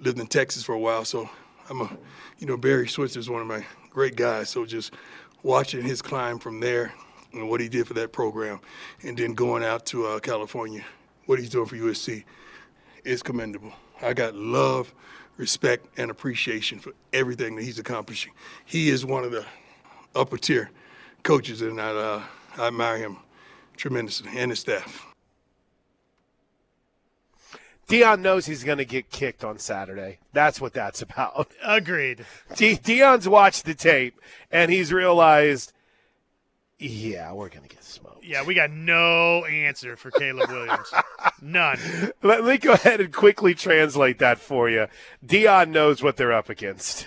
lived 0.00 0.20
in 0.20 0.26
Texas 0.26 0.62
for 0.62 0.74
a 0.74 0.78
while. 0.78 1.04
So 1.04 1.28
I'm 1.68 1.80
a, 1.80 1.90
you 2.38 2.46
know, 2.46 2.56
Barry 2.56 2.86
Switzer 2.86 3.18
is 3.18 3.28
one 3.28 3.40
of 3.40 3.48
my 3.48 3.64
great 3.90 4.16
guys. 4.16 4.50
So 4.50 4.64
just 4.64 4.94
watching 5.42 5.82
his 5.82 6.00
climb 6.00 6.38
from 6.38 6.60
there 6.60 6.92
and 7.32 7.48
what 7.48 7.60
he 7.60 7.68
did 7.68 7.88
for 7.88 7.94
that 7.94 8.12
program, 8.12 8.60
and 9.02 9.16
then 9.16 9.34
going 9.34 9.64
out 9.64 9.86
to 9.86 10.06
uh, 10.06 10.20
California, 10.20 10.84
what 11.26 11.38
he's 11.40 11.50
doing 11.50 11.66
for 11.66 11.74
USC, 11.74 12.22
is 13.04 13.22
commendable. 13.22 13.72
I 14.02 14.12
got 14.12 14.34
love 14.34 14.94
respect 15.36 15.86
and 15.96 16.10
appreciation 16.10 16.78
for 16.78 16.92
everything 17.12 17.56
that 17.56 17.62
he's 17.62 17.78
accomplishing. 17.78 18.32
He 18.64 18.88
is 18.88 19.04
one 19.04 19.24
of 19.24 19.32
the 19.32 19.44
upper 20.14 20.38
tier 20.38 20.70
coaches, 21.22 21.62
and 21.62 21.80
I, 21.80 21.90
uh, 21.90 22.22
I 22.56 22.66
admire 22.68 22.98
him 22.98 23.18
tremendously 23.76 24.30
and 24.36 24.50
his 24.50 24.60
staff. 24.60 25.06
Deion 27.88 28.20
knows 28.20 28.46
he's 28.46 28.64
going 28.64 28.78
to 28.78 28.84
get 28.84 29.10
kicked 29.10 29.44
on 29.44 29.58
Saturday. 29.58 30.18
That's 30.32 30.60
what 30.60 30.72
that's 30.72 31.02
about. 31.02 31.52
Agreed. 31.64 32.24
De- 32.56 32.76
Deion's 32.76 33.28
watched 33.28 33.66
the 33.66 33.74
tape 33.74 34.18
and 34.50 34.72
he's 34.72 34.92
realized, 34.92 35.72
yeah, 36.78 37.32
we're 37.32 37.50
going 37.50 37.68
to 37.68 37.68
get 37.68 37.84
smoked. 37.84 38.13
Yeah, 38.26 38.42
we 38.44 38.54
got 38.54 38.70
no 38.70 39.44
answer 39.44 39.96
for 39.96 40.10
Caleb 40.10 40.50
Williams. 40.50 40.90
None. 41.42 41.78
Let 42.22 42.44
me 42.44 42.56
go 42.56 42.72
ahead 42.72 43.00
and 43.00 43.12
quickly 43.12 43.54
translate 43.54 44.18
that 44.18 44.38
for 44.38 44.70
you. 44.70 44.86
Deion 45.24 45.68
knows 45.68 46.02
what 46.02 46.16
they're 46.16 46.32
up 46.32 46.48
against. 46.48 47.06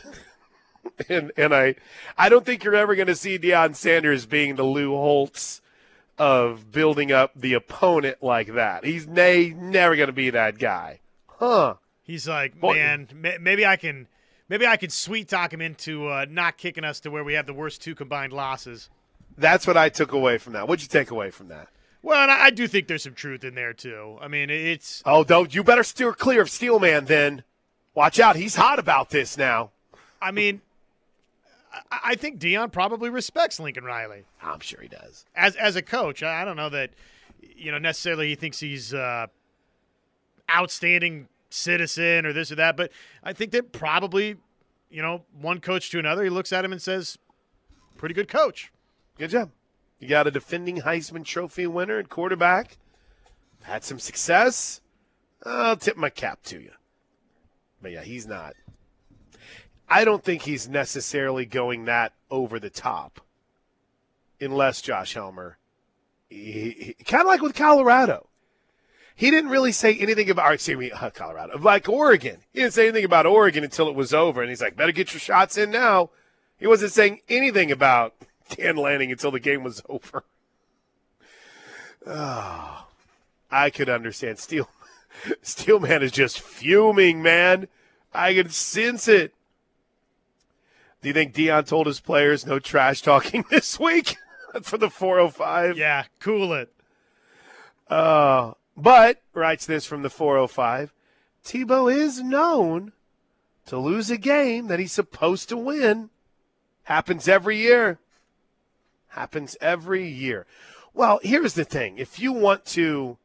and 1.10 1.32
and 1.36 1.56
I 1.56 1.76
I 2.18 2.30
don't 2.30 2.46
think 2.46 2.64
you're 2.64 2.76
ever 2.76 2.96
going 2.96 3.08
to 3.08 3.16
see 3.16 3.40
Deion 3.40 3.76
Sanders 3.76 4.26
being 4.28 4.56
the 4.56 4.64
Lou 4.64 4.92
Holtz 4.92 5.62
of 6.20 6.72
building 6.72 7.12
up 7.12 7.32
the 7.36 7.54
opponent 7.54 8.18
like 8.22 8.54
that. 8.54 8.86
He's 8.86 9.08
ne- 9.08 9.50
never 9.50 9.96
going 9.96 10.08
to 10.08 10.14
be 10.14 10.30
that 10.32 10.58
guy. 10.58 11.00
Huh. 11.28 11.76
He's 12.04 12.28
like, 12.28 12.60
Boy- 12.60 12.76
man, 12.76 13.08
maybe 13.42 13.66
I 13.66 13.76
can, 13.76 14.08
maybe 14.50 14.66
I 14.66 14.78
can 14.78 14.90
sweet 14.90 15.28
talk 15.28 15.54
him 15.54 15.62
into 15.62 16.08
uh, 16.08 16.26
not 16.30 16.58
kicking 16.58 16.84
us 16.84 17.00
to 17.02 17.12
where 17.12 17.24
we 17.24 17.34
have 17.34 17.46
the 17.46 17.54
worst 17.54 17.82
two 17.82 17.96
combined 17.96 18.34
losses. 18.34 18.90
That's 19.38 19.68
what 19.68 19.78
I 19.78 19.90
took 19.90 20.12
away 20.14 20.38
from 20.38 20.54
that. 20.54 20.68
What'd 20.68 20.82
you 20.82 20.88
take 20.90 21.12
away 21.12 21.30
from 21.32 21.50
that? 21.50 21.68
Well, 22.02 22.22
and 22.22 22.32
I, 22.32 22.46
I 22.46 22.50
do 22.52 22.68
think 22.68 22.88
there's 22.88 23.04
some 23.04 23.14
truth 23.14 23.44
in 23.44 23.56
there 23.56 23.74
too. 23.74 24.18
I 24.22 24.28
mean, 24.28 24.50
it's 24.50 25.04
Oh, 25.06 25.24
don't 25.24 25.54
you 25.54 25.64
better 25.64 25.84
steer 25.84 26.14
clear 26.14 26.42
of 26.42 26.50
Steelman 26.50 27.06
then. 27.06 27.44
Watch 27.94 28.20
out, 28.20 28.36
he's 28.36 28.56
hot 28.56 28.80
about 28.80 29.10
this 29.10 29.38
now. 29.38 29.72
I 30.22 30.32
mean, 30.32 30.62
I, 31.92 32.00
I 32.06 32.16
think 32.16 32.40
Deion 32.40 32.72
probably 32.72 33.10
respects 33.10 33.60
Lincoln 33.60 33.84
Riley 33.84 34.24
I'm 34.42 34.60
sure 34.60 34.82
he 34.82 34.88
does. 34.88 35.26
as 35.36 35.56
as 35.56 35.76
a 35.76 35.82
coach. 35.82 36.24
I, 36.24 36.42
I 36.42 36.46
don't 36.46 36.56
know 36.56 36.70
that 36.70 36.92
you 37.56 37.72
know 37.72 37.78
necessarily 37.80 38.30
he 38.30 38.36
thinks 38.36 38.60
he's 38.60 38.94
uh, 38.94 39.28
outstanding 40.54 41.28
citizen 41.50 42.26
or 42.26 42.34
this 42.34 42.52
or 42.52 42.56
that, 42.56 42.78
but 42.78 42.92
I 43.24 43.34
think 43.34 43.52
that 43.52 43.72
probably 43.72 44.38
you 44.90 45.02
know 45.02 45.24
one 45.40 45.60
coach 45.60 45.90
to 45.92 46.00
another, 46.00 46.24
he 46.24 46.30
looks 46.30 46.54
at 46.54 46.64
him 46.64 46.72
and 46.72 46.82
says, 46.82 47.18
"Pretty 47.98 48.16
good 48.16 48.28
coach." 48.28 48.72
Good 49.18 49.32
job. 49.32 49.52
You 50.00 50.08
got 50.08 50.28
a 50.28 50.32
defending 50.32 50.82
Heisman 50.82 51.26
Trophy 51.26 51.66
winner 51.66 51.98
and 51.98 52.10
quarterback. 52.10 52.78
Had 53.64 53.84
some 53.84 54.00
success. 54.00 54.82
I'll 55.44 55.76
tip 55.76 55.98
my 55.98 56.10
cap 56.10 56.44
to 56.46 56.60
you. 56.60 56.72
But 57.82 57.92
yeah, 57.92 58.04
he's 58.04 58.28
not. 58.28 58.54
I 59.90 60.06
don't 60.06 60.24
think 60.24 60.44
he's 60.44 60.68
necessarily 60.68 61.46
going 61.46 61.86
that 61.86 62.14
over 62.30 62.60
the 62.60 62.70
top, 62.70 63.22
unless 64.40 64.82
Josh 64.82 65.14
Helmer. 65.14 65.58
He, 66.30 66.96
he, 66.98 67.04
kind 67.06 67.22
of 67.22 67.28
like 67.28 67.42
with 67.42 67.56
Colorado. 67.56 68.28
He 69.16 69.32
didn't 69.32 69.50
really 69.50 69.72
say 69.72 69.98
anything 69.98 70.30
about, 70.30 70.54
excuse 70.54 70.78
me, 70.78 70.92
uh, 70.92 71.10
Colorado, 71.10 71.58
like 71.58 71.90
Oregon. 71.90 72.38
He 72.52 72.60
didn't 72.60 72.74
say 72.74 72.84
anything 72.84 73.06
about 73.06 73.26
Oregon 73.26 73.64
until 73.64 73.88
it 73.88 73.96
was 73.96 74.14
over, 74.14 74.42
and 74.42 74.50
he's 74.50 74.62
like, 74.62 74.76
better 74.76 74.92
get 74.92 75.14
your 75.14 75.20
shots 75.20 75.58
in 75.58 75.72
now. 75.72 76.12
He 76.60 76.68
wasn't 76.68 76.92
saying 76.92 77.22
anything 77.30 77.72
about 77.72 78.14
Dan 78.56 78.76
Lanning 78.76 79.12
until 79.12 79.32
the 79.32 79.40
game 79.40 79.64
was 79.64 79.82
over. 79.90 80.24
Oh, 82.06 82.88
I 83.52 83.70
could 83.70 83.90
understand. 83.90 84.40
Steel, 84.40 84.70
Steelman 85.42 86.04
is 86.04 86.12
just 86.12 86.40
fuming, 86.40 87.22
man. 87.22 87.68
I 88.14 88.34
can 88.34 88.50
sense 88.50 89.08
it. 89.08 89.34
Do 91.02 91.10
you 91.10 91.14
think 91.14 91.34
Deion 91.34 91.68
told 91.68 91.88
his 91.88 92.00
players 92.00 92.46
no 92.46 92.60
trash 92.60 93.02
talking 93.02 93.46
this 93.50 93.80
week 93.80 94.18
for 94.62 94.78
the 94.78 94.90
405? 94.90 95.78
Yeah, 95.78 96.06
cool 96.20 96.54
it. 96.54 96.74
Uh, 97.90 98.54
but, 98.76 99.22
writes 99.34 99.66
this 99.66 99.86
from 99.86 100.02
the 100.02 100.10
405, 100.10 100.94
Tebow 101.44 101.94
is 101.94 102.22
known 102.22 102.92
to 103.66 103.78
lose 103.78 104.10
a 104.10 104.18
game 104.18 104.68
that 104.68 104.80
he's 104.80 104.92
supposed 104.92 105.50
to 105.50 105.58
win. 105.58 106.10
Happens 106.84 107.28
every 107.28 107.58
year. 107.58 108.00
Happens 109.18 109.58
every 109.60 110.08
year. 110.08 110.46
Well, 110.94 111.20
here's 111.24 111.56
the 111.56 111.66
thing. 111.66 111.98
If 111.98 112.20
you 112.20 112.32
want 112.32 112.66
to, 112.66 113.18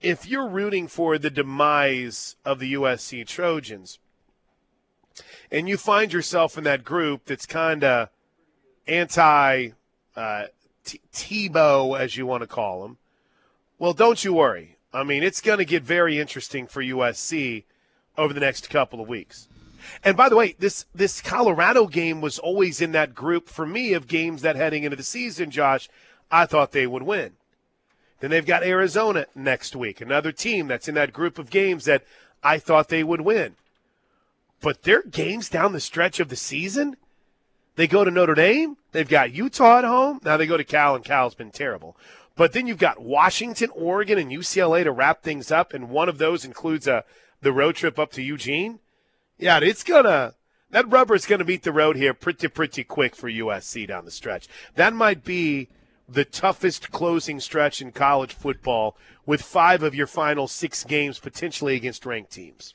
if 0.00 0.24
you're 0.28 0.46
rooting 0.46 0.86
for 0.86 1.18
the 1.18 1.30
demise 1.30 2.36
of 2.44 2.60
the 2.60 2.74
USC 2.74 3.26
Trojans, 3.26 3.98
and 5.50 5.68
you 5.68 5.76
find 5.76 6.12
yourself 6.12 6.56
in 6.56 6.62
that 6.62 6.84
group 6.84 7.24
that's 7.24 7.44
kind 7.44 7.82
of 7.82 8.08
anti 8.86 9.70
uh, 10.14 10.44
Tebow, 11.12 11.98
as 11.98 12.16
you 12.16 12.24
want 12.24 12.42
to 12.42 12.46
call 12.46 12.84
him, 12.84 12.98
well, 13.80 13.94
don't 13.94 14.22
you 14.22 14.32
worry. 14.32 14.76
I 14.94 15.02
mean, 15.02 15.24
it's 15.24 15.40
going 15.40 15.58
to 15.58 15.64
get 15.64 15.82
very 15.82 16.20
interesting 16.20 16.68
for 16.68 16.84
USC 16.84 17.64
over 18.16 18.32
the 18.32 18.38
next 18.38 18.70
couple 18.70 19.00
of 19.00 19.08
weeks. 19.08 19.48
And 20.04 20.16
by 20.16 20.28
the 20.28 20.36
way, 20.36 20.54
this 20.58 20.86
this 20.94 21.20
Colorado 21.20 21.86
game 21.86 22.20
was 22.20 22.38
always 22.38 22.80
in 22.80 22.92
that 22.92 23.14
group 23.14 23.48
for 23.48 23.66
me 23.66 23.92
of 23.92 24.06
games 24.06 24.42
that 24.42 24.56
heading 24.56 24.84
into 24.84 24.96
the 24.96 25.02
season, 25.02 25.50
Josh, 25.50 25.88
I 26.30 26.46
thought 26.46 26.72
they 26.72 26.86
would 26.86 27.02
win. 27.02 27.32
Then 28.20 28.30
they've 28.30 28.46
got 28.46 28.62
Arizona 28.62 29.26
next 29.34 29.74
week, 29.74 30.00
another 30.00 30.30
team 30.30 30.68
that's 30.68 30.88
in 30.88 30.94
that 30.94 31.12
group 31.12 31.38
of 31.38 31.50
games 31.50 31.84
that 31.86 32.04
I 32.42 32.58
thought 32.58 32.88
they 32.88 33.02
would 33.02 33.20
win. 33.22 33.56
But 34.60 34.84
their 34.84 35.02
games 35.02 35.48
down 35.48 35.72
the 35.72 35.80
stretch 35.80 36.20
of 36.20 36.28
the 36.28 36.36
season, 36.36 36.96
they 37.74 37.88
go 37.88 38.04
to 38.04 38.10
Notre 38.12 38.36
Dame, 38.36 38.76
they've 38.92 39.08
got 39.08 39.32
Utah 39.32 39.78
at 39.78 39.84
home, 39.84 40.20
now 40.24 40.36
they 40.36 40.46
go 40.46 40.56
to 40.56 40.62
Cal, 40.62 40.94
and 40.94 41.04
Cal's 41.04 41.34
been 41.34 41.50
terrible. 41.50 41.96
But 42.36 42.52
then 42.52 42.68
you've 42.68 42.78
got 42.78 43.02
Washington, 43.02 43.70
Oregon, 43.74 44.18
and 44.18 44.30
UCLA 44.30 44.84
to 44.84 44.92
wrap 44.92 45.22
things 45.22 45.50
up, 45.50 45.74
and 45.74 45.90
one 45.90 46.08
of 46.08 46.18
those 46.18 46.44
includes 46.44 46.86
a 46.86 47.04
the 47.42 47.52
road 47.52 47.74
trip 47.74 47.98
up 47.98 48.12
to 48.12 48.22
Eugene. 48.22 48.78
Yeah, 49.38 49.58
it's 49.62 49.82
gonna 49.84 50.34
that 50.70 50.88
rubber 50.90 51.14
is 51.14 51.26
gonna 51.26 51.44
meet 51.44 51.62
the 51.62 51.72
road 51.72 51.96
here 51.96 52.14
pretty 52.14 52.48
pretty 52.48 52.84
quick 52.84 53.14
for 53.16 53.28
USC 53.28 53.86
down 53.86 54.04
the 54.04 54.10
stretch. 54.10 54.48
That 54.74 54.92
might 54.94 55.24
be 55.24 55.68
the 56.08 56.24
toughest 56.24 56.90
closing 56.90 57.40
stretch 57.40 57.80
in 57.80 57.92
college 57.92 58.34
football 58.34 58.96
with 59.24 59.40
five 59.42 59.82
of 59.82 59.94
your 59.94 60.06
final 60.06 60.46
six 60.48 60.84
games 60.84 61.18
potentially 61.18 61.74
against 61.76 62.04
ranked 62.04 62.32
teams. 62.32 62.74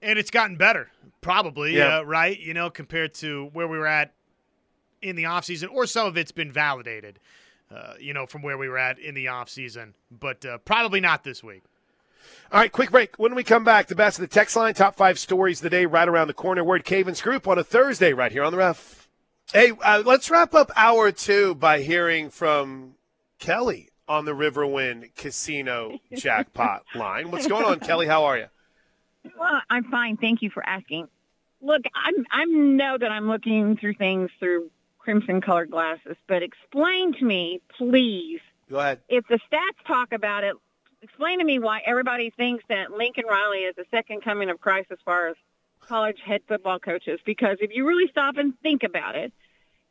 And 0.00 0.18
it's 0.18 0.30
gotten 0.30 0.56
better, 0.56 0.90
probably, 1.20 1.76
Yeah. 1.76 1.98
uh, 1.98 2.02
right? 2.02 2.38
You 2.38 2.54
know, 2.54 2.70
compared 2.70 3.14
to 3.14 3.46
where 3.52 3.66
we 3.66 3.76
were 3.78 3.86
at 3.86 4.14
in 5.02 5.16
the 5.16 5.24
offseason, 5.24 5.68
or 5.72 5.86
some 5.86 6.06
of 6.06 6.16
it's 6.16 6.30
been 6.32 6.52
validated, 6.52 7.18
uh, 7.70 7.94
you 8.00 8.14
know, 8.14 8.24
from 8.26 8.42
where 8.42 8.56
we 8.56 8.68
were 8.68 8.78
at 8.78 8.98
in 8.98 9.14
the 9.14 9.26
offseason, 9.26 9.92
but 10.10 10.44
uh, 10.46 10.58
probably 10.58 11.00
not 11.00 11.24
this 11.24 11.42
week. 11.42 11.62
All 12.52 12.60
right, 12.60 12.72
quick 12.72 12.90
break. 12.90 13.18
When 13.18 13.34
we 13.34 13.44
come 13.44 13.64
back, 13.64 13.88
the 13.88 13.94
best 13.94 14.18
of 14.18 14.22
the 14.22 14.32
text 14.34 14.56
line, 14.56 14.74
top 14.74 14.96
five 14.96 15.18
stories 15.18 15.58
of 15.58 15.64
the 15.64 15.70
day, 15.70 15.86
right 15.86 16.08
around 16.08 16.28
the 16.28 16.34
corner. 16.34 16.64
Word 16.64 16.84
Cavens 16.84 17.20
Group 17.20 17.46
on 17.46 17.58
a 17.58 17.64
Thursday, 17.64 18.12
right 18.12 18.32
here 18.32 18.42
on 18.44 18.52
the 18.52 18.58
ref. 18.58 19.08
Hey, 19.52 19.72
uh, 19.82 20.02
let's 20.04 20.30
wrap 20.30 20.54
up 20.54 20.70
hour 20.76 21.10
two 21.12 21.54
by 21.54 21.80
hearing 21.80 22.30
from 22.30 22.94
Kelly 23.38 23.90
on 24.06 24.24
the 24.24 24.32
Riverwind 24.32 25.14
Casino 25.16 25.98
jackpot 26.14 26.84
line. 26.94 27.30
What's 27.30 27.46
going 27.46 27.64
on, 27.64 27.80
Kelly? 27.80 28.06
How 28.06 28.24
are 28.24 28.38
you? 28.38 28.46
Well, 29.38 29.60
I'm 29.68 29.84
fine. 29.84 30.16
Thank 30.16 30.42
you 30.42 30.50
for 30.50 30.66
asking. 30.66 31.08
Look, 31.60 31.82
I'm 31.94 32.24
I 32.30 32.44
know 32.44 32.96
that 32.98 33.10
I'm 33.10 33.28
looking 33.28 33.76
through 33.76 33.94
things 33.94 34.30
through 34.38 34.70
crimson 34.98 35.40
colored 35.40 35.70
glasses, 35.70 36.16
but 36.28 36.42
explain 36.42 37.14
to 37.14 37.24
me, 37.24 37.60
please, 37.76 38.40
Go 38.70 38.78
ahead. 38.78 39.00
if 39.08 39.26
the 39.28 39.38
stats 39.50 39.86
talk 39.86 40.12
about 40.12 40.44
it, 40.44 40.54
explain 41.02 41.38
to 41.38 41.44
me 41.44 41.58
why 41.58 41.80
everybody 41.86 42.30
thinks 42.30 42.64
that 42.68 42.92
Lincoln 42.92 43.24
Riley 43.28 43.58
is 43.58 43.76
the 43.76 43.84
second 43.90 44.22
coming 44.22 44.50
of 44.50 44.60
Christ 44.60 44.88
as 44.90 44.98
far 45.04 45.28
as 45.28 45.36
college 45.80 46.18
head 46.24 46.42
football 46.48 46.78
coaches. 46.78 47.20
Because 47.24 47.58
if 47.60 47.70
you 47.72 47.86
really 47.86 48.10
stop 48.10 48.36
and 48.36 48.58
think 48.60 48.82
about 48.82 49.16
it, 49.16 49.32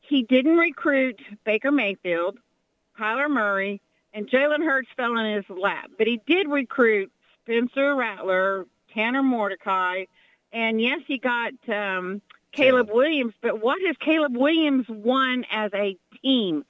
he 0.01 0.23
didn't 0.23 0.57
recruit 0.57 1.19
Baker 1.43 1.71
Mayfield, 1.71 2.37
Kyler 2.97 3.29
Murray, 3.29 3.81
and 4.13 4.29
Jalen 4.29 4.63
Hurts 4.63 4.89
fell 4.95 5.17
in 5.17 5.35
his 5.35 5.45
lap. 5.49 5.91
But 5.97 6.07
he 6.07 6.21
did 6.25 6.47
recruit 6.47 7.11
Spencer 7.43 7.95
Rattler, 7.95 8.65
Tanner 8.93 9.23
Mordecai, 9.23 10.05
and 10.51 10.81
yes, 10.81 11.01
he 11.05 11.17
got 11.17 11.53
um, 11.67 12.21
Caleb 12.51 12.89
Williams. 12.91 13.33
But 13.41 13.61
what 13.61 13.79
has 13.85 13.95
Caleb 13.97 14.35
Williams 14.35 14.85
won 14.87 15.45
as 15.51 15.71
a 15.73 15.97
team? 16.21 16.63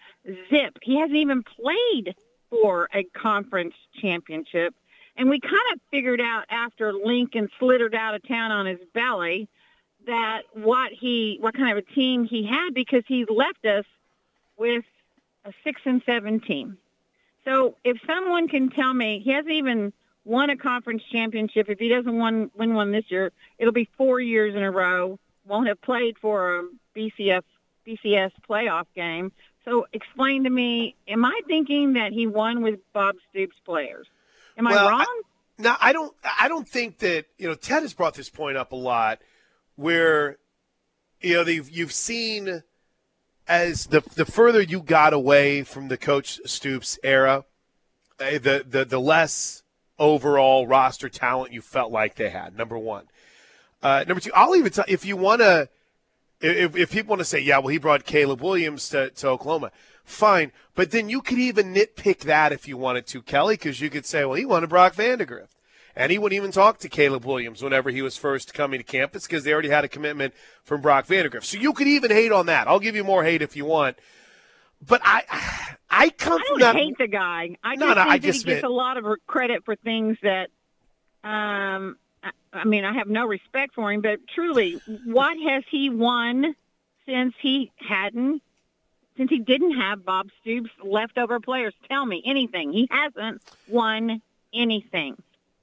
Zip. 0.49 0.77
He 0.81 0.99
hasn't 0.99 1.17
even 1.17 1.43
played 1.43 2.15
for 2.49 2.89
a 2.93 3.03
conference 3.03 3.73
championship. 4.01 4.73
And 5.15 5.29
we 5.29 5.39
kind 5.39 5.55
of 5.73 5.79
figured 5.91 6.21
out 6.21 6.45
after 6.49 6.93
Lincoln 6.93 7.49
slithered 7.59 7.95
out 7.95 8.15
of 8.15 8.27
town 8.27 8.51
on 8.51 8.65
his 8.65 8.79
belly 8.93 9.47
that 10.05 10.43
what 10.53 10.91
he, 10.91 11.37
what 11.39 11.55
kind 11.55 11.77
of 11.77 11.83
a 11.83 11.93
team 11.93 12.25
he 12.25 12.45
had 12.45 12.73
because 12.73 13.03
he 13.07 13.25
left 13.25 13.65
us 13.65 13.85
with 14.57 14.85
a 15.45 15.53
six 15.63 15.81
and 15.85 16.01
seven 16.05 16.39
team. 16.39 16.77
So 17.45 17.75
if 17.83 17.97
someone 18.05 18.47
can 18.47 18.69
tell 18.69 18.93
me 18.93 19.21
he 19.23 19.31
hasn't 19.31 19.51
even 19.51 19.93
won 20.27 20.49
a 20.49 20.57
conference 20.57 21.01
championship. 21.09 21.69
If 21.69 21.79
he 21.79 21.87
doesn't 21.87 22.17
win, 22.19 22.51
win 22.55 22.73
one 22.73 22.91
this 22.91 23.05
year, 23.09 23.31
it'll 23.57 23.73
be 23.73 23.89
four 23.97 24.19
years 24.19 24.55
in 24.55 24.61
a 24.61 24.69
row. 24.69 25.17
Won't 25.47 25.67
have 25.69 25.81
played 25.81 26.17
for 26.17 26.59
a 26.59 26.63
BCS 26.95 27.43
BCS 27.87 28.31
playoff 28.47 28.85
game. 28.93 29.31
So 29.67 29.85
explain 29.91 30.45
to 30.45 30.49
me, 30.49 30.95
am 31.09 31.25
I 31.25 31.41
thinking 31.45 31.93
that 31.93 32.13
he 32.13 32.25
won 32.25 32.61
with 32.61 32.79
Bob 32.93 33.15
Stoops 33.29 33.55
players? 33.65 34.07
Am 34.57 34.63
Well, 34.63 34.87
I 34.87 34.91
wrong? 34.91 35.21
No, 35.57 35.75
I 35.79 35.91
don't. 35.91 36.15
I 36.39 36.47
don't 36.47 36.67
think 36.67 36.99
that 36.99 37.25
you 37.37 37.47
know. 37.47 37.55
Ted 37.55 37.81
has 37.81 37.93
brought 37.93 38.13
this 38.13 38.29
point 38.29 38.57
up 38.57 38.71
a 38.71 38.75
lot, 38.75 39.19
where 39.75 40.37
you 41.19 41.33
know 41.33 41.43
they've, 41.43 41.67
you've 41.69 41.91
seen 41.91 42.63
as 43.47 43.87
the 43.87 44.01
the 44.15 44.25
further 44.25 44.61
you 44.61 44.81
got 44.81 45.13
away 45.13 45.63
from 45.63 45.87
the 45.87 45.97
coach 45.97 46.39
Stoops 46.45 46.99
era, 47.03 47.43
eh, 48.19 48.37
the 48.37 48.63
the 48.67 48.85
the 48.85 48.99
less 48.99 49.63
overall 49.99 50.67
roster 50.67 51.09
talent 51.09 51.53
you 51.53 51.61
felt 51.61 51.91
like 51.91 52.15
they 52.15 52.29
had. 52.29 52.55
Number 52.55 52.77
one, 52.77 53.05
uh, 53.81 54.05
number 54.07 54.21
two. 54.21 54.31
I'll 54.35 54.55
even 54.55 54.71
tell 54.71 54.85
if 54.87 55.05
you 55.05 55.17
want 55.17 55.41
to. 55.41 55.69
If, 56.39 56.75
if 56.75 56.91
people 56.91 57.09
want 57.11 57.21
to 57.21 57.25
say, 57.25 57.39
yeah, 57.39 57.57
well, 57.59 57.69
he 57.69 57.77
brought 57.79 58.05
Caleb 58.05 58.41
Williams 58.41 58.89
to, 58.89 59.09
to 59.09 59.27
Oklahoma, 59.29 59.71
fine. 60.05 60.51
But 60.75 60.91
then 60.91 61.09
you 61.09 61.21
could 61.21 61.39
even 61.39 61.73
nitpick 61.73 62.19
that 62.19 62.51
if 62.51 62.67
you 62.67 62.77
wanted 62.77 63.07
to, 63.07 63.21
Kelly, 63.21 63.55
because 63.55 63.81
you 63.81 63.89
could 63.89 64.05
say, 64.05 64.23
well, 64.23 64.35
he 64.35 64.45
wanted 64.45 64.69
Brock 64.69 64.93
Vandagriff. 64.95 65.47
And 65.95 66.11
he 66.11 66.19
wouldn't 66.19 66.37
even 66.37 66.51
talk 66.51 66.77
to 66.79 66.89
Caleb 66.89 67.25
Williams 67.25 67.63
whenever 67.63 67.89
he 67.89 68.03
was 68.03 68.17
first 68.17 68.53
coming 68.53 68.79
to 68.79 68.83
campus 68.83 69.25
because 69.25 69.43
they 69.43 69.51
already 69.51 69.69
had 69.69 69.83
a 69.83 69.87
commitment 69.87 70.35
from 70.63 70.79
Brock 70.81 71.07
Vandagriff. 71.07 71.43
So 71.43 71.57
you 71.57 71.73
could 71.73 71.87
even 71.87 72.11
hate 72.11 72.31
on 72.31 72.45
that. 72.45 72.67
I'll 72.67 72.79
give 72.79 72.95
you 72.95 73.03
more 73.03 73.23
hate 73.23 73.41
if 73.41 73.55
you 73.55 73.65
want. 73.65 73.97
But 74.85 75.01
I, 75.03 75.23
I 75.89 76.09
come 76.11 76.39
I 76.39 76.45
from 76.47 76.59
don't 76.59 76.73
that. 76.73 76.75
hate 76.75 76.99
the 76.99 77.07
guy. 77.07 77.57
I 77.63 77.73
No, 77.73 77.87
just 77.87 77.95
no, 77.95 77.95
think 77.95 77.97
I 77.97 78.17
that 78.17 78.21
just 78.21 78.45
he 78.45 78.53
gets 78.53 78.63
a 78.63 78.69
lot 78.69 78.97
of 78.97 79.05
credit 79.25 79.65
for 79.65 79.75
things 79.75 80.17
that. 80.21 80.49
Um, 81.27 81.97
I, 82.57 82.65
mean, 82.65 82.85
I 82.85 82.93
have 82.93 83.07
no 83.07 83.25
respect 83.25 83.75
for 83.75 83.91
him, 83.91 84.01
but 84.01 84.19
truly, 84.33 84.81
what 85.05 85.37
has 85.47 85.63
he 85.69 85.89
won 85.89 86.55
since 87.05 87.33
he 87.41 87.71
hadn't? 87.77 88.41
Since 89.17 89.29
he 89.31 89.39
didn't 89.39 89.79
have 89.79 90.05
Bob 90.05 90.29
Stoops 90.41 90.69
leftover 90.83 91.39
players, 91.39 91.73
tell 91.89 92.05
me 92.05 92.21
anything. 92.25 92.71
He 92.71 92.87
hasn't 92.91 93.41
won 93.67 94.21
anything. 94.53 95.15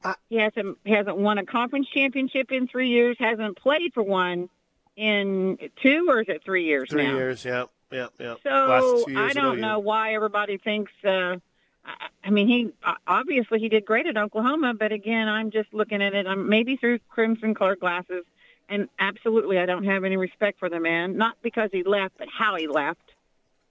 I- 0.05 0.17
he 0.29 0.37
hasn't 0.37 0.79
he 0.85 0.93
hasn't 0.93 1.17
won 1.17 1.39
a 1.39 1.47
conference 1.47 1.89
championship 1.89 2.51
in 2.51 2.67
three 2.67 2.89
years. 2.89 3.17
Hasn't 3.19 3.57
played 3.57 3.95
for 3.95 4.03
one 4.03 4.49
in 4.97 5.57
two 5.83 6.07
or 6.09 6.21
is 6.21 6.29
it 6.29 6.43
three 6.45 6.65
years 6.65 6.91
Three 6.91 7.07
now? 7.07 7.15
years, 7.17 7.45
yeah, 7.45 7.65
yeah, 7.91 8.09
yeah. 8.19 8.35
So 8.43 8.51
Last 8.51 9.07
two 9.07 9.13
years 9.13 9.31
I 9.31 9.33
don't 9.33 9.61
know 9.61 9.79
why 9.79 10.15
everybody 10.15 10.59
thinks. 10.59 10.93
Uh, 11.05 11.37
I, 11.85 12.09
I 12.25 12.31
mean, 12.31 12.49
he 12.49 12.71
uh, 12.85 12.95
obviously 13.07 13.59
he 13.59 13.69
did 13.69 13.85
great 13.85 14.07
at 14.07 14.17
Oklahoma, 14.17 14.75
but 14.75 14.93
again, 14.93 15.29
I'm 15.29 15.51
just 15.51 15.73
looking 15.73 16.03
at 16.03 16.15
it. 16.15 16.27
I'm 16.27 16.49
maybe 16.49 16.77
through 16.77 16.99
crimson 17.09 17.55
colored 17.55 17.81
glasses, 17.81 18.25
and 18.69 18.89
absolutely, 18.99 19.59
I 19.59 19.67
don't 19.67 19.85
have 19.85 20.05
any 20.05 20.17
respect 20.17 20.59
for 20.59 20.69
the 20.69 20.81
man. 20.81 21.17
Not 21.17 21.37
because 21.43 21.71
he 21.73 21.83
left, 21.83 22.15
but 22.19 22.29
how 22.29 22.57
he 22.57 22.67
left. 22.67 23.01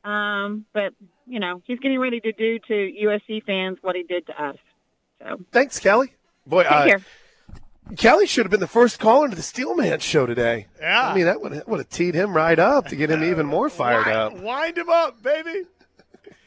Um, 0.03 0.65
but 0.73 0.93
you 1.25 1.39
know, 1.39 1.61
he's 1.65 1.79
getting 1.79 1.99
ready 1.99 2.19
to 2.19 2.31
do 2.31 2.59
to 2.59 2.73
USC 2.73 3.43
fans 3.43 3.77
what 3.81 3.95
he 3.95 4.03
did 4.03 4.27
to 4.27 4.43
us. 4.43 4.57
So 5.19 5.39
Thanks, 5.51 5.79
Kelly. 5.79 6.13
Boy, 6.45 6.63
take 6.63 6.71
uh, 6.71 6.85
care. 6.85 7.01
Kelly 7.97 8.27
should 8.27 8.45
have 8.45 8.51
been 8.51 8.59
the 8.59 8.67
first 8.67 8.99
caller 8.99 9.29
to 9.29 9.35
the 9.35 9.41
Steelman 9.41 9.99
show 9.99 10.25
today. 10.25 10.67
Yeah. 10.79 11.09
I 11.09 11.15
mean, 11.15 11.25
that 11.25 11.41
would 11.41 11.63
would 11.67 11.79
have 11.79 11.89
teed 11.89 12.15
him 12.15 12.35
right 12.35 12.57
up 12.57 12.87
to 12.87 12.95
get 12.95 13.09
him 13.09 13.23
even 13.23 13.45
more 13.45 13.69
fired 13.69 14.05
wind, 14.05 14.17
up. 14.17 14.39
Wind 14.39 14.77
him 14.77 14.89
up, 14.89 15.21
baby. 15.21 15.63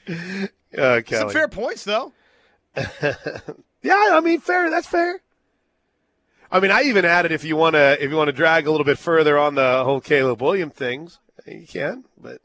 Uh, 0.76 1.00
Some 1.06 1.30
fair 1.30 1.48
points, 1.48 1.84
though. 1.84 2.12
Yeah, 3.82 4.08
I 4.14 4.20
mean, 4.20 4.40
fair. 4.40 4.68
That's 4.68 4.88
fair. 4.88 5.20
I 6.50 6.58
mean, 6.58 6.72
I 6.72 6.82
even 6.82 7.04
added 7.04 7.30
if 7.30 7.44
you 7.44 7.54
want 7.54 7.74
to 7.74 8.02
if 8.02 8.10
you 8.10 8.16
want 8.16 8.26
to 8.28 8.32
drag 8.32 8.66
a 8.66 8.70
little 8.72 8.84
bit 8.84 8.98
further 8.98 9.38
on 9.38 9.54
the 9.54 9.84
whole 9.84 10.00
Caleb 10.00 10.42
Williams 10.42 10.72
things, 10.72 11.20
you 11.46 11.66
can. 11.68 12.04
But 12.20 12.40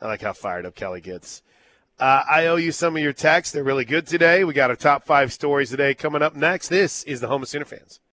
I 0.00 0.06
like 0.06 0.22
how 0.22 0.32
fired 0.32 0.66
up 0.66 0.74
Kelly 0.74 1.00
gets. 1.00 1.42
Uh, 2.00 2.24
I 2.28 2.46
owe 2.46 2.56
you 2.56 2.72
some 2.72 2.96
of 2.96 3.02
your 3.02 3.12
texts. 3.12 3.52
They're 3.52 3.62
really 3.62 3.84
good 3.84 4.08
today. 4.08 4.42
We 4.42 4.54
got 4.54 4.70
our 4.70 4.76
top 4.76 5.04
five 5.04 5.32
stories 5.32 5.70
today 5.70 5.94
coming 5.94 6.22
up 6.22 6.34
next. 6.34 6.66
This 6.68 7.04
is 7.04 7.20
the 7.20 7.28
Home 7.28 7.42
of 7.42 7.48
Sooner 7.48 7.64
fans. 7.64 8.00